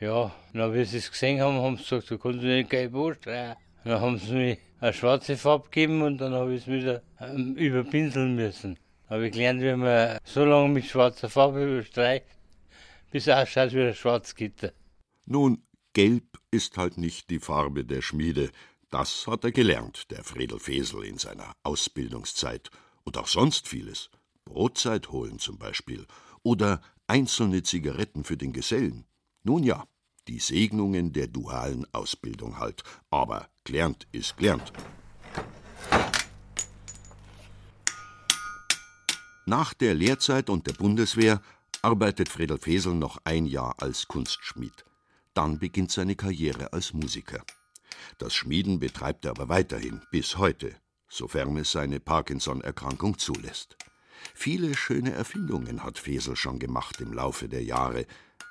Ja, 0.00 0.34
dann, 0.52 0.74
wie 0.74 0.84
sie 0.84 0.96
es 0.96 1.10
gesehen 1.10 1.40
haben, 1.40 1.60
haben 1.60 1.76
sie 1.76 1.84
gesagt, 1.84 2.10
du 2.10 2.18
kannst 2.18 2.42
nicht 2.42 2.70
gelb 2.70 2.96
anstreichen. 2.96 3.56
Dann 3.84 4.00
haben 4.00 4.18
sie 4.18 4.34
mir 4.34 4.56
eine 4.80 4.92
schwarze 4.92 5.36
Farbe 5.36 5.66
gegeben 5.70 6.02
und 6.02 6.18
dann 6.18 6.32
habe 6.32 6.54
ich 6.54 6.62
es 6.62 6.66
wieder 6.66 7.02
ähm, 7.20 7.54
überpinseln 7.54 8.34
müssen. 8.34 8.76
Habe 9.08 9.26
ich 9.26 9.32
gelernt, 9.32 9.60
wie 9.60 9.74
man 9.74 10.18
so 10.24 10.44
lange 10.44 10.68
mit 10.68 10.86
schwarzer 10.86 11.28
Farbe 11.28 11.62
überstreicht, 11.62 12.26
bis 13.12 13.28
es 13.28 13.34
ausschaut 13.34 13.72
wie 13.72 13.82
ein 13.82 13.94
Schwarzgitter. 13.94 14.72
Nun, 15.26 15.62
gelb 15.92 16.38
ist 16.50 16.76
halt 16.76 16.98
nicht 16.98 17.30
die 17.30 17.40
Farbe 17.40 17.84
der 17.84 18.02
Schmiede, 18.02 18.50
Das 18.90 19.28
hat 19.28 19.44
er 19.44 19.52
gelernt, 19.52 20.10
der 20.10 20.24
Fredel 20.24 20.58
Fesel, 20.58 21.04
in 21.04 21.16
seiner 21.16 21.54
Ausbildungszeit. 21.62 22.70
Und 23.04 23.16
auch 23.18 23.28
sonst 23.28 23.68
vieles. 23.68 24.10
Brotzeit 24.44 25.12
holen 25.12 25.38
zum 25.38 25.58
Beispiel. 25.58 26.06
Oder 26.42 26.82
einzelne 27.06 27.62
Zigaretten 27.62 28.24
für 28.24 28.36
den 28.36 28.52
Gesellen. 28.52 29.06
Nun 29.44 29.62
ja, 29.62 29.86
die 30.26 30.40
Segnungen 30.40 31.12
der 31.12 31.28
dualen 31.28 31.86
Ausbildung 31.94 32.58
halt. 32.58 32.82
Aber 33.10 33.48
gelernt 33.62 34.08
ist 34.10 34.36
gelernt. 34.36 34.72
Nach 39.46 39.72
der 39.72 39.94
Lehrzeit 39.94 40.50
und 40.50 40.66
der 40.66 40.74
Bundeswehr 40.74 41.40
arbeitet 41.82 42.28
Fredel 42.28 42.58
Fesel 42.58 42.94
noch 42.94 43.18
ein 43.24 43.46
Jahr 43.46 43.74
als 43.78 44.08
Kunstschmied. 44.08 44.84
Dann 45.34 45.58
beginnt 45.58 45.92
seine 45.92 46.16
Karriere 46.16 46.72
als 46.72 46.92
Musiker. 46.92 47.42
Das 48.18 48.34
Schmieden 48.34 48.80
betreibt 48.80 49.24
er 49.24 49.32
aber 49.32 49.48
weiterhin, 49.48 50.02
bis 50.10 50.36
heute, 50.38 50.74
sofern 51.08 51.56
es 51.56 51.72
seine 51.72 52.00
Parkinson-Erkrankung 52.00 53.18
zulässt. 53.18 53.76
Viele 54.34 54.76
schöne 54.76 55.12
Erfindungen 55.12 55.82
hat 55.82 55.98
Fesel 55.98 56.36
schon 56.36 56.58
gemacht 56.58 57.00
im 57.00 57.12
Laufe 57.12 57.48
der 57.48 57.62
Jahre. 57.62 58.06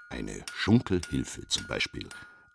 Eine 0.10 0.44
Schunkelhilfe 0.54 1.48
zum 1.48 1.68
Beispiel, 1.68 2.08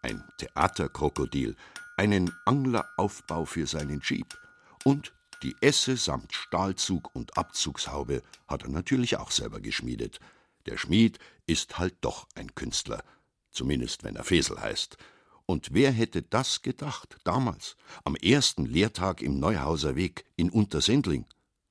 ein 0.03 0.25
Theaterkrokodil, 0.39 1.57
einen 1.97 2.33
Angleraufbau 2.45 3.45
für 3.45 3.67
seinen 3.67 4.01
Jeep 4.01 4.37
und 4.85 5.13
die 5.43 5.55
Esse 5.61 5.97
samt 5.97 6.33
Stahlzug 6.33 7.15
und 7.15 7.37
Abzugshaube 7.37 8.23
hat 8.49 8.63
er 8.63 8.71
natürlich 8.71 9.19
auch 9.19 9.31
selber 9.31 9.61
geschmiedet. 9.61 10.19
Der 10.67 10.79
Schmied 10.79 11.19
ist 11.47 11.79
halt 11.79 11.97
doch 12.01 12.27
ein 12.35 12.55
Künstler, 12.55 13.05
zumindest 13.55 14.05
wenn 14.05 14.17
er 14.17 14.25
Fesel 14.25 14.61
heißt. 14.61 14.97
Und 15.47 15.69
wer 15.73 15.91
hätte 15.91 16.23
das 16.23 16.63
gedacht, 16.63 17.17
damals, 17.25 17.77
am 18.05 18.17
ersten 18.17 18.65
Lehrtag 18.65 19.21
im 19.21 19.39
Neuhauser 19.39 19.95
Weg 19.95 20.25
in 20.37 20.51
Untersendling? 20.51 21.27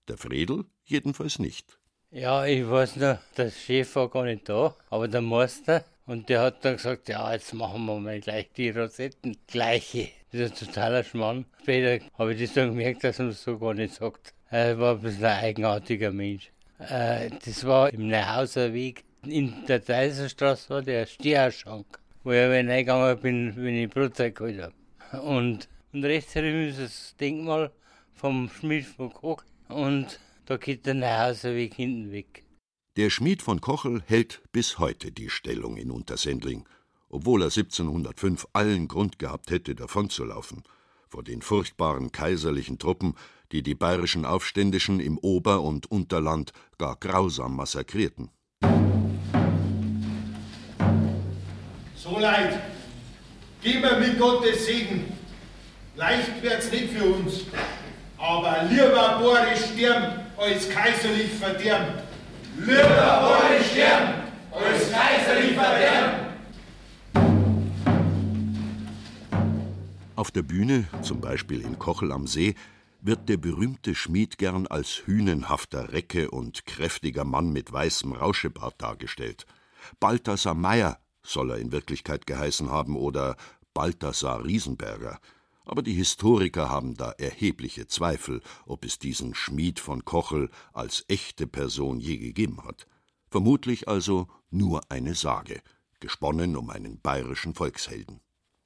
Der 0.07 0.17
Fredel 0.17 0.65
jedenfalls 0.85 1.39
nicht. 1.39 1.79
Ja, 2.11 2.45
ich 2.45 2.69
weiß 2.69 2.97
noch, 2.97 3.17
der 3.37 3.49
Chef 3.49 3.95
war 3.95 4.09
gar 4.09 4.25
nicht 4.25 4.47
da, 4.47 4.75
aber 4.91 5.07
der 5.07 5.21
Meister, 5.21 5.83
und 6.05 6.29
der 6.29 6.41
hat 6.41 6.63
dann 6.63 6.75
gesagt, 6.75 7.09
ja, 7.09 7.31
jetzt 7.33 7.53
machen 7.53 7.85
wir 7.85 7.99
mal 7.99 8.19
gleich 8.19 8.51
die 8.55 8.69
Rosetten 8.69 9.37
gleiche. 9.47 10.09
Das 10.31 10.41
ist 10.41 10.61
ein 10.61 10.67
totaler 10.67 11.03
Schmarrn. 11.03 11.45
Später 11.61 12.05
habe 12.17 12.33
ich 12.33 12.41
das 12.41 12.53
dann 12.53 12.69
gemerkt, 12.69 13.03
dass 13.03 13.19
er 13.19 13.27
das 13.27 13.41
so 13.41 13.57
gar 13.57 13.73
nicht 13.73 13.95
sagt. 13.95 14.33
Er 14.49 14.77
war 14.77 14.95
ein 14.95 15.01
bisschen 15.01 15.25
ein 15.25 15.43
eigenartiger 15.43 16.11
Mensch. 16.11 16.51
Äh, 16.77 17.31
das 17.43 17.65
war 17.65 17.91
im 17.91 18.07
Neuhauser 18.07 18.73
Weg. 18.73 19.05
In 19.25 19.65
der 19.67 19.79
Deiserstraße 19.79 20.69
war 20.69 20.81
der 20.81 21.05
Steherschank 21.05 21.99
wo 22.23 22.31
ich 22.31 22.39
reingegangen 22.39 23.19
bin, 23.19 23.53
wenn 23.57 23.75
ich 23.75 23.89
Brotzeit 23.89 24.35
geholt 24.35 24.61
habe. 24.61 25.21
Und, 25.21 25.67
und 25.91 26.05
rechts 26.05 26.35
herum 26.35 26.67
ist 26.67 26.79
das 26.79 27.15
Denkmal 27.19 27.71
vom 28.13 28.49
Schmied 28.49 28.85
von 28.85 29.13
Koch 29.13 29.43
und 29.67 30.19
da 30.45 30.57
geht 30.57 30.85
der 30.85 30.93
Neuhauserweg 30.95 31.73
hinten 31.73 32.11
weg. 32.11 32.43
Der 32.95 33.09
Schmied 33.09 33.41
von 33.41 33.59
Kochel 33.59 34.03
hält 34.05 34.41
bis 34.51 34.79
heute 34.79 35.11
die 35.11 35.29
Stellung 35.29 35.77
in 35.77 35.91
Untersendling, 35.91 36.65
obwohl 37.09 37.41
er 37.41 37.45
1705 37.45 38.47
allen 38.53 38.87
Grund 38.87 39.19
gehabt 39.19 39.51
hätte, 39.51 39.75
davonzulaufen, 39.75 40.63
vor 41.09 41.23
den 41.23 41.41
furchtbaren 41.41 42.11
kaiserlichen 42.11 42.77
Truppen, 42.79 43.15
die 43.51 43.63
die 43.63 43.75
bayerischen 43.75 44.25
Aufständischen 44.25 44.99
im 44.99 45.17
Ober- 45.17 45.61
und 45.61 45.91
Unterland 45.91 46.53
gar 46.77 46.95
grausam 46.95 47.55
massakrierten. 47.55 48.29
So 52.03 52.19
leid, 52.19 52.59
gib 53.61 53.81
mir 53.81 53.97
mit 53.97 54.19
Gottes 54.19 54.65
Segen. 54.65 55.05
Leicht 55.95 56.43
wird's 56.43 56.69
nicht 56.69 56.89
für 56.89 57.05
uns, 57.05 57.45
aber 58.17 58.63
lieber 58.69 59.19
Boris 59.21 59.69
sterben 59.69 60.19
als 60.35 60.69
kaiserlich 60.69 61.31
verderben. 61.31 62.01
Lieber 62.57 63.21
Boris 63.21 63.71
sterben 63.71 64.15
als 64.51 64.91
kaiserlich 64.91 65.53
verderben. 65.53 66.33
Auf 70.17 70.29
der 70.31 70.41
Bühne, 70.41 70.83
zum 71.03 71.21
Beispiel 71.21 71.61
in 71.61 71.79
Kochel 71.79 72.11
am 72.11 72.27
See, 72.27 72.55
wird 72.99 73.29
der 73.29 73.37
berühmte 73.37 73.95
Schmied 73.95 74.37
gern 74.37 74.67
als 74.67 75.03
hünenhafter 75.05 75.93
Recke 75.93 76.31
und 76.31 76.65
kräftiger 76.65 77.23
Mann 77.23 77.53
mit 77.53 77.71
weißem 77.71 78.11
Rauschebart 78.11 78.81
dargestellt. 78.81 79.45
Balthasar 80.01 80.53
Meyer 80.53 80.99
soll 81.23 81.51
er 81.51 81.57
in 81.57 81.71
Wirklichkeit 81.71 82.27
geheißen 82.27 82.69
haben 82.69 82.95
oder 82.95 83.35
Balthasar 83.73 84.45
Riesenberger. 84.45 85.19
Aber 85.65 85.81
die 85.81 85.93
Historiker 85.93 86.69
haben 86.69 86.95
da 86.95 87.11
erhebliche 87.11 87.87
Zweifel, 87.87 88.41
ob 88.65 88.83
es 88.83 88.99
diesen 88.99 89.33
Schmied 89.33 89.79
von 89.79 90.03
Kochel 90.03 90.49
als 90.73 91.05
echte 91.07 91.47
Person 91.47 91.99
je 91.99 92.17
gegeben 92.17 92.63
hat. 92.65 92.85
Vermutlich 93.29 93.87
also 93.87 94.27
nur 94.51 94.81
eine 94.89 95.15
Sage, 95.15 95.61
gesponnen 95.99 96.57
um 96.57 96.69
einen 96.69 96.99
bayerischen 96.99 97.55
Volkshelden. 97.55 98.19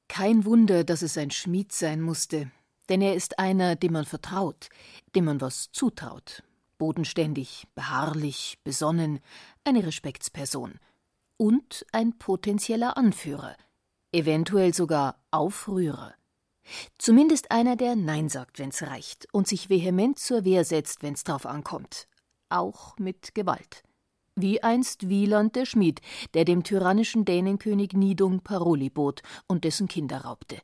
Kein 0.08 0.45
Wunder, 0.45 0.84
dass 0.84 1.03
es 1.03 1.18
ein 1.18 1.32
Schmied 1.32 1.72
sein 1.72 2.01
musste, 2.01 2.51
denn 2.89 3.01
er 3.01 3.14
ist 3.14 3.38
einer, 3.38 3.76
dem 3.76 3.93
man 3.93 4.05
vertraut, 4.05 4.70
dem 5.16 5.26
man 5.26 5.39
was 5.39 5.72
zutraut. 5.72 6.43
Bodenständig, 6.80 7.68
beharrlich, 7.76 8.58
besonnen, 8.64 9.20
eine 9.64 9.86
Respektsperson 9.86 10.80
und 11.38 11.86
ein 11.92 12.18
potenzieller 12.18 12.98
Anführer, 12.98 13.56
eventuell 14.12 14.74
sogar 14.74 15.20
Aufrührer. 15.32 16.14
Zumindest 16.98 17.52
einer, 17.52 17.76
der 17.76 17.96
Nein 17.96 18.30
sagt, 18.30 18.60
wenn's 18.60 18.82
reicht, 18.84 19.28
und 19.32 19.48
sich 19.48 19.70
vehement 19.70 20.20
zur 20.20 20.44
Wehr 20.44 20.66
setzt, 20.66 21.04
wenn's 21.04 21.24
drauf 21.24 21.46
ankommt. 21.46 22.08
Auch 22.50 22.98
mit 22.98 23.36
Gewalt. 23.36 23.84
Wie 24.36 24.62
einst 24.62 25.10
Wieland 25.10 25.56
der 25.56 25.66
Schmied, 25.66 26.02
der 26.34 26.46
dem 26.46 26.64
tyrannischen 26.64 27.26
Dänenkönig 27.26 27.94
Nidung 27.94 28.42
Paroli 28.42 28.90
bot 28.90 29.22
und 29.48 29.64
dessen 29.64 29.88
Kinder 29.88 30.22
raubte. 30.22 30.62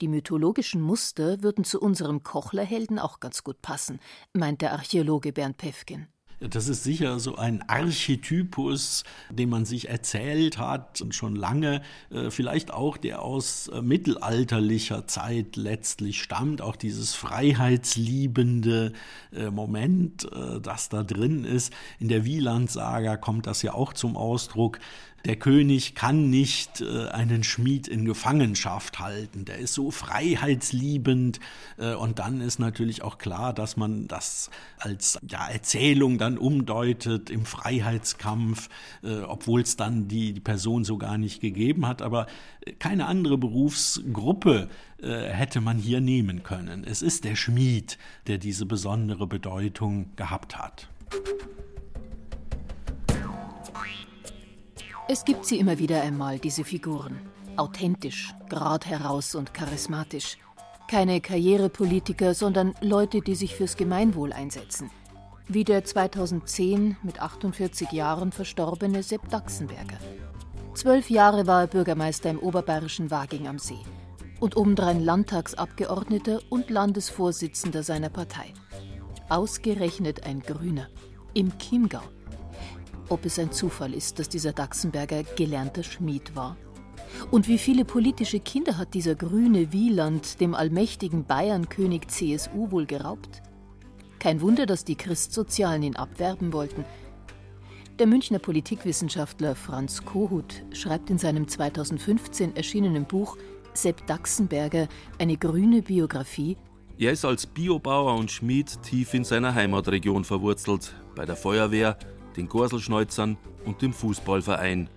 Die 0.00 0.08
mythologischen 0.08 0.80
Muster 0.80 1.42
würden 1.42 1.64
zu 1.64 1.80
unserem 1.80 2.22
Kochlerhelden 2.22 2.98
auch 2.98 3.20
ganz 3.20 3.42
gut 3.42 3.60
passen, 3.60 3.98
meint 4.32 4.62
der 4.62 4.72
Archäologe 4.72 5.32
Bernd 5.32 5.56
Pefken. 5.56 6.08
Das 6.40 6.68
ist 6.68 6.84
sicher 6.84 7.18
so 7.18 7.34
ein 7.34 7.64
Archetypus, 7.68 9.02
den 9.28 9.48
man 9.48 9.64
sich 9.64 9.88
erzählt 9.88 10.58
hat 10.58 11.00
und 11.00 11.12
schon 11.12 11.34
lange, 11.34 11.82
äh, 12.10 12.30
vielleicht 12.30 12.72
auch 12.72 12.96
der 12.96 13.22
aus 13.22 13.66
äh, 13.68 13.82
mittelalterlicher 13.82 15.08
Zeit 15.08 15.56
letztlich 15.56 16.22
stammt, 16.22 16.62
auch 16.62 16.76
dieses 16.76 17.16
freiheitsliebende 17.16 18.92
äh, 19.32 19.50
Moment, 19.50 20.28
das 20.62 20.88
da 20.88 21.02
drin 21.02 21.44
ist. 21.44 21.72
In 21.98 22.08
der 22.08 22.24
Wieland-Saga 22.24 23.16
kommt 23.16 23.46
das 23.46 23.62
ja 23.62 23.74
auch 23.74 23.92
zum 23.92 24.16
Ausdruck 24.16 24.78
der 25.28 25.36
König 25.36 25.94
kann 25.94 26.30
nicht 26.30 26.80
äh, 26.80 27.08
einen 27.08 27.44
Schmied 27.44 27.86
in 27.86 28.06
Gefangenschaft 28.06 28.98
halten. 28.98 29.44
Der 29.44 29.58
ist 29.58 29.74
so 29.74 29.90
freiheitsliebend. 29.90 31.38
Äh, 31.76 31.92
und 31.92 32.18
dann 32.18 32.40
ist 32.40 32.58
natürlich 32.58 33.02
auch 33.02 33.18
klar, 33.18 33.52
dass 33.52 33.76
man 33.76 34.08
das 34.08 34.48
als 34.78 35.18
ja, 35.28 35.46
Erzählung 35.46 36.16
dann 36.16 36.38
umdeutet 36.38 37.28
im 37.28 37.44
Freiheitskampf, 37.44 38.70
äh, 39.02 39.18
obwohl 39.18 39.60
es 39.60 39.76
dann 39.76 40.08
die, 40.08 40.32
die 40.32 40.40
Person 40.40 40.84
so 40.84 40.96
gar 40.96 41.18
nicht 41.18 41.42
gegeben 41.42 41.86
hat. 41.86 42.00
Aber 42.00 42.26
äh, 42.64 42.72
keine 42.72 43.04
andere 43.04 43.36
Berufsgruppe 43.36 44.70
äh, 45.02 45.24
hätte 45.28 45.60
man 45.60 45.76
hier 45.76 46.00
nehmen 46.00 46.42
können. 46.42 46.84
Es 46.84 47.02
ist 47.02 47.24
der 47.24 47.36
Schmied, 47.36 47.98
der 48.28 48.38
diese 48.38 48.64
besondere 48.64 49.26
Bedeutung 49.26 50.16
gehabt 50.16 50.56
hat. 50.56 50.88
Es 55.10 55.24
gibt 55.24 55.46
sie 55.46 55.58
immer 55.58 55.78
wieder 55.78 56.02
einmal, 56.02 56.38
diese 56.38 56.64
Figuren. 56.64 57.18
Authentisch, 57.56 58.34
grad 58.50 58.84
heraus 58.84 59.34
und 59.34 59.54
charismatisch. 59.54 60.36
Keine 60.86 61.22
Karrierepolitiker, 61.22 62.34
sondern 62.34 62.74
Leute, 62.82 63.22
die 63.22 63.34
sich 63.34 63.56
fürs 63.56 63.78
Gemeinwohl 63.78 64.34
einsetzen. 64.34 64.90
Wie 65.48 65.64
der 65.64 65.82
2010 65.82 66.98
mit 67.02 67.22
48 67.22 67.90
Jahren 67.90 68.32
verstorbene 68.32 69.02
Sepp 69.02 69.30
Daxenberger. 69.30 69.96
Zwölf 70.74 71.08
Jahre 71.08 71.46
war 71.46 71.62
er 71.62 71.68
Bürgermeister 71.68 72.28
im 72.28 72.38
oberbayerischen 72.38 73.10
Waging 73.10 73.48
am 73.48 73.58
See 73.58 73.80
und 74.40 74.58
obendrein 74.58 75.00
Landtagsabgeordneter 75.00 76.40
und 76.50 76.68
Landesvorsitzender 76.68 77.82
seiner 77.82 78.10
Partei. 78.10 78.52
Ausgerechnet 79.30 80.26
ein 80.26 80.40
Grüner. 80.40 80.88
Im 81.32 81.56
Chiemgau 81.56 82.02
ob 83.08 83.24
es 83.24 83.38
ein 83.38 83.52
Zufall 83.52 83.94
ist, 83.94 84.18
dass 84.18 84.28
dieser 84.28 84.52
Daxenberger 84.52 85.22
gelernter 85.36 85.82
Schmied 85.82 86.34
war. 86.36 86.56
Und 87.30 87.48
wie 87.48 87.58
viele 87.58 87.84
politische 87.84 88.40
Kinder 88.40 88.78
hat 88.78 88.94
dieser 88.94 89.14
grüne 89.14 89.72
Wieland 89.72 90.40
dem 90.40 90.54
allmächtigen 90.54 91.24
Bayernkönig 91.24 92.08
CSU 92.08 92.70
wohl 92.70 92.86
geraubt? 92.86 93.42
Kein 94.18 94.40
Wunder, 94.40 94.66
dass 94.66 94.84
die 94.84 94.96
Christsozialen 94.96 95.82
ihn 95.82 95.96
abwerben 95.96 96.52
wollten. 96.52 96.84
Der 97.98 98.06
Münchner 98.06 98.38
Politikwissenschaftler 98.38 99.54
Franz 99.54 100.04
Kohut 100.04 100.62
schreibt 100.72 101.10
in 101.10 101.18
seinem 101.18 101.48
2015 101.48 102.56
erschienenen 102.56 103.04
Buch 103.04 103.36
Sepp 103.74 104.06
Daxenberger 104.06 104.88
eine 105.18 105.36
grüne 105.36 105.82
Biografie? 105.82 106.56
Er 106.98 107.12
ist 107.12 107.24
als 107.24 107.46
Biobauer 107.46 108.14
und 108.14 108.30
Schmied 108.30 108.82
tief 108.82 109.14
in 109.14 109.24
seiner 109.24 109.54
Heimatregion 109.54 110.24
verwurzelt, 110.24 110.94
bei 111.14 111.24
der 111.26 111.36
Feuerwehr, 111.36 111.96
den 112.38 112.48
Gorselschneuzern 112.48 113.36
und 113.66 113.82
dem 113.82 113.92
Fußballverein. 113.92 114.88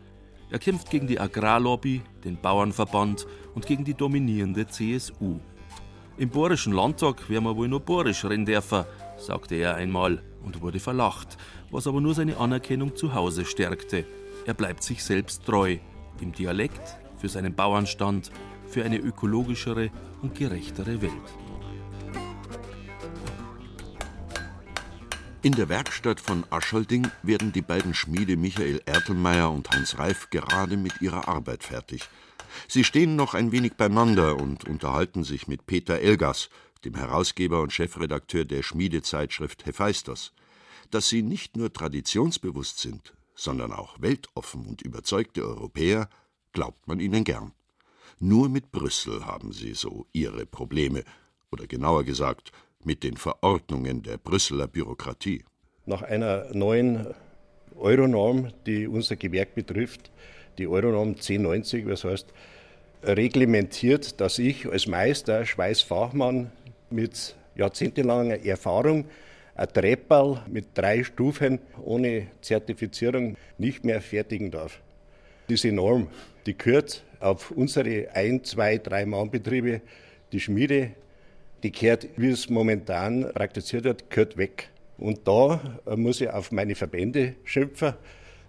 Er 0.49 0.59
kämpft 0.59 0.89
gegen 0.89 1.07
die 1.07 1.19
Agrarlobby, 1.19 2.01
den 2.23 2.39
Bauernverband 2.39 3.25
und 3.55 3.65
gegen 3.65 3.83
die 3.83 3.93
dominierende 3.93 4.67
CSU. 4.67 5.39
Im 6.17 6.29
Bohrischen 6.29 6.73
Landtag 6.73 7.29
wären 7.29 7.45
wir 7.45 7.55
wohl 7.55 7.67
nur 7.67 7.79
Bohrisch 7.79 8.23
reden 8.25 8.45
sagte 9.17 9.55
er 9.55 9.75
einmal 9.75 10.21
und 10.43 10.61
wurde 10.61 10.79
verlacht, 10.79 11.37
was 11.69 11.87
aber 11.87 12.01
nur 12.01 12.13
seine 12.13 12.37
Anerkennung 12.37 12.95
zu 12.95 13.13
Hause 13.13 13.45
stärkte. 13.45 14.05
Er 14.45 14.53
bleibt 14.53 14.83
sich 14.83 15.03
selbst 15.03 15.45
treu, 15.45 15.77
im 16.19 16.31
Dialekt, 16.31 16.97
für 17.17 17.29
seinen 17.29 17.53
Bauernstand, 17.55 18.31
für 18.67 18.83
eine 18.83 18.97
ökologischere 18.97 19.89
und 20.21 20.35
gerechtere 20.35 21.01
Welt. 21.01 21.11
In 25.43 25.53
der 25.53 25.69
Werkstatt 25.69 26.19
von 26.19 26.43
Aschalding 26.51 27.09
werden 27.23 27.51
die 27.51 27.63
beiden 27.63 27.95
Schmiede 27.95 28.37
Michael 28.37 28.79
Ertelmeier 28.85 29.51
und 29.51 29.71
Hans 29.71 29.97
Reif 29.97 30.29
gerade 30.29 30.77
mit 30.77 31.01
ihrer 31.01 31.27
Arbeit 31.27 31.63
fertig. 31.63 32.07
Sie 32.67 32.83
stehen 32.83 33.15
noch 33.15 33.33
ein 33.33 33.51
wenig 33.51 33.73
beieinander 33.73 34.35
und 34.35 34.69
unterhalten 34.69 35.23
sich 35.23 35.47
mit 35.47 35.65
Peter 35.65 35.97
Elgas, 35.97 36.51
dem 36.85 36.93
Herausgeber 36.93 37.59
und 37.61 37.73
Chefredakteur 37.73 38.45
der 38.45 38.61
Schmiedezeitschrift 38.61 39.65
Hephaistos. 39.65 40.31
Dass 40.91 41.09
sie 41.09 41.23
nicht 41.23 41.57
nur 41.57 41.73
traditionsbewusst 41.73 42.77
sind, 42.77 43.15
sondern 43.33 43.71
auch 43.71 43.99
weltoffen 43.99 44.67
und 44.67 44.83
überzeugte 44.83 45.43
Europäer, 45.43 46.07
glaubt 46.53 46.87
man 46.87 46.99
ihnen 46.99 47.23
gern. 47.23 47.51
Nur 48.19 48.47
mit 48.47 48.71
Brüssel 48.71 49.25
haben 49.25 49.53
sie 49.53 49.73
so 49.73 50.05
ihre 50.13 50.45
Probleme, 50.45 51.03
oder 51.49 51.65
genauer 51.65 52.03
gesagt, 52.03 52.51
mit 52.83 53.03
den 53.03 53.17
Verordnungen 53.17 54.03
der 54.03 54.17
Brüsseler 54.17 54.67
Bürokratie. 54.67 55.43
Nach 55.85 56.01
einer 56.01 56.53
neuen 56.53 57.07
Euronorm, 57.75 58.51
die 58.65 58.87
unser 58.87 59.15
Gewerk 59.15 59.55
betrifft, 59.55 60.11
die 60.57 60.67
Euronorm 60.67 61.09
1090, 61.09 61.87
das 61.87 62.03
heißt, 62.03 62.27
reglementiert, 63.03 64.19
dass 64.21 64.37
ich 64.39 64.67
als 64.67 64.87
Meister, 64.87 65.45
Schweißfachmann 65.45 66.51
mit 66.89 67.35
jahrzehntelanger 67.55 68.45
Erfahrung 68.45 69.05
ein 69.55 69.67
Treppal 69.73 70.43
mit 70.47 70.67
drei 70.73 71.03
Stufen 71.03 71.59
ohne 71.83 72.27
Zertifizierung 72.41 73.37
nicht 73.57 73.83
mehr 73.83 74.01
fertigen 74.01 74.51
darf. 74.51 74.79
Diese 75.49 75.71
Norm, 75.71 76.07
die 76.45 76.57
gehört 76.57 77.03
auf 77.19 77.51
unsere 77.51 78.09
ein, 78.13 78.43
zwei, 78.43 78.77
drei 78.77 79.05
Mannbetriebe, 79.05 79.81
die 80.31 80.39
Schmiede, 80.39 80.91
die 81.63 81.71
kehrt, 81.71 82.07
wie 82.17 82.29
es 82.29 82.49
momentan 82.49 83.31
praktiziert 83.33 83.83
wird, 83.83 84.09
gehört 84.09 84.37
weg. 84.37 84.69
Und 84.97 85.27
da 85.27 85.59
muss 85.95 86.21
ich 86.21 86.29
auf 86.29 86.51
meine 86.51 86.75
Verbände 86.75 87.35
schimpfen. 87.43 87.93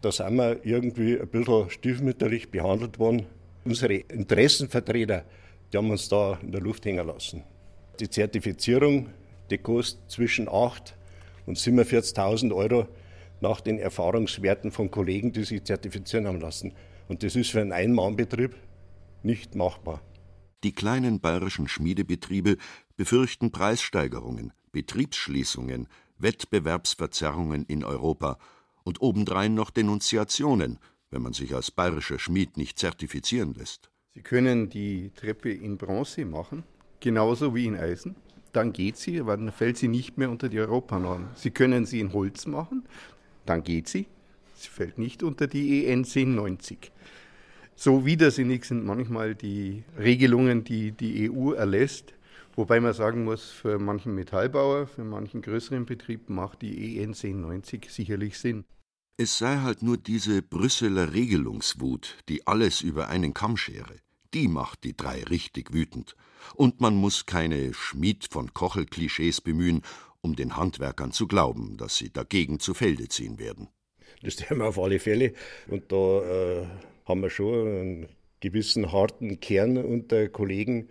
Da 0.00 0.12
sind 0.12 0.36
wir 0.36 0.64
irgendwie 0.64 1.18
ein 1.18 1.28
bisschen 1.28 1.70
stiefmütterlich 1.70 2.50
behandelt 2.50 2.98
worden. 2.98 3.26
Unsere 3.64 3.94
Interessenvertreter, 3.94 5.24
die 5.72 5.76
haben 5.76 5.90
uns 5.90 6.08
da 6.08 6.38
in 6.42 6.52
der 6.52 6.60
Luft 6.60 6.84
hängen 6.84 7.06
lassen. 7.06 7.44
Die 8.00 8.10
Zertifizierung, 8.10 9.10
die 9.50 9.58
kostet 9.58 10.10
zwischen 10.10 10.48
8.000 10.48 10.92
und 11.46 11.58
47.000 11.58 12.54
Euro 12.54 12.88
nach 13.40 13.60
den 13.60 13.78
Erfahrungswerten 13.78 14.70
von 14.70 14.90
Kollegen, 14.90 15.32
die 15.32 15.44
sich 15.44 15.64
zertifizieren 15.64 16.26
haben 16.26 16.40
lassen. 16.40 16.72
Und 17.08 17.22
das 17.22 17.36
ist 17.36 17.50
für 17.50 17.60
einen 17.60 17.72
Einmannbetrieb 17.72 18.54
nicht 19.22 19.54
machbar. 19.54 20.00
Die 20.64 20.72
kleinen 20.72 21.20
bayerischen 21.20 21.66
Schmiedebetriebe 21.66 22.56
befürchten 22.96 23.50
Preissteigerungen, 23.50 24.52
Betriebsschließungen, 24.72 25.88
Wettbewerbsverzerrungen 26.18 27.64
in 27.66 27.84
Europa 27.84 28.38
und 28.84 29.00
obendrein 29.00 29.54
noch 29.54 29.70
Denunziationen, 29.70 30.78
wenn 31.10 31.22
man 31.22 31.32
sich 31.32 31.54
als 31.54 31.70
bayerischer 31.70 32.18
Schmied 32.18 32.56
nicht 32.56 32.78
zertifizieren 32.78 33.54
lässt. 33.54 33.90
Sie 34.14 34.22
können 34.22 34.68
die 34.68 35.10
Treppe 35.14 35.50
in 35.50 35.78
Bronze 35.78 36.24
machen, 36.24 36.64
genauso 37.00 37.54
wie 37.54 37.66
in 37.66 37.76
Eisen. 37.76 38.16
Dann 38.52 38.72
geht 38.72 38.98
sie, 38.98 39.20
aber 39.20 39.36
dann 39.36 39.52
fällt 39.52 39.78
sie 39.78 39.88
nicht 39.88 40.18
mehr 40.18 40.30
unter 40.30 40.48
die 40.48 40.60
Europanorm. 40.60 41.28
Sie 41.34 41.50
können 41.50 41.86
sie 41.86 42.00
in 42.00 42.12
Holz 42.12 42.46
machen, 42.46 42.84
dann 43.46 43.62
geht 43.62 43.88
sie. 43.88 44.06
Sie 44.54 44.68
fällt 44.68 44.98
nicht 44.98 45.22
unter 45.22 45.46
die 45.46 45.86
EN 45.86 46.00
1090. 46.00 46.92
So 47.74 48.04
widersinnig 48.04 48.64
sind 48.64 48.84
manchmal 48.84 49.34
die 49.34 49.84
Regelungen, 49.98 50.62
die 50.62 50.92
die 50.92 51.30
EU 51.30 51.52
erlässt. 51.52 52.12
Wobei 52.54 52.80
man 52.80 52.92
sagen 52.92 53.24
muss, 53.24 53.50
für 53.50 53.78
manchen 53.78 54.14
Metallbauer, 54.14 54.86
für 54.86 55.04
manchen 55.04 55.40
größeren 55.40 55.86
Betrieb 55.86 56.28
macht 56.28 56.60
die 56.62 56.98
EN 56.98 57.10
1090 57.10 57.90
sicherlich 57.90 58.38
Sinn. 58.38 58.64
Es 59.16 59.38
sei 59.38 59.56
halt 59.58 59.82
nur 59.82 59.96
diese 59.96 60.42
Brüsseler 60.42 61.14
Regelungswut, 61.14 62.18
die 62.28 62.46
alles 62.46 62.82
über 62.82 63.08
einen 63.08 63.32
Kamm 63.34 63.56
schere. 63.56 63.96
Die 64.34 64.48
macht 64.48 64.84
die 64.84 64.96
drei 64.96 65.22
richtig 65.24 65.72
wütend. 65.72 66.16
Und 66.54 66.80
man 66.80 66.94
muss 66.94 67.26
keine 67.26 67.72
Schmied 67.74 68.28
von 68.30 68.52
Kochel-Klischees 68.52 69.40
bemühen, 69.40 69.82
um 70.20 70.36
den 70.36 70.56
Handwerkern 70.56 71.12
zu 71.12 71.26
glauben, 71.26 71.76
dass 71.76 71.96
sie 71.96 72.10
dagegen 72.10 72.58
zu 72.58 72.74
Felde 72.74 73.08
ziehen 73.08 73.38
werden. 73.38 73.68
Das 74.22 74.36
tun 74.36 74.58
wir 74.58 74.66
auf 74.66 74.78
alle 74.78 74.98
Fälle. 74.98 75.32
Und 75.68 75.90
da 75.90 76.22
äh, 76.22 76.66
haben 77.06 77.22
wir 77.22 77.30
schon 77.30 77.68
einen 77.68 78.08
gewissen 78.40 78.92
harten 78.92 79.40
Kern 79.40 79.76
unter 79.78 80.28
Kollegen, 80.28 80.88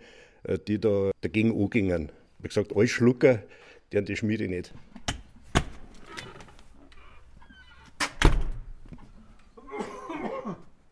die 0.66 0.78
da 0.78 1.10
dagegen 1.20 1.52
angingen. 1.52 2.10
Habe 2.38 2.48
gesagt, 2.48 2.74
alle 2.74 2.88
Schlucker, 2.88 3.42
die 3.92 3.98
an 3.98 4.04
die 4.04 4.16
Schmiede 4.16 4.48
nicht. 4.48 4.74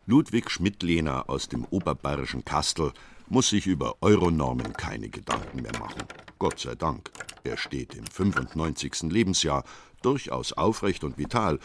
Ludwig 0.05 0.49
Schmidtlehner 0.49 1.29
aus 1.29 1.47
dem 1.47 1.65
oberbayerischen 1.65 2.43
Kastel 2.43 2.91
muss 3.29 3.49
sich 3.49 3.65
über 3.65 3.95
Euronormen 4.01 4.73
keine 4.73 5.07
Gedanken 5.07 5.61
mehr 5.61 5.77
machen. 5.79 6.03
Gott 6.37 6.59
sei 6.59 6.75
Dank. 6.75 7.09
Er 7.45 7.55
steht 7.55 7.95
im 7.95 8.05
95. 8.05 9.03
Lebensjahr, 9.03 9.63
durchaus 10.01 10.51
aufrecht 10.53 11.03
und 11.05 11.17
vital 11.17 11.59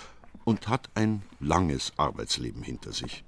und 0.44 0.68
hat 0.68 0.90
ein 0.94 1.22
langes 1.40 1.92
Arbeitsleben 1.96 2.62
hinter 2.62 2.92
sich. 2.92 3.24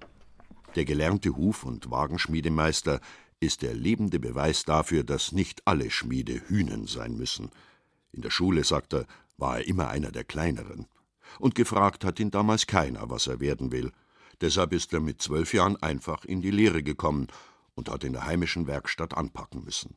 Der 0.76 0.84
gelernte 0.84 1.36
Huf- 1.36 1.64
und 1.64 1.90
Wagenschmiedemeister 1.90 3.00
ist 3.40 3.62
der 3.62 3.74
lebende 3.74 4.18
Beweis 4.18 4.64
dafür, 4.64 5.04
dass 5.04 5.32
nicht 5.32 5.62
alle 5.66 5.90
Schmiede 5.90 6.48
Hühnen 6.48 6.86
sein 6.86 7.16
müssen. 7.16 7.50
In 8.12 8.22
der 8.22 8.30
Schule, 8.30 8.64
sagt 8.64 8.94
er, 8.94 9.06
war 9.36 9.58
er 9.58 9.68
immer 9.68 9.88
einer 9.88 10.10
der 10.10 10.24
kleineren. 10.24 10.86
Und 11.38 11.54
gefragt 11.54 12.04
hat 12.04 12.18
ihn 12.18 12.30
damals 12.30 12.66
keiner, 12.66 13.10
was 13.10 13.26
er 13.26 13.40
werden 13.40 13.70
will. 13.70 13.92
Deshalb 14.40 14.72
ist 14.72 14.92
er 14.92 15.00
mit 15.00 15.22
zwölf 15.22 15.52
Jahren 15.52 15.76
einfach 15.76 16.24
in 16.24 16.40
die 16.40 16.50
Lehre 16.50 16.82
gekommen 16.82 17.28
und 17.74 17.90
hat 17.90 18.04
in 18.04 18.12
der 18.12 18.26
heimischen 18.26 18.66
Werkstatt 18.66 19.16
anpacken 19.16 19.64
müssen. 19.64 19.96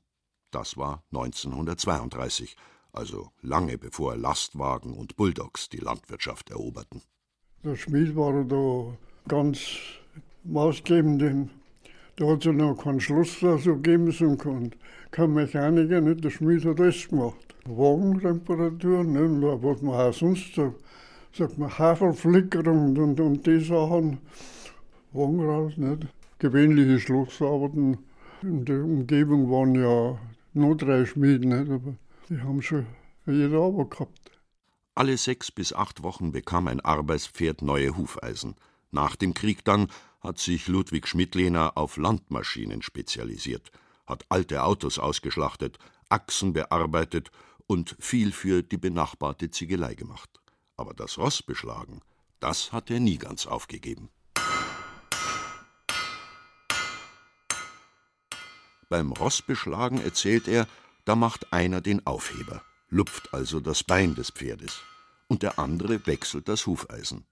Das 0.51 0.77
war 0.77 1.03
1932, 1.11 2.57
also 2.91 3.31
lange 3.41 3.77
bevor 3.77 4.17
Lastwagen 4.17 4.93
und 4.93 5.15
Bulldogs 5.15 5.69
die 5.69 5.77
Landwirtschaft 5.77 6.49
eroberten. 6.49 7.01
Der 7.63 7.75
Schmied 7.75 8.15
war 8.15 8.43
da 8.43 8.97
ganz 9.27 9.59
maßgebend 10.43 11.49
da 12.15 12.27
hat 12.27 12.45
es 12.45 12.53
noch 12.53 12.75
keinen 12.75 12.99
Schluss 12.99 13.39
so 13.39 13.75
geben 13.77 14.11
so 14.11 14.35
kein, 14.35 15.33
Mechaniker, 15.33 16.01
nicht? 16.01 16.23
der 16.23 16.29
Schmied 16.29 16.65
hat 16.65 16.79
alles 16.79 17.07
gemacht. 17.07 17.55
Wagentemperatur, 17.65 19.03
nicht? 19.03 19.63
was 19.63 19.81
man 19.81 19.95
auch 19.95 20.13
sonst 20.13 20.53
sagt, 20.55 20.75
sagt 21.33 21.57
man 21.57 21.77
Haferflickerung 21.77 22.97
und, 22.97 23.19
und 23.19 23.45
die 23.45 23.59
Sachen, 23.59 24.19
raus, 25.13 25.73
nicht? 25.77 26.07
Gewöhnliche 26.39 26.99
Schlussarbeiten 26.99 27.97
in 28.41 28.65
der 28.65 28.83
Umgebung 28.83 29.49
waren 29.51 29.75
ja 29.75 30.17
nur 30.53 30.75
drei 30.75 31.05
Schmieden, 31.05 31.49
nicht? 31.49 31.71
aber 31.71 31.95
die 32.29 32.39
haben 32.41 32.61
schon 32.61 32.85
jede 33.25 33.57
Arbeit 33.57 33.91
gehabt. 33.91 34.31
Alle 34.95 35.17
sechs 35.17 35.51
bis 35.51 35.73
acht 35.73 36.03
Wochen 36.03 36.31
bekam 36.31 36.67
ein 36.67 36.81
Arbeitspferd 36.81 37.61
neue 37.61 37.95
Hufeisen. 37.95 38.55
Nach 38.91 39.15
dem 39.15 39.33
Krieg 39.33 39.63
dann 39.63 39.87
hat 40.21 40.39
sich 40.39 40.67
Ludwig 40.67 41.07
Schmidtlehner 41.07 41.77
auf 41.77 41.97
Landmaschinen 41.97 42.81
spezialisiert, 42.81 43.71
hat 44.05 44.25
alte 44.29 44.63
Autos 44.63 44.99
ausgeschlachtet, 44.99 45.79
Achsen 46.09 46.53
bearbeitet 46.53 47.31
und 47.67 47.95
viel 47.99 48.31
für 48.31 48.63
die 48.63 48.77
benachbarte 48.77 49.49
Ziegelei 49.49 49.95
gemacht. 49.95 50.29
Aber 50.77 50.93
das 50.93 51.17
Ross 51.17 51.41
beschlagen, 51.41 52.01
das 52.39 52.71
hat 52.71 52.89
er 52.91 52.99
nie 52.99 53.17
ganz 53.17 53.45
aufgegeben. 53.45 54.09
Beim 58.89 59.13
Rossbeschlagen 59.13 60.01
erzählt 60.01 60.49
er, 60.49 60.67
da 61.05 61.15
macht 61.15 61.53
einer 61.53 61.79
den 61.79 62.05
Aufheber, 62.05 62.61
lupft 62.89 63.33
also 63.33 63.61
das 63.61 63.85
Bein 63.85 64.15
des 64.15 64.31
Pferdes, 64.31 64.81
und 65.27 65.43
der 65.43 65.59
andere 65.59 66.05
wechselt 66.07 66.49
das 66.49 66.67
Hufeisen. 66.67 67.25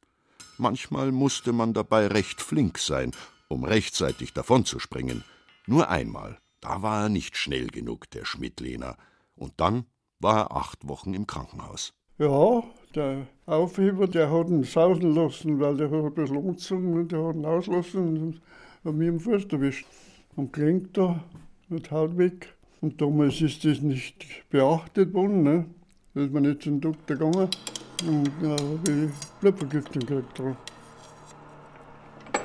Manchmal 0.59 1.13
musste 1.13 1.53
man 1.53 1.73
dabei 1.73 2.07
recht 2.07 2.41
flink 2.41 2.79
sein, 2.79 3.11
um 3.47 3.63
rechtzeitig 3.63 4.33
davonzuspringen. 4.33 5.23
Nur 5.67 5.89
einmal, 5.89 6.37
da 6.59 6.81
war 6.81 7.03
er 7.03 7.09
nicht 7.09 7.37
schnell 7.37 7.67
genug, 7.67 8.09
der 8.11 8.25
Schmidtlehner. 8.25 8.97
Und 9.35 9.53
dann 9.55 9.85
war 10.19 10.37
er 10.37 10.57
acht 10.57 10.85
Wochen 10.85 11.13
im 11.13 11.25
Krankenhaus. 11.27 11.93
Ja, 12.17 12.61
der 12.93 13.25
Aufheber, 13.45 14.05
der 14.05 14.29
hat 14.29 14.49
ihn 14.49 14.65
sausen 14.65 15.15
lassen, 15.15 15.61
weil 15.61 15.77
der 15.77 15.89
hat 15.91 16.03
ein 16.03 16.13
bisschen 16.13 16.35
umgezogen 16.35 16.93
und 16.93 17.09
der 17.13 17.23
hat 17.23 17.35
ihn 17.37 17.45
auslassen 17.45 18.17
und 18.17 18.41
hat 18.83 18.93
mich 18.95 19.07
im 19.07 19.21
Fuß 19.21 19.45
erwischt. 19.45 19.87
Am 20.35 20.51
Gelenk 20.51 20.93
da, 20.93 21.23
mit 21.69 21.89
Haut 21.89 22.17
weg. 22.17 22.53
Und 22.81 22.99
damals 22.99 23.39
ist 23.39 23.63
das 23.63 23.79
nicht 23.79 24.25
beachtet 24.49 25.13
worden, 25.13 25.43
ne? 25.43 25.65
Da 26.13 26.21
ist 26.21 26.33
man 26.33 26.43
nicht 26.43 26.63
zum 26.63 26.81
Doktor 26.81 27.15
gegangen 27.15 27.49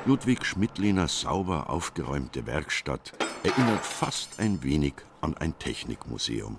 Ludwig 0.07 0.45
Schmidtlehners 0.45 1.21
sauber 1.21 1.71
aufgeräumte 1.71 2.47
Werkstatt 2.47 3.13
erinnert 3.43 3.85
fast 3.85 4.41
ein 4.41 4.63
wenig 4.63 4.95
an 5.21 5.37
ein 5.37 5.59
Technikmuseum. 5.59 6.57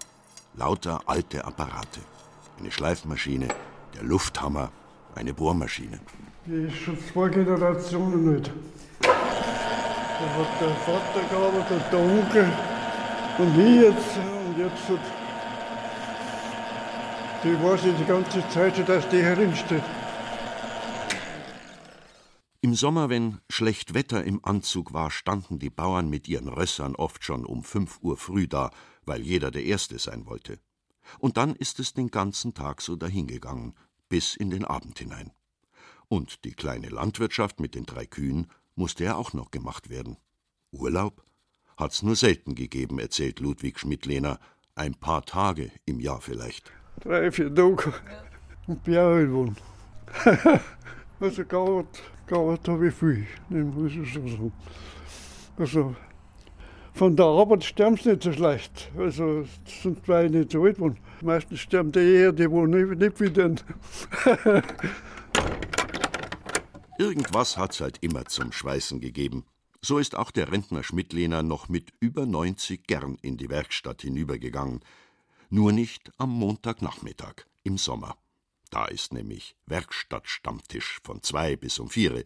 Lauter 0.56 1.02
alte 1.08 1.44
Apparate. 1.44 2.00
Eine 2.58 2.72
Schleifmaschine, 2.72 3.50
der 3.94 4.04
Lufthammer, 4.04 4.72
eine 5.14 5.34
Bohrmaschine. 5.34 6.00
Die 6.46 6.68
ist 6.68 6.78
schon 6.78 6.98
zwei 7.12 7.28
Generationen 7.30 8.36
alt. 8.36 8.52
Da 9.02 9.10
hat 9.10 10.62
der 10.62 10.76
Vater 10.86 11.22
gearbeitet, 11.30 11.84
der 11.92 12.00
Onkel 12.00 12.52
und 13.38 13.60
ich 13.60 13.82
jetzt. 13.82 14.18
Und 14.48 14.58
jetzt 14.58 14.90
hat 14.90 15.25
die 17.46 17.54
weiß 17.62 17.86
ich 17.86 17.96
die 17.98 18.06
ganze 18.06 18.48
Zeit 18.50 18.90
dass 18.90 19.08
die 19.10 19.22
herinsteht. 19.22 19.84
Im 22.62 22.74
Sommer, 22.74 23.10
wenn 23.10 23.38
schlecht 23.48 23.94
Wetter 23.94 24.24
im 24.24 24.44
Anzug 24.44 24.94
war, 24.94 25.12
standen 25.12 25.60
die 25.60 25.70
Bauern 25.70 26.10
mit 26.10 26.28
ihren 26.28 26.48
Rössern 26.48 26.96
oft 26.96 27.24
schon 27.24 27.46
um 27.46 27.64
fünf 27.64 28.00
Uhr 28.02 28.18
früh 28.18 28.48
da, 28.48 28.72
weil 29.06 29.22
jeder 29.22 29.52
der 29.52 29.64
Erste 29.64 30.00
sein 30.00 30.26
wollte. 30.26 30.60
Und 31.20 31.38
dann 31.38 31.56
ist 31.56 31.80
es 31.80 31.94
den 31.94 32.10
ganzen 32.10 32.56
Tag 32.56 32.82
so 32.82 32.96
dahingegangen, 32.96 33.76
bis 34.10 34.36
in 34.36 34.50
den 34.50 34.66
Abend 34.66 34.98
hinein. 34.98 35.32
Und 36.08 36.44
die 36.46 36.54
kleine 36.54 36.90
Landwirtschaft 36.90 37.60
mit 37.60 37.76
den 37.76 37.86
drei 37.86 38.08
Kühen 38.08 38.48
musste 38.74 39.04
ja 39.04 39.16
auch 39.16 39.34
noch 39.34 39.52
gemacht 39.52 39.92
werden. 39.92 40.18
Urlaub 40.72 41.24
hat's 41.78 42.02
nur 42.02 42.16
selten 42.16 42.56
gegeben, 42.56 42.98
erzählt 42.98 43.40
Ludwig 43.40 43.80
Schmidtlehner, 43.80 44.40
ein 44.74 44.96
paar 44.96 45.24
Tage 45.26 45.72
im 45.86 46.00
Jahr 46.00 46.22
vielleicht. 46.22 46.72
Und 48.68 48.80
auch 48.82 49.18
geworden. 49.18 49.58
also 51.20 51.46
gearbeitet, 51.46 52.04
gearbeitet 52.28 52.68
habe 52.68 52.88
ich 52.88 52.94
viel, 52.94 53.28
muss 53.50 53.92
ich 53.92 54.14
so 54.14 54.28
sagen. 54.28 54.54
Also 55.58 55.96
von 56.94 57.16
der 57.16 57.26
Arbeit 57.26 57.64
sterben 57.64 57.98
sie 57.98 58.10
nicht 58.10 58.24
so 58.24 58.32
schlecht. 58.32 58.90
Also 58.98 59.46
sind 59.66 60.06
zwei 60.06 60.28
nicht 60.30 60.52
so 60.52 60.64
alt 60.64 60.76
geworden. 60.76 60.98
Meistens 61.22 61.60
sterben 61.60 61.92
die 61.92 62.00
eher, 62.00 62.32
die 62.32 62.50
wohl 62.50 62.68
nicht, 62.68 63.00
nicht 63.00 63.20
wieder. 63.20 63.54
Irgendwas 66.98 67.58
hat's 67.58 67.82
halt 67.82 67.98
immer 68.02 68.24
zum 68.26 68.54
Schweißen 68.54 69.02
gegeben. 69.02 69.44
So 69.82 69.98
ist 70.00 70.16
auch 70.16 70.32
der 70.32 70.52
Rentner 70.52 70.84
Schmidtlehner 70.84 71.44
noch 71.44 71.68
mit 71.68 71.92
über 72.00 72.26
90 72.26 72.88
gern 72.88 73.18
in 73.22 73.36
die 73.38 73.50
Werkstatt 73.50 74.02
hinübergegangen. 74.02 74.80
Nur 75.50 75.72
nicht 75.72 76.12
am 76.18 76.32
Montagnachmittag 76.32 77.46
im 77.64 77.78
Sommer. 77.78 78.18
Da 78.72 78.86
ist 78.86 79.14
nämlich 79.14 79.56
Werkstattstammtisch 79.68 81.00
von 81.04 81.22
zwei 81.24 81.56
bis 81.56 81.80
um 81.80 81.90
vier. 81.90 82.24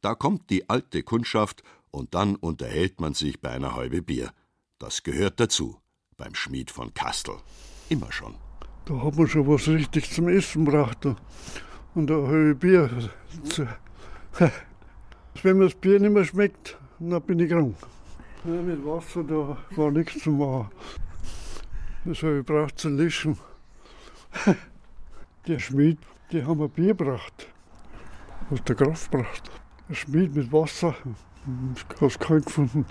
Da 0.00 0.14
kommt 0.14 0.50
die 0.50 0.68
alte 0.68 1.02
Kundschaft 1.02 1.62
und 1.90 2.14
dann 2.14 2.36
unterhält 2.36 3.00
man 3.00 3.14
sich 3.14 3.40
bei 3.40 3.50
einer 3.50 3.74
Halbe 3.74 4.02
Bier. 4.02 4.32
Das 4.78 5.02
gehört 5.02 5.38
dazu 5.38 5.78
beim 6.16 6.34
Schmied 6.34 6.70
von 6.70 6.92
Kastel. 6.94 7.36
Immer 7.88 8.10
schon. 8.10 8.34
Da 8.86 9.00
hat 9.00 9.16
man 9.16 9.28
schon 9.28 9.46
was 9.46 9.68
richtig 9.68 10.10
zum 10.10 10.28
Essen 10.28 10.64
gebracht. 10.64 11.06
Und 11.94 12.10
eine 12.10 12.26
halbe 12.26 12.54
Bier. 12.54 13.10
Wenn 15.42 15.58
mir 15.58 15.64
das 15.64 15.74
Bier 15.74 16.00
nicht 16.00 16.12
mehr 16.12 16.24
schmeckt, 16.24 16.78
dann 16.98 17.22
bin 17.22 17.38
ich 17.38 17.50
krank. 17.50 17.76
Mit 18.44 18.84
Wasser, 18.84 19.22
da 19.22 19.56
war 19.76 19.90
nichts 19.90 20.22
zu 20.22 20.30
machen. 20.30 20.68
Das 22.04 22.22
habe 22.22 22.40
ich 22.40 22.46
gebraucht 22.46 22.78
zu 22.78 22.88
löschen. 22.88 23.38
Der 25.46 25.58
Schmied, 25.58 25.98
die 26.32 26.44
haben 26.44 26.60
ein 26.60 26.70
Bier 26.70 26.94
gebracht, 26.94 27.46
was 28.50 28.62
der 28.64 28.74
Kraft 28.74 29.10
braucht. 29.10 29.50
Der 29.88 29.94
Schmied 29.94 30.34
mit 30.34 30.52
Wasser, 30.52 30.96
ich 31.74 31.84
habe 31.96 32.06
es 32.06 32.18
kalt 32.18 32.46
gefunden. 32.46 32.86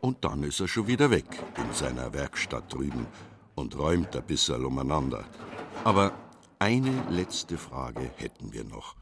Und 0.00 0.24
dann 0.24 0.42
ist 0.42 0.60
er 0.60 0.68
schon 0.68 0.86
wieder 0.86 1.10
weg 1.10 1.26
in 1.56 1.72
seiner 1.72 2.12
Werkstatt 2.12 2.72
drüben 2.72 3.06
und 3.54 3.78
räumt 3.78 4.14
ein 4.16 4.22
bisschen 4.24 4.64
umeinander. 4.64 5.24
Aber 5.82 6.12
eine 6.58 6.92
letzte 7.10 7.58
Frage 7.58 8.10
hätten 8.16 8.52
wir 8.52 8.64
noch. 8.64 8.96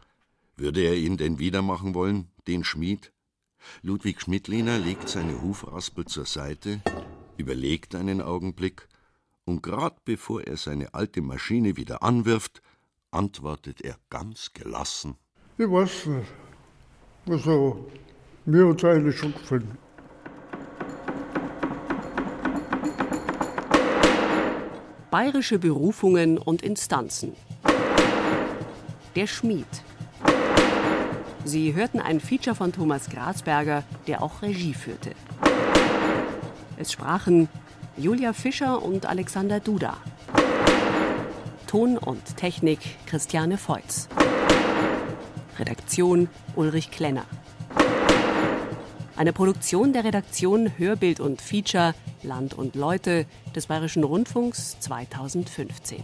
Würde 0.56 0.80
er 0.80 0.96
ihn 0.96 1.16
denn 1.16 1.38
wieder 1.38 1.62
machen 1.62 1.94
wollen, 1.94 2.28
den 2.46 2.64
Schmied? 2.64 3.12
Ludwig 3.82 4.20
Schmidtlehner 4.20 4.78
legt 4.78 5.08
seine 5.08 5.40
Hufraspel 5.42 6.04
zur 6.04 6.26
Seite, 6.26 6.80
überlegt 7.36 7.94
einen 7.94 8.20
Augenblick 8.20 8.88
und 9.44 9.62
grad 9.62 10.04
bevor 10.04 10.42
er 10.42 10.56
seine 10.56 10.94
alte 10.94 11.22
Maschine 11.22 11.76
wieder 11.76 12.02
anwirft, 12.02 12.62
antwortet 13.10 13.80
er 13.82 13.96
ganz 14.10 14.52
gelassen. 14.52 15.16
Ich 15.58 15.70
weiß 15.70 16.06
nicht. 16.06 16.32
Also, 17.28 17.90
mir 18.44 18.68
hat 18.68 18.78
es 18.78 18.84
eigentlich 18.84 19.18
schon 19.18 19.32
gefallen. 19.32 19.78
Bayerische 25.10 25.58
Berufungen 25.58 26.38
und 26.38 26.62
Instanzen. 26.62 27.34
Der 29.14 29.26
Schmied. 29.26 29.66
Sie 31.44 31.74
hörten 31.74 31.98
ein 31.98 32.20
Feature 32.20 32.54
von 32.54 32.72
Thomas 32.72 33.10
Grasberger, 33.10 33.82
der 34.06 34.22
auch 34.22 34.42
Regie 34.42 34.74
führte. 34.74 35.10
Es 36.76 36.92
sprachen 36.92 37.48
Julia 37.96 38.32
Fischer 38.32 38.82
und 38.82 39.06
Alexander 39.06 39.58
Duda. 39.58 39.96
Ton 41.66 41.98
und 41.98 42.36
Technik 42.36 42.78
Christiane 43.06 43.58
Feutz. 43.58 44.08
Redaktion 45.58 46.28
Ulrich 46.54 46.90
Klenner. 46.90 47.26
Eine 49.16 49.32
Produktion 49.32 49.92
der 49.92 50.04
Redaktion 50.04 50.78
Hörbild 50.78 51.20
und 51.20 51.42
Feature 51.42 51.94
Land 52.22 52.54
und 52.54 52.76
Leute 52.76 53.26
des 53.54 53.66
Bayerischen 53.66 54.04
Rundfunks 54.04 54.78
2015. 54.80 56.02